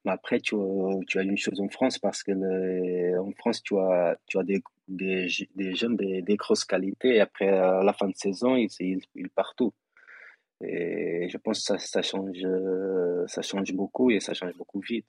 mais, 0.05 0.13
après, 0.13 0.41
tu, 0.41 0.57
tu 1.09 1.19
as 1.19 1.23
une 1.23 1.39
chose 1.39 1.61
en 1.61 1.69
France 1.69 1.99
parce 1.99 2.23
que 2.23 2.33
en 3.19 3.33
France, 3.33 3.63
tu 3.63 3.79
as, 3.79 4.17
tu 4.27 4.39
as 4.39 4.43
des, 4.43 4.63
des, 4.89 5.29
des 5.55 5.75
jeunes 5.75 5.97
des, 5.97 6.23
des 6.23 6.37
grosses 6.37 6.65
qualités. 6.65 7.17
Et 7.17 7.21
après, 7.21 7.49
à 7.49 7.83
la 7.83 7.93
fin 7.93 8.09
de 8.09 8.17
saison, 8.17 8.57
ils, 8.57 8.71
ils, 8.81 9.03
ils 9.15 9.31
partent 9.31 9.57
tout. 9.57 9.75
Et 10.63 11.29
je 11.29 11.37
pense 11.39 11.59
que 11.59 11.65
ça, 11.65 11.79
ça, 11.79 12.03
change, 12.03 12.47
ça 13.27 13.43
change 13.43 13.73
beaucoup 13.73 14.11
et 14.11 14.21
ça 14.21 14.35
change 14.35 14.55
beaucoup 14.57 14.81
vite. 14.81 15.07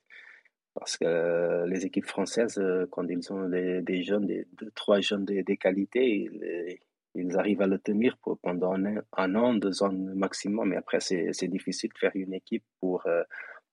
Parce 0.74 0.98
que 0.98 1.66
les 1.68 1.86
équipes 1.86 2.06
françaises, 2.06 2.60
quand 2.90 3.08
ils 3.08 3.32
ont 3.32 3.48
des, 3.48 4.04
jeunes, 4.04 4.26
des, 4.26 4.48
deux, 4.54 4.72
trois 4.72 5.00
jeunes 5.02 5.26
de, 5.26 5.54
qualité, 5.54 6.04
ils, 6.04 6.80
ils, 7.14 7.38
arrivent 7.38 7.62
à 7.62 7.68
le 7.68 7.78
tenir 7.78 8.18
pendant 8.42 8.74
un, 8.74 9.36
an, 9.36 9.54
deux 9.54 9.84
ans 9.84 9.92
maximum. 9.92 10.70
Mais 10.70 10.78
après, 10.78 11.00
c'est 11.00 11.48
difficile 11.48 11.92
de 11.94 12.00
faire 12.00 12.12
une 12.16 12.34
équipe 12.34 12.64
pour, 12.80 13.06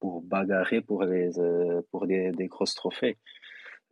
pour 0.01 0.23
bagarrer 0.23 0.81
pour, 0.81 1.05
les, 1.05 1.31
pour 1.91 2.07
des, 2.07 2.33
des 2.33 2.49
grosses 2.49 2.75
trophées. 2.75 3.17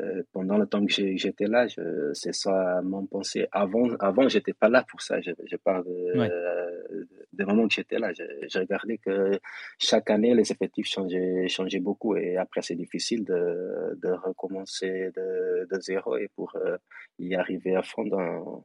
Euh, 0.01 0.23
pendant 0.33 0.59
le 0.59 0.67
temps 0.67 0.85
que 0.87 0.93
j'étais 0.93 1.47
là, 1.47 1.67
c'est 2.13 2.33
ça 2.33 2.81
mon 2.85 3.05
pensée. 3.07 3.49
Avant, 3.51 3.89
avant 3.99 4.29
j'étais 4.29 4.53
pas 4.53 4.69
là 4.69 4.85
pour 4.89 5.03
ça. 5.03 5.21
Je, 5.21 5.33
je 5.45 5.57
parle 5.57 5.85
de, 5.85 5.91
euh, 5.91 7.05
des 7.33 7.45
moments 7.45 7.67
que 7.67 7.75
j'étais 7.75 7.99
là. 7.99 8.13
J'ai 8.13 8.59
regardé 8.61 8.99
que 8.99 9.41
chaque 9.79 10.09
année, 10.11 10.35
les 10.35 10.53
effectifs 10.53 10.87
changeaient, 10.87 11.49
changeaient 11.49 11.81
beaucoup 11.81 12.15
et 12.17 12.37
après, 12.37 12.63
c'est 12.63 12.77
difficile 12.77 13.25
de, 13.25 13.99
de 14.01 14.11
recommencer 14.11 15.11
de, 15.17 15.67
de, 15.69 15.81
zéro 15.81 16.17
et 16.17 16.29
pour 16.37 16.55
euh, 16.55 16.77
y 17.19 17.35
arriver 17.35 17.75
à 17.75 17.83
fond 17.83 18.05
dans, 18.05 18.65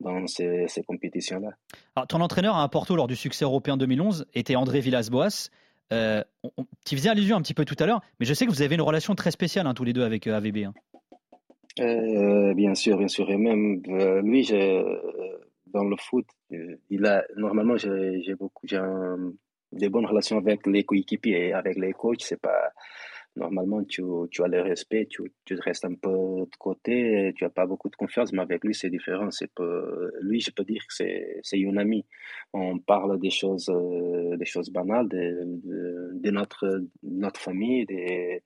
dans 0.00 0.26
ces, 0.26 0.68
ces 0.68 0.82
compétitions-là. 0.84 1.50
ton 2.06 2.22
entraîneur 2.22 2.56
à 2.56 2.66
Porto 2.70 2.96
lors 2.96 3.08
du 3.08 3.16
succès 3.16 3.44
européen 3.44 3.76
2011 3.76 4.24
était 4.32 4.56
André 4.56 4.80
Villas-Boas. 4.80 5.50
Euh, 5.92 6.22
tu 6.86 6.96
faisais 6.96 7.10
allusion 7.10 7.36
un 7.36 7.42
petit 7.42 7.54
peu 7.54 7.64
tout 7.64 7.76
à 7.78 7.86
l'heure, 7.86 8.00
mais 8.18 8.26
je 8.26 8.34
sais 8.34 8.46
que 8.46 8.50
vous 8.50 8.62
avez 8.62 8.74
une 8.74 8.82
relation 8.82 9.14
très 9.14 9.30
spéciale 9.30 9.66
hein, 9.66 9.74
tous 9.74 9.84
les 9.84 9.92
deux 9.92 10.04
avec 10.04 10.26
euh, 10.26 10.36
AVB. 10.36 10.58
Hein. 10.58 10.74
Euh, 11.80 12.54
bien 12.54 12.74
sûr, 12.74 12.98
bien 12.98 13.08
sûr. 13.08 13.30
Et 13.30 13.36
même 13.36 13.82
lui, 14.22 14.46
dans 15.66 15.84
le 15.84 15.96
foot, 15.96 16.26
il 16.90 17.06
a 17.06 17.24
normalement 17.36 17.76
j'ai 17.76 18.34
beaucoup, 18.38 18.66
des 18.66 19.88
bonnes 19.88 20.06
relations 20.06 20.36
avec 20.36 20.66
les 20.66 20.84
coéquipiers 20.84 21.52
avec 21.52 21.78
les 21.78 21.92
coachs. 21.92 22.22
C'est 22.22 22.40
pas 22.40 22.72
normalement, 23.36 23.82
tu, 23.84 24.02
tu 24.30 24.42
as 24.42 24.48
le 24.48 24.60
respect, 24.60 25.06
tu, 25.08 25.22
tu 25.44 25.54
restes 25.54 25.84
un 25.84 25.94
peu 25.94 26.10
de 26.10 26.56
côté, 26.58 27.32
tu 27.36 27.44
n'as 27.44 27.50
pas 27.50 27.66
beaucoup 27.66 27.88
de 27.88 27.96
confiance, 27.96 28.32
mais 28.32 28.42
avec 28.42 28.64
lui, 28.64 28.74
c'est 28.74 28.90
différent. 28.90 29.30
C'est 29.30 29.50
lui, 30.20 30.40
je 30.40 30.50
peux 30.50 30.64
dire 30.64 30.82
que 30.86 30.94
c'est 31.42 31.58
une 31.58 31.78
amie. 31.78 32.04
On 32.52 32.78
parle 32.78 33.18
des 33.18 33.30
choses, 33.30 33.68
euh, 33.70 34.36
des 34.36 34.44
choses 34.44 34.70
banales, 34.70 35.08
de, 35.08 35.44
de, 36.14 36.30
notre, 36.30 36.84
notre 37.02 37.40
famille, 37.40 37.86
des, 37.86 38.42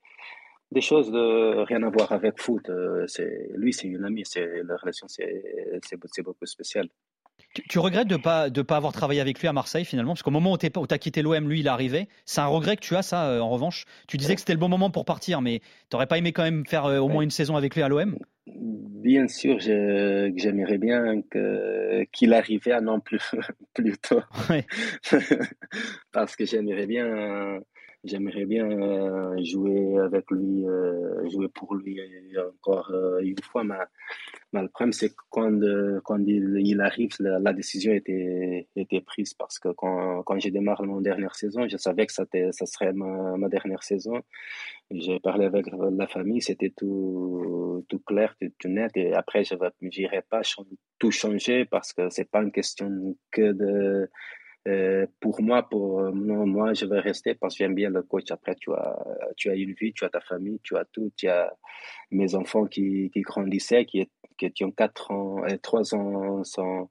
des 0.72 0.80
choses 0.80 1.10
de 1.10 1.64
rien 1.64 1.82
à 1.82 1.90
voir 1.90 2.12
avec 2.12 2.40
foot. 2.40 2.68
Euh, 2.68 3.06
lui, 3.54 3.72
c'est 3.72 3.88
une 3.88 4.04
amie, 4.04 4.24
la 4.36 4.76
relation, 4.76 5.06
c'est 5.08 6.22
beaucoup 6.22 6.46
spécial. 6.46 6.88
Tu, 7.68 7.78
regrettes 7.78 8.08
de 8.08 8.16
ne 8.16 8.22
pas, 8.22 8.50
de 8.50 8.62
pas 8.62 8.76
avoir 8.76 8.92
travaillé 8.92 9.20
avec 9.20 9.40
lui 9.40 9.48
à 9.48 9.52
Marseille 9.52 9.84
finalement? 9.84 10.12
Parce 10.12 10.22
qu'au 10.22 10.30
moment 10.30 10.52
où 10.52 10.58
tu 10.58 10.66
as 10.66 10.98
quitté 10.98 11.22
l'OM, 11.22 11.48
lui, 11.48 11.60
il 11.60 11.66
est 11.66 11.70
arrivé. 11.70 12.08
C'est 12.24 12.40
un 12.40 12.46
regret 12.46 12.76
que 12.76 12.82
tu 12.82 12.94
as, 12.96 13.02
ça, 13.02 13.28
euh, 13.28 13.40
en 13.40 13.48
revanche. 13.48 13.84
Tu 14.08 14.16
disais 14.16 14.34
que 14.34 14.40
c'était 14.40 14.52
le 14.52 14.58
bon 14.58 14.68
moment 14.68 14.90
pour 14.90 15.04
partir, 15.04 15.40
mais 15.40 15.60
tu 15.60 15.66
n'aurais 15.94 16.06
pas 16.06 16.18
aimé 16.18 16.32
quand 16.32 16.42
même 16.42 16.66
faire 16.66 16.84
euh, 16.84 16.98
au 16.98 17.08
moins 17.08 17.22
une 17.22 17.30
saison 17.30 17.56
avec 17.56 17.74
lui 17.74 17.82
à 17.82 17.88
l'OM 17.88 18.18
Bien 18.46 19.28
sûr, 19.28 19.58
j'aimerais 19.58 20.78
bien 20.78 21.22
qu'il 22.12 22.34
arrivait 22.34 22.72
un 22.72 22.86
an 22.88 23.00
plus, 23.00 23.34
plus 23.74 23.96
tôt. 23.98 24.20
Parce 26.12 26.36
que 26.36 26.44
j'aimerais 26.44 26.86
bien 26.86 27.60
j'aimerais 28.06 28.44
bien 28.46 28.70
euh, 28.70 29.36
jouer 29.44 29.98
avec 29.98 30.30
lui, 30.30 30.66
euh, 30.66 31.28
jouer 31.28 31.48
pour 31.48 31.74
lui 31.74 32.00
encore 32.58 32.90
euh, 32.92 33.20
une 33.20 33.38
fois. 33.42 33.64
Mais, 33.64 33.74
le 34.52 34.68
problème, 34.68 34.92
c'est 34.92 35.10
que 35.10 35.22
quand, 35.28 35.60
quand 36.04 36.18
il, 36.26 36.80
arrive, 36.80 37.10
la, 37.20 37.52
décision 37.52 37.92
était, 37.92 38.68
était 38.74 39.02
prise 39.02 39.34
parce 39.34 39.58
que 39.58 39.68
quand, 39.68 40.22
quand 40.22 40.38
j'ai 40.38 40.50
démarré 40.50 40.86
mon 40.86 41.02
dernière 41.02 41.34
saison, 41.34 41.68
je 41.68 41.76
savais 41.76 42.06
que 42.06 42.12
ça, 42.12 42.24
ça 42.52 42.64
serait 42.64 42.94
ma, 42.94 43.36
ma 43.36 43.48
dernière 43.48 43.82
saison. 43.82 44.22
J'ai 44.90 45.20
parlé 45.20 45.44
avec 45.44 45.66
la 45.72 46.06
famille, 46.06 46.40
c'était 46.40 46.72
tout, 46.74 47.84
tout 47.88 47.98
clair, 47.98 48.34
tout, 48.40 48.48
tout, 48.58 48.68
net. 48.68 48.92
Et 48.94 49.12
après, 49.12 49.44
je 49.44 49.54
n'irai 49.82 50.22
pas 50.22 50.40
tout 50.98 51.10
changer 51.10 51.66
parce 51.66 51.92
que 51.92 52.08
c'est 52.08 52.30
pas 52.30 52.42
une 52.42 52.52
question 52.52 52.88
que 53.30 53.52
de 53.52 54.08
euh, 54.66 55.06
pour 55.20 55.40
moi, 55.42 55.68
pour 55.68 56.02
non, 56.12 56.46
moi, 56.46 56.74
je 56.74 56.86
vais 56.86 56.98
rester 56.98 57.34
parce 57.34 57.54
que 57.54 57.58
j'aime 57.58 57.74
bien 57.74 57.90
le 57.90 58.02
coach. 58.02 58.30
Après, 58.30 58.54
tu 58.56 58.72
as, 58.72 58.98
tu 59.36 59.48
as 59.50 59.54
une 59.54 59.72
vie, 59.74 59.92
tu 59.92 60.04
as 60.04 60.08
ta 60.08 60.20
famille, 60.20 60.58
tu 60.62 60.76
as 60.76 60.84
tout. 60.86 61.12
Tu 61.16 61.28
as 61.28 61.52
mes 62.10 62.34
enfants 62.34 62.66
qui, 62.66 63.10
qui 63.12 63.20
grandissaient, 63.20 63.84
qui, 63.84 64.08
qui, 64.36 64.64
ont 64.64 64.72
4 64.72 65.10
ans 65.12 65.46
et 65.46 65.58
3 65.58 65.94
ans 65.94 66.42
sans, 66.44 66.90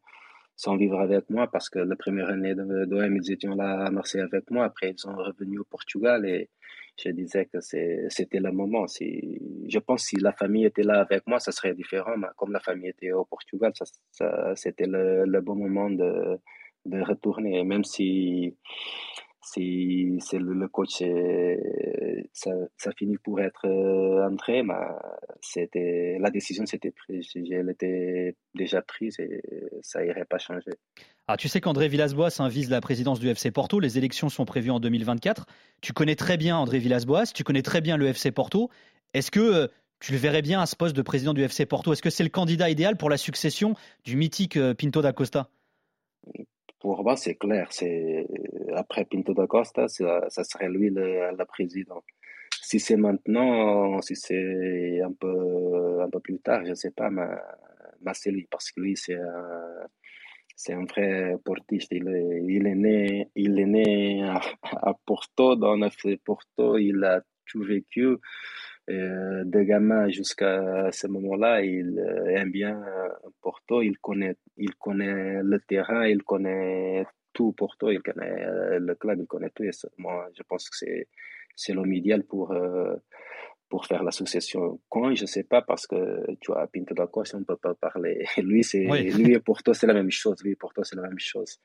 sans 0.56 0.78
vivre 0.78 1.00
avec 1.00 1.30
moi 1.30 1.48
parce 1.48 1.70
que 1.70 1.80
la 1.80 1.96
première 1.96 2.30
année 2.30 2.56
d'OM, 2.56 3.18
ils 3.18 3.32
étaient 3.32 3.48
là 3.48 3.86
à 3.86 3.92
Marseille 3.92 4.22
avec 4.22 4.50
moi. 4.52 4.66
Après, 4.66 4.92
ils 4.92 5.00
sont 5.00 5.16
revenus 5.16 5.60
au 5.60 5.66
Portugal 5.66 6.26
et 6.26 6.50
je 6.98 7.10
disais 7.10 7.46
que 7.46 7.60
c'était 7.60 8.40
le 8.40 8.52
moment. 8.54 8.86
Je 8.88 9.80
pense 9.80 10.04
que 10.04 10.08
si 10.08 10.16
la 10.16 10.32
famille 10.32 10.66
était 10.66 10.84
là 10.84 11.02
avec 11.02 11.28
moi, 11.28 11.40
ça 11.40 11.52
serait 11.52 11.74
différent. 11.74 12.16
Mais 12.18 12.28
comme 12.38 12.54
la 12.54 12.62
famille 12.62 12.90
était 12.90 13.12
au 13.12 13.26
Portugal, 13.26 13.74
ça, 13.76 13.84
ça 14.12 14.56
c'était 14.56 14.88
le, 14.88 15.26
le 15.26 15.42
bon 15.42 15.56
moment 15.56 15.90
de 15.90 16.40
de 16.86 17.02
retourner, 17.02 17.64
même 17.64 17.84
si, 17.84 18.56
si 19.42 20.18
c'est 20.20 20.40
le, 20.40 20.68
coach, 20.68 21.04
ça, 22.34 22.52
ça 22.78 22.92
finit 22.98 23.18
pour 23.18 23.40
être 23.42 23.66
euh, 23.66 24.28
entré, 24.28 24.64
mais 24.64 24.74
c'était, 25.42 26.18
la 26.20 26.30
décision 26.32 26.66
s'était 26.66 26.92
prise, 26.92 27.28
elle 27.36 27.70
était 27.70 28.36
déjà 28.54 28.82
prise 28.82 29.20
et 29.20 29.42
ça 29.82 30.06
irait 30.06 30.26
pas 30.26 30.38
changer. 30.38 30.72
Ah, 31.28 31.38
tu 31.38 31.48
sais 31.48 31.60
qu'André 31.60 31.88
Villas-Boas 31.88 32.30
hein, 32.40 32.48
vise 32.48 32.70
la 32.70 32.82
présidence 32.82 33.20
du 33.20 33.30
FC 33.30 33.50
Porto. 33.50 33.80
Les 33.80 33.98
élections 33.98 34.30
sont 34.30 34.46
prévues 34.46 34.70
en 34.70 34.80
2024. 34.80 35.48
Tu 35.82 35.92
connais 35.92 36.16
très 36.16 36.38
bien 36.38 36.58
André 36.58 36.78
Villas-Boas, 36.78 37.28
tu 37.34 37.44
connais 37.44 37.64
très 37.64 37.82
bien 37.82 37.98
le 37.98 38.08
FC 38.08 38.32
Porto. 38.32 38.70
Est-ce 39.14 39.32
que 39.32 39.40
euh, 39.40 39.68
tu 40.00 40.12
le 40.12 40.18
verrais 40.18 40.42
bien 40.42 40.62
à 40.62 40.66
ce 40.66 40.76
poste 40.76 40.96
de 40.96 41.02
président 41.02 41.34
du 41.34 41.42
FC 41.42 41.66
Porto? 41.66 41.94
Est-ce 41.94 42.02
que 42.02 42.10
c'est 42.10 42.24
le 42.24 42.30
candidat 42.30 42.70
idéal 42.70 42.98
pour 42.98 43.10
la 43.10 43.18
succession 43.18 43.76
du 44.04 44.18
mythique 44.18 44.58
euh, 44.58 44.74
Pinto 44.74 45.02
da 45.02 45.14
Costa? 45.14 45.50
Pour 46.86 47.04
moi, 47.04 47.16
c'est 47.18 47.34
clair. 47.34 47.68
C'est 47.72 48.28
après 48.76 49.06
Pinto 49.06 49.34
da 49.34 49.48
Costa, 49.48 49.88
ça, 49.88 50.44
serait 50.44 50.70
lui 50.70 50.92
le, 50.92 51.36
le, 51.36 51.46
président. 51.46 52.04
Si 52.62 52.80
c'est 52.80 52.96
maintenant, 52.96 54.00
si 54.02 54.16
c'est 54.16 55.02
un 55.02 55.12
peu 55.12 56.02
un 56.06 56.10
peu 56.12 56.20
plus 56.20 56.40
tard, 56.40 56.64
je 56.64 56.76
sais 56.76 56.92
pas, 56.92 57.10
mais, 57.10 57.26
mais 58.02 58.12
c'est 58.14 58.30
lui 58.30 58.48
parce 58.52 58.72
que 58.72 58.82
lui 58.82 58.96
c'est 58.96 59.16
un 59.16 59.88
c'est 60.56 60.74
un 60.74 60.86
vrai 60.86 61.36
portiste. 61.44 61.92
Il 61.92 62.08
est, 62.08 62.42
il 62.56 62.68
est 62.68 62.76
né 62.76 63.30
il 63.36 63.60
est 63.60 63.66
né 63.66 64.24
à, 64.24 64.40
à 64.90 64.94
Porto, 65.08 65.56
dans 65.56 65.76
le 65.76 66.18
Porto, 66.18 66.78
il 66.78 67.04
a 67.04 67.22
tout 67.48 67.64
vécu. 67.64 68.18
Euh, 68.88 69.44
de 69.46 69.62
gamin 69.64 70.10
jusqu'à 70.10 70.92
ce 70.92 71.08
moment-là, 71.08 71.62
il 71.64 71.98
euh, 71.98 72.28
aime 72.28 72.52
bien 72.52 72.80
euh, 72.84 73.10
Porto, 73.42 73.82
il 73.82 73.98
connaît, 73.98 74.36
il 74.58 74.76
connaît 74.76 75.42
le 75.42 75.60
terrain, 75.60 76.06
il 76.08 76.22
connaît 76.22 77.08
tout 77.34 77.52
Porto, 77.54 77.90
il 77.90 78.02
connaît 78.04 78.80
le 78.80 78.94
club, 78.94 79.22
il 79.22 79.26
connaît 79.26 79.50
tout. 79.50 79.64
Et 79.64 79.72
moi, 79.98 80.28
je 80.38 80.44
pense 80.44 80.70
que 80.70 80.78
c'est, 80.78 81.08
c'est 81.56 81.74
l'homme 81.74 81.94
idéal 81.94 82.24
pour, 82.24 82.56
pour 83.70 83.86
faire 83.88 84.04
l'association. 84.04 84.80
Quand, 84.88 85.16
je 85.16 85.26
sais 85.26 85.44
pas, 85.44 85.64
parce 85.64 85.88
que 85.88 86.24
tu 86.40 86.52
vois, 86.52 86.68
Pinto 86.68 86.94
da 86.94 87.08
Costa, 87.08 87.38
on 87.38 87.44
peut 87.44 87.58
pas 87.58 87.74
parler. 87.74 88.24
Lui, 88.38 88.64
c'est, 88.64 88.84
lui 88.84 89.34
et 89.34 89.40
Porto, 89.40 89.74
c'est 89.74 89.88
la 89.88 89.94
même 89.96 90.12
chose. 90.12 90.38
Lui 90.44 90.52
et 90.52 90.56
Porto, 90.56 90.84
c'est 90.84 90.96
la 90.96 91.02
même 91.02 91.20
chose. 91.20 91.60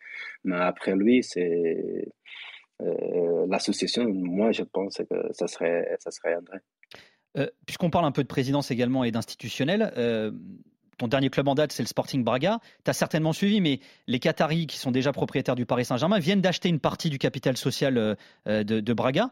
Mais 0.45 0.57
après 0.57 0.97
lui, 0.97 1.23
c'est, 1.23 2.09
l'association, 3.47 4.09
moi, 4.09 4.53
je 4.53 4.63
pense 4.63 4.97
que 5.09 5.33
ça 5.33 5.47
serait, 5.47 5.97
ça 6.01 6.11
serait 6.11 6.35
André. 6.35 6.59
Euh, 7.37 7.47
puisqu'on 7.65 7.91
parle 7.91 8.05
un 8.05 8.13
peu 8.13 8.23
de 8.23 8.29
présidence 8.29 8.71
également 8.71 9.05
et 9.05 9.11
d'institutionnel, 9.13 9.93
euh, 9.97 10.33
ton 10.99 11.07
dernier 11.07 11.31
club 11.31 11.47
en 11.49 11.55
date, 11.55 11.73
c'est 11.73 11.83
le 11.83 11.89
Sporting 11.89 12.25
Braga. 12.25 12.59
Tu 12.85 12.91
as 12.91 12.95
certainement 12.95 13.33
suivi, 13.33 13.61
mais 13.61 13.81
les 14.07 14.19
Qataris, 14.19 14.67
qui 14.67 14.79
sont 14.79 14.91
déjà 14.91 15.13
propriétaires 15.13 15.55
du 15.55 15.65
Paris 15.65 15.85
Saint-Germain, 15.85 16.19
viennent 16.19 16.41
d'acheter 16.41 16.69
une 16.69 16.81
partie 16.81 17.09
du 17.09 17.19
capital 17.19 17.57
social 17.57 17.97
euh, 17.99 18.65
de, 18.65 18.93
Braga. 18.93 19.31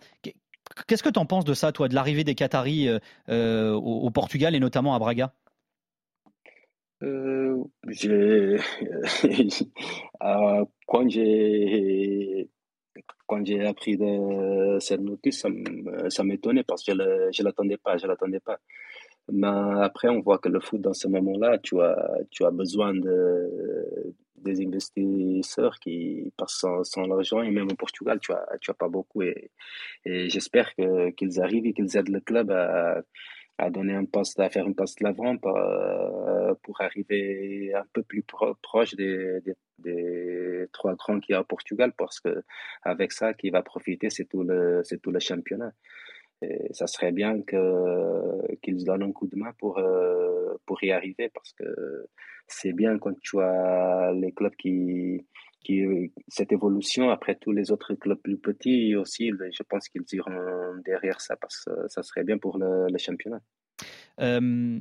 Qu'est-ce 0.87 1.03
que 1.03 1.09
tu 1.09 1.19
en 1.19 1.27
penses 1.27 1.45
de 1.45 1.55
ça, 1.55 1.73
toi, 1.73 1.89
de 1.89 1.95
l'arrivée 1.95 2.25
des 2.25 2.35
Qataris 2.35 2.89
au, 3.29 4.11
Portugal 4.11 4.55
et 4.55 4.61
notamment 4.61 4.95
à 4.95 4.99
Braga? 4.99 5.33
Quand 10.87 11.09
j'ai 11.09 12.49
quand 13.29 13.47
j'ai 13.47 13.65
appris 13.65 13.97
de 13.97 14.79
cette 14.81 15.01
notice, 15.03 15.47
ça 16.09 16.25
m'étonnait 16.25 16.65
parce 16.65 16.83
que 16.83 16.93
je 16.93 17.43
ne 17.43 17.45
l'attendais 17.45 17.77
pas, 17.77 17.97
je 17.99 18.07
l'attendais 18.07 18.41
pas. 18.41 18.59
Mais 19.31 19.47
après, 19.47 20.09
on 20.09 20.21
voit 20.21 20.39
que 20.39 20.49
le 20.49 20.59
foot, 20.59 20.81
dans 20.81 20.95
ce 20.95 21.07
moment-là, 21.09 21.59
tu 21.59 21.81
as, 21.81 22.19
tu 22.31 22.45
as 22.45 22.51
besoin 22.51 22.95
de, 22.95 24.15
des 24.37 24.65
investisseurs 24.65 25.79
qui 25.79 26.33
passent 26.37 26.65
sans, 26.85 27.07
l'argent. 27.07 27.43
Et 27.43 27.51
même 27.51 27.69
au 27.71 27.75
Portugal, 27.75 28.19
tu 28.21 28.33
n'as 28.33 28.45
tu 28.61 28.71
as 28.71 28.75
pas 28.75 28.89
beaucoup. 28.89 29.23
Et, 29.23 29.51
et 30.07 30.31
j'espère 30.31 30.75
qu'ils 30.75 31.41
arrivent 31.41 31.67
et 31.67 31.75
qu'ils 31.75 31.97
aident 31.99 32.09
le 32.09 32.21
club 32.21 32.51
à, 32.51 33.03
à 33.59 33.71
donner 33.71 33.95
un 33.95 34.05
poste, 34.05 34.39
à 34.41 34.49
faire 34.51 34.67
un 34.67 34.73
poste 34.73 35.01
l'avant 35.01 35.37
pour, 35.37 35.57
euh, 35.57 36.55
pour 36.63 36.81
arriver 36.81 37.73
un 37.75 37.85
peu 37.93 38.03
plus 38.03 38.25
proche 38.63 38.95
des, 38.95 39.41
des, 39.45 39.55
des 39.79 40.67
trois 40.73 40.95
grands 40.95 41.19
qu'il 41.21 41.33
y 41.35 41.37
a 41.37 41.41
au 41.41 41.45
Portugal 41.45 41.93
parce 41.97 42.21
que 42.21 42.43
avec 42.85 43.13
ça, 43.13 43.35
qui 43.35 43.51
va 43.51 43.63
profiter, 43.63 44.11
c'est 44.11 44.27
tout 44.27 44.45
le, 44.45 44.83
c'est 44.85 45.01
tout 45.03 45.11
le 45.11 45.19
championnat. 45.19 45.73
Et 46.41 46.73
ça 46.73 46.87
serait 46.87 47.11
bien 47.11 47.43
que, 47.43 48.57
qu'ils 48.63 48.85
donnent 48.85 49.03
un 49.03 49.13
coup 49.13 49.27
de 49.27 49.37
main 49.37 49.53
pour, 49.59 49.79
euh, 49.79 50.55
pour 50.67 50.83
y 50.85 50.93
arriver 50.93 51.29
parce 51.35 51.53
que 51.53 51.65
c'est 52.47 52.73
bien 52.73 52.99
quand 52.99 53.19
tu 53.21 53.41
as 53.41 54.13
les 54.15 54.33
clubs 54.33 54.55
qui, 54.55 55.27
qui, 55.61 55.83
cette 56.29 56.53
évolution 56.53 57.11
après 57.11 57.37
tous 57.37 57.53
les 57.53 57.71
autres 57.71 57.95
clubs 57.95 58.21
plus 58.21 58.39
petits 58.39 58.95
aussi, 58.97 59.31
je 59.31 59.63
pense 59.63 59.89
qu'ils 59.89 60.05
iront 60.13 60.77
derrière 60.85 61.21
ça 61.21 61.37
parce 61.37 61.65
que 61.65 61.89
ça 61.89 62.03
serait 62.03 62.25
bien 62.25 62.39
pour 62.39 62.59
le, 62.59 62.87
championnat. 62.99 63.41
Euh, 64.21 64.81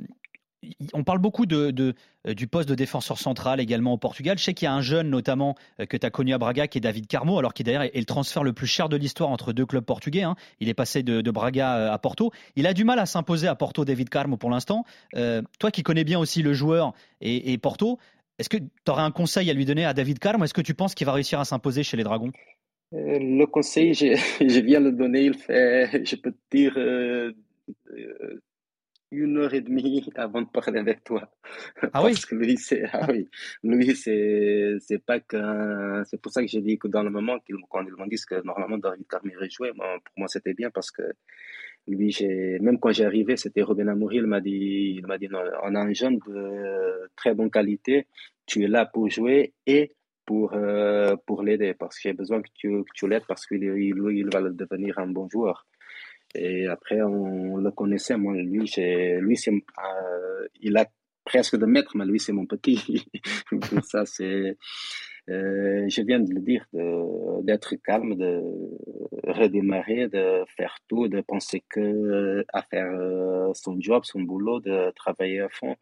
on 0.94 1.04
parle 1.04 1.20
beaucoup 1.20 1.46
de, 1.46 1.94
euh, 2.28 2.34
du 2.34 2.48
poste 2.48 2.68
de 2.68 2.76
défenseur 2.76 3.18
central 3.18 3.60
également 3.60 3.94
au 3.94 3.98
Portugal. 3.98 4.38
Je 4.38 4.44
sais 4.44 4.54
qu'il 4.54 4.66
y 4.66 4.70
a 4.70 4.74
un 4.74 4.82
jeune 4.82 5.10
notamment 5.10 5.56
euh, 5.80 5.86
que 5.86 5.98
tu 5.98 6.06
as 6.06 6.10
connu 6.10 6.34
à 6.34 6.38
Braga 6.38 6.68
qui 6.68 6.80
est 6.80 6.82
David 6.82 7.08
Carmo, 7.08 7.38
alors 7.38 7.54
qui 7.54 7.64
d'ailleurs 7.64 7.84
est 7.84 7.96
le 7.96 8.06
transfert 8.06 8.44
le 8.44 8.54
plus 8.54 8.68
cher 8.68 8.90
de 8.90 8.98
l'histoire 8.98 9.30
entre 9.30 9.54
deux 9.54 9.66
clubs 9.66 9.84
portugais. 9.84 10.24
Hein. 10.24 10.36
Il 10.60 10.70
est 10.70 10.74
passé 10.74 11.04
de, 11.04 11.32
Braga 11.32 11.78
euh, 11.78 11.92
à 11.92 11.98
Porto. 12.00 12.32
Il 12.56 12.68
a 12.68 12.74
du 12.74 12.84
mal 12.84 13.00
à 13.00 13.06
s'imposer 13.06 13.48
à 13.48 13.56
Porto, 13.56 13.86
David 13.86 14.10
Carmo, 14.10 14.38
pour 14.38 14.50
l'instant. 14.50 14.86
toi 15.60 15.72
qui 15.72 15.84
connais 15.84 16.04
bien 16.04 16.20
aussi 16.20 16.42
le 16.42 16.54
joueur 16.54 16.94
et, 17.22 17.58
Porto, 17.58 18.00
est-ce 18.40 18.50
que 18.50 18.58
tu 18.58 18.92
aurais 18.92 19.04
un 19.04 19.12
conseil 19.12 19.50
à 19.50 19.54
lui 19.54 19.66
donner 19.66 19.86
à 19.86 19.94
David 19.94 20.20
Carmo 20.20 20.44
Est-ce 20.44 20.54
que 20.54 20.62
tu 20.62 20.74
penses 20.74 20.96
qu'il 20.96 21.06
va 21.06 21.14
réussir 21.14 21.40
à 21.40 21.46
s'imposer 21.46 21.84
chez 21.84 21.98
les 21.98 22.04
Dragons? 22.04 22.32
Le 22.92 23.46
conseil, 23.46 23.94
je, 23.94 24.16
je, 24.40 24.60
viens 24.60 24.80
le 24.80 24.92
donner. 24.92 25.24
Il 25.24 25.34
fait, 25.34 26.06
je 26.06 26.16
peux 26.16 26.32
te 26.32 26.56
dire, 26.56 26.78
une 29.12 29.38
heure 29.38 29.54
et 29.54 29.62
demie 29.62 30.10
avant 30.16 30.42
de 30.42 30.48
parler 30.48 30.80
avec 30.80 31.04
toi. 31.04 31.32
Ah 31.94 32.02
oui? 32.04 32.12
Parce 32.12 32.26
que 32.26 32.36
lui, 32.36 32.58
c'est, 32.58 32.84
ah 32.92 33.08
oui, 33.10 33.30
lui, 33.64 33.96
c'est, 33.96 34.76
c'est 34.80 35.00
pas 35.00 35.20
qu'un, 35.20 36.04
c'est 36.06 36.22
pour 36.22 36.32
ça 36.32 36.42
que 36.42 36.48
j'ai 36.48 36.62
dit 36.62 36.78
que 36.78 36.88
dans 36.88 37.04
le 37.04 37.10
moment 37.10 37.38
quand 37.70 37.86
ils 37.86 37.94
m'ont 37.96 38.08
dit 38.08 38.18
que 38.28 38.44
normalement 38.44 38.78
David 38.78 39.08
Carmier 39.08 39.36
jouait, 39.50 39.72
moi, 39.74 39.98
pour 40.04 40.14
moi, 40.18 40.28
c'était 40.28 40.54
bien 40.54 40.70
parce 40.72 40.92
que 40.92 41.04
lui, 41.88 42.12
j'ai, 42.12 42.60
même 42.60 42.80
quand 42.80 42.92
j'ai 42.92 43.06
arrivé, 43.06 43.38
c'était 43.38 43.62
Robin 43.62 43.88
Amouri, 43.88 44.18
il 44.18 44.28
m'a 44.28 44.42
dit, 44.42 44.96
il 44.98 45.08
m'a 45.08 45.18
dit, 45.18 45.28
non, 45.30 45.40
on 45.64 45.76
a 45.76 45.80
un 45.80 45.94
jeune 45.94 46.20
de 46.28 47.10
très 47.16 47.34
bonne 47.34 47.50
qualité, 47.50 48.08
tu 48.46 48.64
es 48.64 48.68
là 48.68 48.86
pour 48.86 49.10
jouer 49.10 49.54
et 49.66 49.94
pour, 50.26 50.54
euh, 50.54 51.16
pour 51.26 51.42
l'aider 51.42 51.74
parce 51.74 51.96
que 51.96 52.10
j'ai 52.10 52.14
besoin 52.14 52.42
que 52.42 52.50
tu, 52.54 52.70
que 52.70 52.94
tu 52.94 53.08
l'aides 53.08 53.26
parce 53.28 53.46
qu'il 53.48 53.64
il, 53.64 53.96
il 54.12 54.30
va 54.32 54.42
devenir 54.42 55.00
un 55.00 55.08
bon 55.08 55.30
joueur. 55.30 55.66
Et 56.36 56.68
après, 56.68 57.02
on 57.02 57.58
le 57.58 57.72
connaissait. 57.72 58.18
Moi, 58.18 58.36
lui, 58.36 58.70
lui 59.22 59.38
c'est, 59.38 59.52
euh, 59.52 60.48
il 60.60 60.76
a 60.78 60.86
presque 61.24 61.58
de 61.58 61.66
mètres, 61.66 61.96
mais 61.96 62.06
lui, 62.06 62.20
c'est 62.20 62.34
mon 62.34 62.46
petit. 62.46 63.06
ça, 63.84 64.06
c'est, 64.06 64.58
je 65.28 66.02
viens 66.02 66.20
de 66.20 66.34
le 66.34 66.40
dire, 66.42 66.66
d'être 67.44 67.76
calme, 67.76 68.16
de 68.16 68.42
redémarrer, 69.28 70.08
de 70.08 70.44
faire 70.48 70.78
tout, 70.88 71.08
de 71.08 71.22
penser 71.22 71.64
que 71.70 72.46
à 72.54 72.62
faire 72.62 72.92
euh, 72.92 73.52
son 73.54 73.80
job, 73.80 74.04
son 74.06 74.22
boulot, 74.22 74.60
de 74.60 74.92
travailler 74.92 75.42
à 75.42 75.50
fond. 75.50 75.76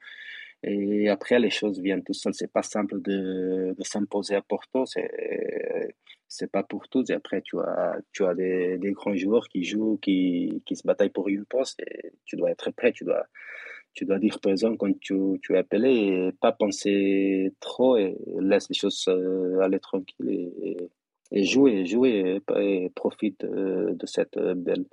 Et 0.64 1.10
après, 1.10 1.40
les 1.40 1.52
choses 1.52 1.80
viennent 1.80 2.04
tout 2.04 2.14
seul. 2.14 2.34
C'est 2.34 2.52
pas 2.52 2.64
simple 2.64 3.02
de, 3.02 3.76
s'imposer 3.82 4.36
à 4.36 4.42
Porto. 4.42 4.86
C'est, 4.86 5.94
c'est 6.28 6.52
pas 6.52 6.64
pour 6.64 6.88
tous. 6.90 7.10
Et 7.12 7.14
après, 7.14 7.42
tu 7.42 7.60
as, 7.60 8.34
des, 8.34 8.92
grands 8.92 9.16
joueurs 9.16 9.48
qui 9.48 9.64
jouent, 9.64 9.98
qui, 10.02 10.64
qui 10.66 10.76
se 10.76 10.88
bataillent 10.88 11.10
pour 11.10 11.30
une 11.30 11.46
poste. 11.46 11.80
Et 11.82 12.14
tu 12.26 12.36
dois 12.36 12.50
être 12.50 12.72
prêt. 12.72 12.92
Tu 12.92 13.04
dois, 13.04 13.28
tu 13.96 14.06
dois 14.06 14.20
dire 14.20 14.40
présent 14.40 14.76
quand 14.76 14.92
tu, 15.00 15.16
tu 15.42 15.54
es 15.56 15.58
appelé 15.58 15.90
et 15.90 16.32
pas 16.34 16.52
penser 16.52 17.54
trop 17.60 17.98
et 17.98 18.16
laisse 18.40 18.68
les 18.70 18.76
choses 18.76 19.06
euh, 19.08 19.60
aller 19.62 19.80
tranquille 19.80 20.30
et, 20.30 20.90
et 21.32 21.44
jouer, 21.44 21.86
jouer 21.86 22.42
et, 22.58 22.90
profite 22.90 23.44
euh, 23.46 23.94
de 23.96 24.06
cette 24.06 24.38
belle, 24.38 24.86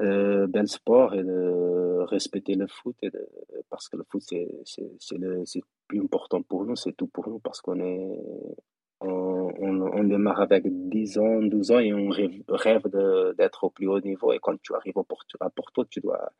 euh, 0.00 0.46
bel 0.46 0.66
sport 0.68 1.14
et 1.14 1.22
de 1.22 2.00
respecter 2.06 2.54
le 2.54 2.66
foot 2.66 2.96
et 3.02 3.10
de, 3.10 3.28
parce 3.70 3.88
que 3.88 3.96
le 3.96 4.04
foot 4.10 4.22
c'est 4.24 4.48
c'est 4.64 5.18
le 5.18 5.42
c'est 5.44 5.62
plus 5.86 6.00
important 6.00 6.42
pour 6.42 6.64
nous 6.64 6.76
c'est 6.76 6.92
tout 6.92 7.06
pour 7.06 7.28
nous 7.28 7.38
parce 7.38 7.60
qu'on 7.60 7.78
est 7.80 8.18
on, 9.04 9.50
on, 9.60 10.04
démarre 10.04 10.40
avec 10.40 10.62
10 10.66 11.18
ans 11.18 11.42
12 11.42 11.70
ans 11.72 11.78
et 11.80 11.92
on 11.92 12.08
rêve, 12.08 12.88
d'être 13.36 13.64
au 13.64 13.70
plus 13.70 13.88
haut 13.88 14.00
niveau 14.00 14.32
et 14.32 14.38
quand 14.40 14.60
tu 14.62 14.74
arrives 14.74 14.98
à 15.40 15.50
Porto 15.50 15.84
tu 15.84 16.00
dois 16.00 16.32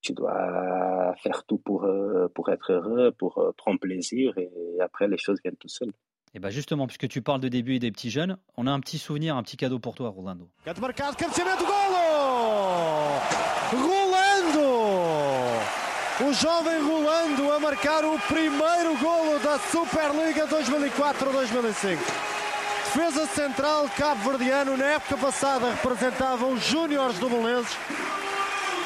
tu 0.00 0.12
dois 0.12 1.14
faire 1.22 1.44
tout 1.44 1.58
pour 1.58 1.84
euh, 1.84 2.28
pour 2.34 2.50
être 2.50 2.72
heureux 2.72 3.12
pour 3.12 3.38
euh, 3.38 3.52
prendre 3.56 3.78
plaisir 3.78 4.36
et 4.38 4.50
après 4.80 5.08
les 5.08 5.18
choses 5.18 5.38
viennent 5.42 5.56
tout 5.56 5.68
seules 5.68 5.92
et 6.32 6.38
bien 6.38 6.50
justement, 6.50 6.86
puisque 6.86 7.08
tu 7.08 7.22
parles 7.22 7.40
de 7.40 7.48
début 7.48 7.74
et 7.74 7.78
des 7.80 7.90
petits 7.90 8.08
jeunes, 8.08 8.36
on 8.56 8.68
a 8.68 8.70
un 8.70 8.78
petit 8.78 8.98
souvenir, 8.98 9.36
un 9.36 9.42
petit 9.42 9.56
cadeau 9.56 9.80
pour 9.80 9.96
toi, 9.96 10.10
Rolando. 10.10 10.48
Rolando! 13.72 14.70
O 16.22 16.32
jovem 16.34 16.82
Rolando 16.86 17.50
a 17.50 17.58
marcar 17.58 18.04
o 18.04 18.18
primeiro 18.28 18.94
golo 19.00 19.38
da 19.42 19.58
Superliga 19.58 20.46
2004-2005. 20.46 21.98
Defesa 22.84 23.26
central 23.26 23.88
cabo-verdiano, 23.96 24.76
na 24.76 24.84
época 24.86 25.16
passada 25.16 25.70
representava 25.70 26.44
os 26.46 26.62
Júniores 26.62 27.18
do 27.18 27.28
Belenenses, 27.28 27.76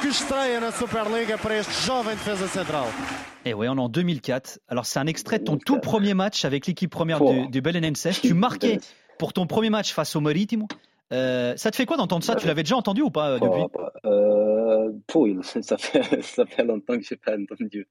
que 0.00 0.08
estreia 0.08 0.60
na 0.60 0.72
Superliga 0.72 1.38
para 1.38 1.56
este 1.56 1.72
jovem 1.86 2.14
defesa 2.14 2.46
central. 2.48 2.86
Et 3.44 3.50
eh 3.50 3.54
ouais, 3.54 3.68
on 3.68 3.76
est 3.76 3.80
en 3.80 3.88
2004. 3.88 4.60
Alors, 4.68 4.86
c'est 4.86 4.98
un 4.98 5.06
extrait 5.06 5.38
de 5.38 5.44
ton 5.44 5.58
tout 5.58 5.78
premier 5.78 6.14
match 6.14 6.44
avec 6.44 6.66
l'équipe 6.66 6.90
première 6.90 7.20
du, 7.20 7.48
du 7.48 7.60
Belenenses. 7.60 8.20
Tu 8.22 8.32
marquais 8.32 8.80
pour 9.18 9.32
ton 9.32 9.46
premier 9.46 9.70
match 9.70 9.92
face 9.92 10.16
au 10.16 10.20
Maritimo. 10.20 10.66
Euh, 11.12 11.54
ça 11.56 11.70
te 11.70 11.76
fait 11.76 11.86
quoi 11.86 11.96
d'entendre 11.96 12.24
ça? 12.24 12.34
Tu 12.34 12.46
l'avais 12.46 12.62
déjà 12.62 12.76
entendu 12.76 13.02
ou 13.02 13.10
pas 13.10 13.32
euh, 13.32 13.38
depuis? 13.38 13.62
Euh, 14.06 15.42
ça 15.62 15.76
fait, 15.76 16.22
ça 16.22 16.46
fait 16.46 16.64
longtemps 16.64 16.96
que 16.96 17.04
je 17.04 17.14
n'ai 17.14 17.18
pas 17.18 17.36
entendu. 17.36 17.86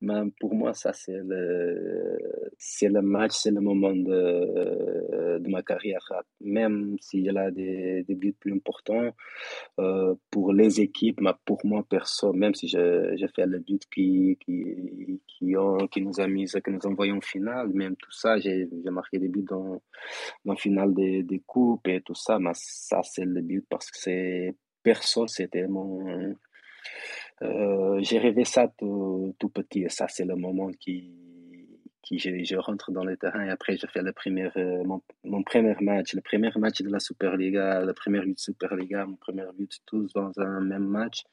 Mais 0.00 0.14
pour 0.40 0.54
moi, 0.54 0.72
ça, 0.74 0.92
c'est 0.92 1.20
le, 1.24 2.18
c'est 2.58 2.88
le 2.88 3.02
match, 3.02 3.32
c'est 3.32 3.50
le 3.50 3.60
moment 3.60 3.92
de, 3.92 4.08
de 5.38 5.48
ma 5.48 5.62
carrière. 5.62 6.06
Même 6.40 6.96
s'il 7.00 7.22
y 7.24 7.28
a 7.28 7.50
des, 7.50 8.04
des 8.04 8.14
buts 8.14 8.36
plus 8.38 8.54
importants 8.54 9.10
euh, 9.78 10.14
pour 10.30 10.52
les 10.52 10.80
équipes, 10.80 11.20
mais 11.20 11.32
pour 11.44 11.64
moi, 11.64 11.84
perso, 11.88 12.32
même 12.32 12.54
si 12.54 12.68
j'ai 12.68 13.28
fait 13.34 13.46
le 13.46 13.58
but 13.58 13.82
qui, 13.92 14.38
qui, 14.44 15.20
qui, 15.26 15.56
ont, 15.56 15.86
qui 15.88 16.02
nous 16.02 16.20
a 16.20 16.26
mis, 16.26 16.46
que 16.46 16.70
nous 16.70 16.86
envoyons 16.86 17.16
en 17.16 17.20
finale, 17.20 17.68
même 17.68 17.96
tout 17.96 18.12
ça, 18.12 18.38
j'ai 18.38 18.68
marqué 18.90 19.18
des 19.18 19.28
buts 19.28 19.46
dans, 19.48 19.82
dans 20.44 20.52
la 20.52 20.56
finale 20.56 20.94
des, 20.94 21.22
des 21.22 21.40
coupes 21.46 21.86
et 21.88 22.00
tout 22.00 22.14
ça, 22.14 22.38
mais 22.38 22.50
ça, 22.54 23.00
c'est 23.02 23.24
le 23.24 23.40
but 23.42 23.64
parce 23.68 23.90
que 23.90 23.98
c'est 23.98 24.54
perso, 24.82 25.26
c'était 25.26 25.66
mon 25.66 26.34
euh, 27.42 27.98
j'ai 28.00 28.18
rêvé 28.18 28.44
ça 28.44 28.68
tout, 28.78 29.34
tout, 29.38 29.50
petit 29.50 29.82
et 29.82 29.88
ça 29.90 30.06
c'est 30.08 30.24
le 30.24 30.36
moment 30.36 30.70
qui, 30.80 31.12
qui 32.06 32.18
je, 32.18 32.30
je, 32.44 32.56
rentre 32.56 32.92
dans 32.92 33.04
le 33.04 33.16
terrain 33.16 33.44
et 33.44 33.50
après 33.50 33.76
je 33.76 33.86
fais 33.86 34.00
le 34.00 34.12
premier, 34.12 34.48
euh, 34.56 34.84
mon, 34.84 35.02
mon, 35.24 35.42
premier 35.42 35.74
match, 35.80 36.14
le 36.14 36.20
premier 36.20 36.50
match 36.56 36.80
de 36.80 36.88
la 36.88 37.00
Superliga, 37.00 37.84
le 37.84 37.92
premier 37.92 38.20
but 38.20 38.34
de 38.34 38.38
Superliga, 38.38 39.04
mon 39.04 39.16
premier 39.16 39.44
but 39.58 39.72
tous 39.86 40.12
dans 40.12 40.30
un 40.38 40.60
même 40.60 40.86
match. 40.86 41.24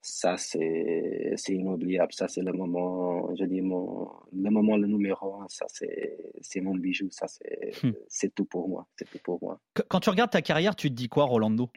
Ça 0.00 0.36
c'est 0.36 1.34
inoubliable, 1.48 2.12
ça 2.12 2.28
c'est 2.28 2.42
le 2.42 2.52
moment, 2.52 3.34
je 3.34 3.44
dis 3.46 3.62
mon 3.62 4.08
le 4.32 4.50
moment 4.50 4.76
le 4.76 4.86
numéro 4.86 5.40
un, 5.42 5.48
ça 5.48 5.66
c'est 5.68 6.60
mon 6.60 6.76
bijou, 6.76 7.08
ça 7.10 7.26
c'est 7.26 7.72
hmm. 7.82 7.94
c'est 8.06 8.32
tout 8.32 8.44
pour 8.44 8.68
moi, 8.68 8.86
c'est 8.96 9.10
tout 9.10 9.18
pour 9.24 9.42
moi. 9.42 9.58
Quand 9.88 10.00
tu 10.00 10.10
regardes 10.10 10.30
ta 10.30 10.42
carrière, 10.42 10.76
tu 10.76 10.88
te 10.90 10.94
dis 10.94 11.08
quoi, 11.08 11.24
Rolando? 11.24 11.70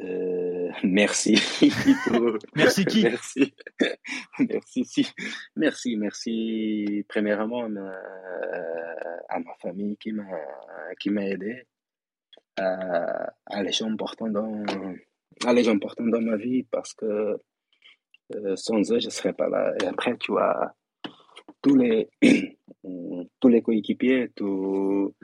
Euh, 0.00 0.31
merci. 0.82 1.34
merci 2.56 2.84
qui 2.84 3.02
Merci. 3.02 3.54
merci, 4.38 4.84
si. 4.84 5.08
merci, 5.56 5.96
merci. 5.96 7.04
Premièrement 7.08 7.64
à 7.64 9.38
ma, 9.38 9.54
famille 9.60 9.96
qui 9.96 10.12
m'a 10.12 10.24
qui 10.98 11.10
m'a 11.10 11.26
aidé 11.26 11.64
à, 12.56 13.32
à, 13.46 13.62
les 13.62 13.72
gens 13.72 13.90
importants 13.90 14.28
dans 14.28 14.62
à 15.44 15.52
les 15.52 15.64
gens 15.64 15.74
importants 15.74 16.06
dans 16.06 16.20
ma 16.20 16.36
vie 16.36 16.64
parce 16.64 16.94
que 16.94 17.38
euh, 18.34 18.56
sans 18.56 18.92
eux 18.92 19.00
je 19.00 19.10
serais 19.10 19.32
pas 19.32 19.48
là. 19.48 19.72
Et 19.82 19.86
après 19.86 20.16
tu 20.18 20.32
vois 20.32 20.74
tous 21.62 21.76
les 21.76 22.08
tous 23.40 23.48
les 23.48 23.62
coéquipiers, 23.62 24.30
tous 24.34 25.14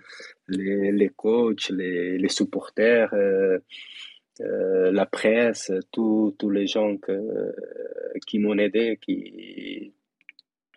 les, 0.47 0.93
les 0.93 1.09
coachs, 1.09 1.71
les, 1.71 2.19
les 2.19 2.29
supporters. 2.29 3.13
Euh, 3.15 3.59
euh, 4.41 4.93
la 4.93 5.07
presse, 5.07 5.72
tous 5.93 6.51
les 6.51 6.66
gens 6.66 6.97
que, 6.97 7.55
qui 8.26 8.39
m'ont 8.39 8.59
aidé, 8.59 8.99
qui, 9.01 9.93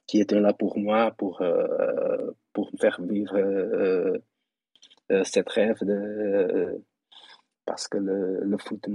qui 0.08 0.20
étaient 0.20 0.40
là 0.40 0.54
pour 0.54 0.78
moi, 0.78 1.12
pour, 1.12 1.42
euh, 1.42 2.32
pour 2.54 2.72
me 2.74 2.78
faire 2.78 3.02
vivre 3.02 3.36
euh, 3.38 4.18
cette 5.24 5.50
rêve 5.50 5.78
de, 5.84 6.82
parce 7.66 7.88
que 7.88 7.98
le, 7.98 8.40
le 8.44 8.58
foot, 8.58 8.86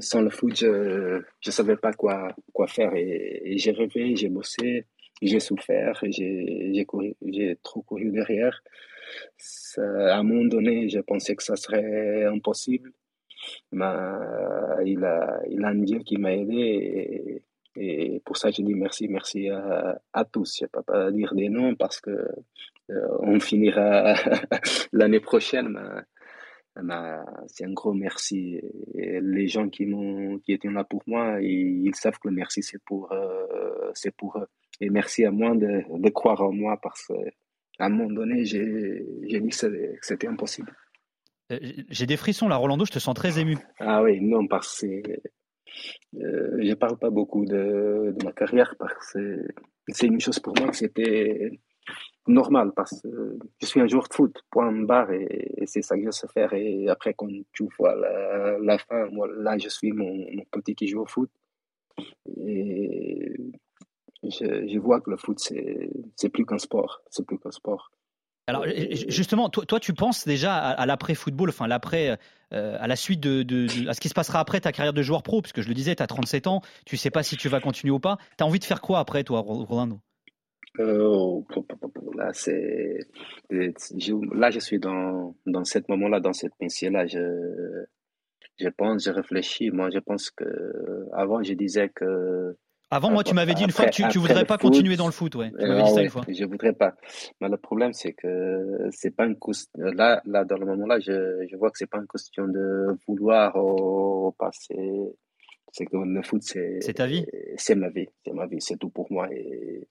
sans 0.00 0.22
le 0.22 0.30
foot, 0.30 0.56
je 0.56 1.16
ne 1.46 1.50
savais 1.50 1.76
pas 1.76 1.92
quoi, 1.92 2.34
quoi 2.52 2.66
faire 2.66 2.94
et, 2.94 3.56
j'ai 3.56 3.72
rêvé, 3.72 4.16
j'ai 4.16 4.28
bossé, 4.28 4.86
j'ai 5.22 5.40
souffert, 5.40 6.02
j'ai 6.02 7.58
trop 7.62 7.82
couru 7.82 8.10
derrière. 8.10 8.62
à 9.78 10.18
un 10.18 10.22
moment 10.22 10.44
donné, 10.44 10.88
je 10.88 11.00
pensais 11.00 11.34
que 11.36 11.42
ça 11.42 11.56
serait 11.56 12.24
impossible 12.24 12.92
il, 13.72 15.04
a, 15.04 15.40
il 15.48 15.64
a 15.64 15.68
un 15.68 15.74
Dieu 15.74 16.00
qui 16.00 16.18
m'a 16.18 16.34
aidé 16.34 17.42
et, 17.76 18.20
pour 18.24 18.36
ça 18.36 18.50
je 18.50 18.62
dis 18.62 18.74
merci, 18.74 19.08
merci 19.08 19.48
à, 19.48 20.00
à 20.12 20.24
tous. 20.24 20.58
Je 20.58 20.64
ne 20.64 20.68
peux 20.68 20.82
pas 20.82 21.10
dire 21.12 21.34
des 21.34 21.48
noms 21.48 21.74
parce 21.76 22.00
que 22.00 22.10
euh, 22.10 23.08
on 23.20 23.38
finira 23.40 24.14
l'année 24.92 25.20
prochaine. 25.20 25.78
Mais, 26.82 27.16
c'est 27.46 27.64
un 27.64 27.72
gros 27.72 27.92
merci. 27.92 28.60
Les 28.94 29.48
gens 29.48 29.68
qui, 29.68 29.86
qui 30.44 30.52
étaient 30.52 30.70
là 30.70 30.84
pour 30.84 31.02
moi, 31.06 31.40
ils, 31.40 31.94
savent 31.94 32.18
que 32.18 32.28
le 32.28 32.34
merci 32.34 32.62
c'est 32.62 32.82
pour, 32.84 33.12
euh, 33.12 33.92
pour 34.16 34.38
eux. 34.38 34.46
Et 34.80 34.88
merci 34.88 35.24
à 35.24 35.30
moi 35.30 35.54
de, 35.54 35.82
de 35.98 36.10
croire 36.10 36.40
en 36.42 36.52
moi 36.52 36.78
parce 36.82 37.06
qu'à 37.06 37.84
un 37.84 37.90
moment 37.90 38.10
donné, 38.10 38.44
j'ai 38.44 39.04
dit 39.40 39.48
que 39.48 39.96
c'était 40.00 40.28
impossible. 40.28 40.74
Euh, 41.50 41.58
j'ai 41.88 42.06
des 42.06 42.16
frissons 42.16 42.48
là, 42.48 42.56
Rolando, 42.56 42.84
je 42.84 42.92
te 42.92 42.98
sens 42.98 43.14
très 43.14 43.38
ému. 43.38 43.56
Ah 43.78 44.02
oui, 44.02 44.20
non, 44.20 44.46
parce 44.46 44.80
que 44.80 44.86
euh, 46.16 46.58
je 46.62 46.74
parle 46.74 46.98
pas 46.98 47.10
beaucoup 47.10 47.44
de, 47.44 48.14
ma 48.24 48.32
carrière 48.32 48.74
parce 48.78 49.12
que 49.12 49.48
c'est 49.88 50.06
une 50.06 50.20
chose 50.20 50.38
pour 50.38 50.54
moi 50.58 50.68
que 50.68 50.76
c'était 50.76 51.50
normal 52.26 52.72
parce 52.74 53.00
que 53.02 53.38
je 53.60 53.66
suis 53.66 53.80
un 53.80 53.86
joueur 53.86 54.08
de 54.08 54.14
foot, 54.14 54.44
point 54.50 54.72
barre, 54.72 55.12
et, 55.12 55.64
c'est 55.66 55.82
ça 55.82 55.96
que 55.96 56.04
je 56.04 56.10
sais 56.10 56.28
faire. 56.28 56.52
Et 56.52 56.88
après, 56.88 57.14
quand 57.14 57.28
tu 57.52 57.66
vois 57.78 57.94
la, 57.94 58.78
fin, 58.78 59.08
moi, 59.10 59.28
là, 59.36 59.58
je 59.58 59.68
suis 59.68 59.92
mon, 59.92 60.26
petit 60.52 60.74
qui 60.74 60.86
joue 60.86 61.00
au 61.00 61.06
foot. 61.06 61.30
Et 62.46 63.34
je, 64.22 64.68
je 64.68 64.78
vois 64.78 65.00
que 65.00 65.10
le 65.10 65.16
foot, 65.16 65.38
c'est 65.38 66.28
plus 66.28 66.46
qu'un 66.46 66.58
sport. 66.58 67.02
C'est 67.10 67.26
plus 67.26 67.38
qu'un 67.38 67.50
sport. 67.50 67.90
Alors 68.46 68.64
justement, 69.08 69.48
toi, 69.48 69.78
tu 69.78 69.92
penses 69.92 70.26
déjà 70.26 70.56
à, 70.56 70.86
l'après-football, 70.86 71.50
enfin 71.50 71.68
l'après, 71.68 72.18
euh, 72.52 72.76
à 72.80 72.88
la 72.88 72.96
suite 72.96 73.20
de, 73.20 73.88
à 73.88 73.94
ce 73.94 74.00
qui 74.00 74.08
se 74.08 74.14
passera 74.14 74.40
après 74.40 74.60
ta 74.60 74.72
carrière 74.72 74.92
de 74.92 75.02
joueur 75.02 75.22
pro, 75.22 75.40
puisque 75.40 75.60
je 75.60 75.68
le 75.68 75.74
disais, 75.74 75.94
tu 75.94 76.02
as 76.02 76.06
37 76.06 76.46
ans, 76.48 76.62
tu 76.84 76.96
sais 76.96 77.10
pas 77.10 77.22
si 77.22 77.36
tu 77.36 77.48
vas 77.48 77.60
continuer 77.60 77.92
ou 77.92 78.00
pas. 78.00 78.18
Tu 78.36 78.42
as 78.42 78.46
envie 78.46 78.58
de 78.58 78.64
faire 78.64 78.80
quoi 78.80 78.98
après, 78.98 79.22
toi, 79.22 79.40
Rolando 79.40 80.00
euh, 80.78 81.40
là, 82.16 82.30
c'est, 82.32 82.98
là, 83.50 84.50
je 84.50 84.58
suis 84.60 84.78
dans, 84.78 85.34
dans 85.46 85.64
ce 85.64 85.78
moment-là, 85.88 86.20
dans 86.20 86.32
cette 86.32 86.54
pensée-là. 86.58 87.06
Je, 87.06 87.84
je 88.56 88.68
pense, 88.68 89.04
je 89.04 89.10
réfléchis. 89.10 89.70
Moi, 89.70 89.90
je 89.90 89.98
pense 89.98 90.30
que 90.30 90.44
avant, 91.12 91.42
je 91.42 91.54
disais 91.54 91.88
que 91.88 92.56
avant, 92.90 93.10
moi, 93.10 93.22
tu 93.22 93.34
m'avais 93.34 93.54
dit 93.54 93.62
une 93.62 93.70
fois 93.70 93.86
que 93.86 93.90
tu, 93.90 94.02
ne 94.02 94.18
voudrais 94.18 94.44
pas 94.44 94.58
continuer 94.58 94.96
dans 94.96 95.06
le 95.06 95.12
foot, 95.12 95.36
ouais. 95.36 95.50
Tu 95.50 95.66
m'avais 95.66 95.84
dit 95.84 95.90
ça 95.90 96.02
une 96.02 96.10
fois. 96.10 96.22
Je 96.28 96.44
voudrais 96.44 96.72
pas. 96.72 96.96
Mais 97.40 97.48
le 97.48 97.56
problème, 97.56 97.92
c'est 97.92 98.12
que 98.12 98.88
c'est 98.90 99.14
pas 99.14 99.26
une 99.26 99.38
question. 99.38 99.70
Là, 99.76 100.20
là, 100.24 100.44
dans 100.44 100.56
le 100.56 100.66
moment-là, 100.66 100.98
je, 100.98 101.46
je 101.48 101.56
vois 101.56 101.70
que 101.70 101.78
c'est 101.78 101.86
pas 101.86 101.98
une 101.98 102.08
question 102.08 102.48
de 102.48 102.96
vouloir 103.06 103.54
au, 103.56 104.34
passé. 104.36 104.74
C'est 105.72 105.86
que 105.86 105.96
le 105.96 106.22
foot, 106.22 106.42
c'est. 106.42 106.78
C'est 106.80 106.94
ta 106.94 107.06
vie 107.06 107.24
C'est 107.56 107.76
ma 107.76 107.90
vie. 107.90 108.08
C'est 108.24 108.32
ma 108.32 108.46
vie. 108.46 108.60
C'est 108.60 108.76
tout 108.76 108.90
pour 108.90 109.10
moi. 109.12 109.28
Et 109.32 109.86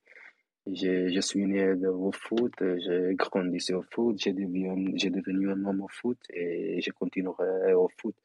je 0.68 1.22
suis 1.22 1.45
né 1.45 1.74
au 1.86 2.12
foot, 2.12 2.54
j'ai 2.60 3.16
grandi 3.16 3.74
au 3.74 3.82
foot, 3.82 4.18
j'ai 4.20 4.34
devenu, 4.34 4.91
j'ai 4.95 5.10
devenu 5.10 5.52
un 5.52 5.66
homme 5.66 5.82
au 5.82 5.88
foot 5.88 6.18
et 6.32 6.82
je 6.82 6.91
continuerai 6.91 7.74
au 7.74 7.89
foot. 7.97 8.16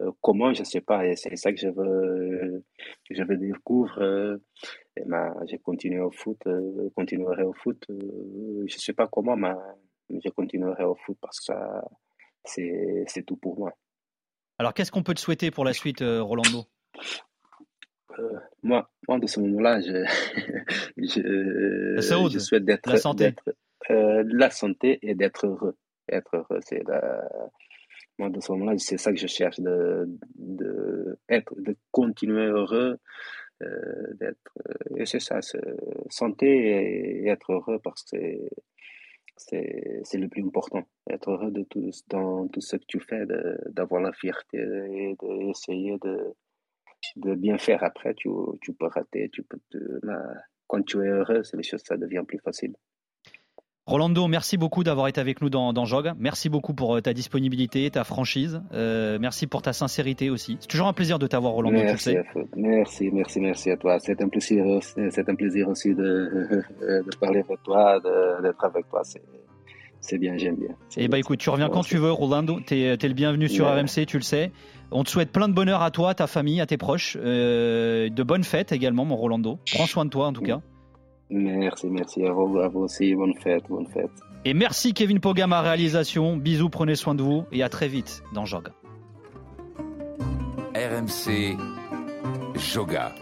Euh, 0.00 0.12
comment, 0.20 0.52
je 0.54 0.60
ne 0.60 0.64
sais 0.64 0.80
pas, 0.80 1.06
et 1.06 1.16
c'est 1.16 1.34
ça 1.36 1.52
que 1.52 1.58
je 1.58 1.68
veux, 1.68 2.64
je 3.10 3.22
veux 3.22 3.36
découvrir. 3.36 3.98
Euh, 3.98 4.36
et 4.96 5.02
j'ai 5.46 5.58
continué 5.58 6.00
au 6.00 6.10
foot, 6.10 6.38
euh, 6.46 6.90
continuerai 6.94 7.42
au 7.42 7.52
foot. 7.52 7.84
je 7.88 8.62
ne 8.62 8.68
sais 8.68 8.92
pas 8.92 9.08
comment, 9.08 9.36
mais 9.36 9.52
je 10.10 10.28
continuerai 10.30 10.84
au 10.84 10.94
foot 10.94 11.16
parce 11.20 11.38
que 11.40 11.46
ça, 11.46 11.84
c'est, 12.44 13.04
c'est 13.08 13.24
tout 13.24 13.36
pour 13.36 13.58
moi. 13.58 13.72
Alors, 14.58 14.74
qu'est-ce 14.74 14.90
qu'on 14.90 15.02
peut 15.02 15.14
te 15.14 15.20
souhaiter 15.20 15.50
pour 15.50 15.64
la 15.64 15.72
suite, 15.72 16.00
Rolando? 16.00 16.64
Moi, 18.64 18.90
moi, 19.06 19.18
de 19.20 19.26
ce 19.28 19.38
moment-là, 19.40 19.80
je, 19.80 20.04
je, 20.96 22.00
je, 22.00 22.38
souhaite 22.38 22.64
d'être. 22.64 22.88
La 22.88 22.96
santé. 22.96 23.34
la 23.88 24.50
santé 24.50 24.98
et 25.02 25.14
d'être 25.14 25.46
heureux. 25.46 25.76
Être 26.08 26.36
heureux, 26.36 26.58
c'est 26.62 26.82
la, 26.88 27.28
moi, 28.18 28.30
de 28.30 28.40
ce 28.40 28.52
moment-là, 28.52 28.78
c'est 28.78 28.98
ça 28.98 29.12
que 29.12 29.18
je 29.18 29.26
cherche, 29.26 29.60
de, 29.60 30.08
être, 31.28 31.54
de 31.60 31.76
continuer 31.90 32.46
heureux, 32.46 32.98
euh, 33.62 34.14
d'être, 34.14 34.58
euh, 34.68 34.96
et 34.96 35.06
c'est 35.06 35.20
ça, 35.20 35.40
santé 36.10 36.46
et, 36.48 37.28
être 37.28 37.52
heureux 37.52 37.78
parce 37.82 38.04
que 38.04 38.16
c'est, 39.36 40.02
le 40.14 40.28
plus 40.28 40.42
important. 40.42 40.86
Être 41.08 41.30
heureux 41.30 41.50
de 41.50 41.62
tout, 41.62 41.90
dans 42.08 42.48
tout 42.48 42.60
ce 42.60 42.76
que 42.76 42.84
tu 42.86 43.00
fais, 43.00 43.24
d'avoir 43.66 44.02
la 44.02 44.12
fierté 44.12 44.58
et 44.58 45.16
d'essayer 45.20 45.96
de, 46.02 46.34
de 47.16 47.34
bien 47.34 47.58
faire 47.58 47.84
après. 47.84 48.14
Tu, 48.14 48.28
tu 48.60 48.72
peux 48.72 48.86
rater, 48.86 49.28
tu 49.30 49.42
peux 49.42 49.60
quand 50.68 50.82
tu 50.82 51.02
es 51.02 51.08
heureux, 51.08 51.42
les 51.54 51.62
choses, 51.62 51.82
ça 51.84 51.96
devient 51.96 52.24
plus 52.26 52.38
facile. 52.38 52.74
Rolando, 53.88 54.28
merci 54.28 54.58
beaucoup 54.58 54.84
d'avoir 54.84 55.08
été 55.08 55.18
avec 55.18 55.40
nous 55.40 55.48
dans, 55.48 55.72
dans, 55.72 55.86
Jog. 55.86 56.12
Merci 56.18 56.50
beaucoup 56.50 56.74
pour 56.74 56.96
euh, 56.96 57.00
ta 57.00 57.14
disponibilité, 57.14 57.90
ta 57.90 58.04
franchise. 58.04 58.60
Euh, 58.74 59.16
merci 59.18 59.46
pour 59.46 59.62
ta 59.62 59.72
sincérité 59.72 60.28
aussi. 60.28 60.58
C'est 60.60 60.66
toujours 60.66 60.88
un 60.88 60.92
plaisir 60.92 61.18
de 61.18 61.26
t'avoir, 61.26 61.54
Rolando. 61.54 61.78
Merci, 61.78 62.14
merci, 62.54 63.10
merci, 63.10 63.40
merci 63.40 63.70
à 63.70 63.78
toi. 63.78 63.98
C'est 63.98 64.20
un 64.20 64.28
plaisir, 64.28 64.66
c'est 64.82 65.26
un 65.26 65.34
plaisir 65.34 65.70
aussi 65.70 65.94
de, 65.94 66.02
de 66.82 67.16
parler 67.16 67.40
avec 67.40 67.62
toi, 67.62 67.98
d'être 68.42 68.62
avec 68.62 68.90
toi. 68.90 69.00
C'est 70.00 70.18
bien, 70.18 70.36
j'aime 70.36 70.56
bien. 70.56 70.76
Eh 70.98 71.08
bah 71.08 71.18
écoute, 71.18 71.38
tu 71.38 71.48
reviens 71.48 71.70
quand 71.70 71.82
tu 71.82 71.96
veux, 71.96 72.12
Rolando. 72.12 72.60
Tu 72.60 72.74
es, 72.82 72.96
le 72.96 73.14
bienvenu 73.14 73.48
sur 73.48 73.66
RMC, 73.66 74.04
tu 74.06 74.18
le 74.18 74.22
sais. 74.22 74.52
On 74.90 75.02
te 75.02 75.08
souhaite 75.08 75.32
plein 75.32 75.48
de 75.48 75.54
bonheur 75.54 75.80
à 75.80 75.90
toi, 75.90 76.10
à 76.10 76.14
ta 76.14 76.26
famille, 76.26 76.60
à 76.60 76.66
tes 76.66 76.76
proches. 76.76 77.16
Euh, 77.18 78.10
de 78.10 78.22
bonnes 78.22 78.44
fêtes 78.44 78.70
également, 78.70 79.06
mon 79.06 79.16
Rolando. 79.16 79.58
Prends 79.72 79.86
soin 79.86 80.04
de 80.04 80.10
toi 80.10 80.26
en 80.26 80.34
tout 80.34 80.42
cas. 80.42 80.60
Merci, 81.30 81.88
merci 81.88 82.24
à 82.24 82.32
vous, 82.32 82.58
à 82.58 82.68
vous 82.68 82.80
aussi. 82.80 83.14
Bonne 83.14 83.34
fête, 83.34 83.64
bonne 83.68 83.86
fête. 83.86 84.10
Et 84.44 84.54
merci 84.54 84.94
Kevin 84.94 85.20
Pogam 85.20 85.52
à 85.52 85.60
réalisation. 85.60 86.36
Bisous, 86.36 86.70
prenez 86.70 86.94
soin 86.94 87.14
de 87.14 87.22
vous 87.22 87.44
et 87.52 87.62
à 87.62 87.68
très 87.68 87.88
vite 87.88 88.22
dans 88.32 88.44
Jog. 88.44 88.68
RMC 90.74 91.56
Joga. 92.56 93.14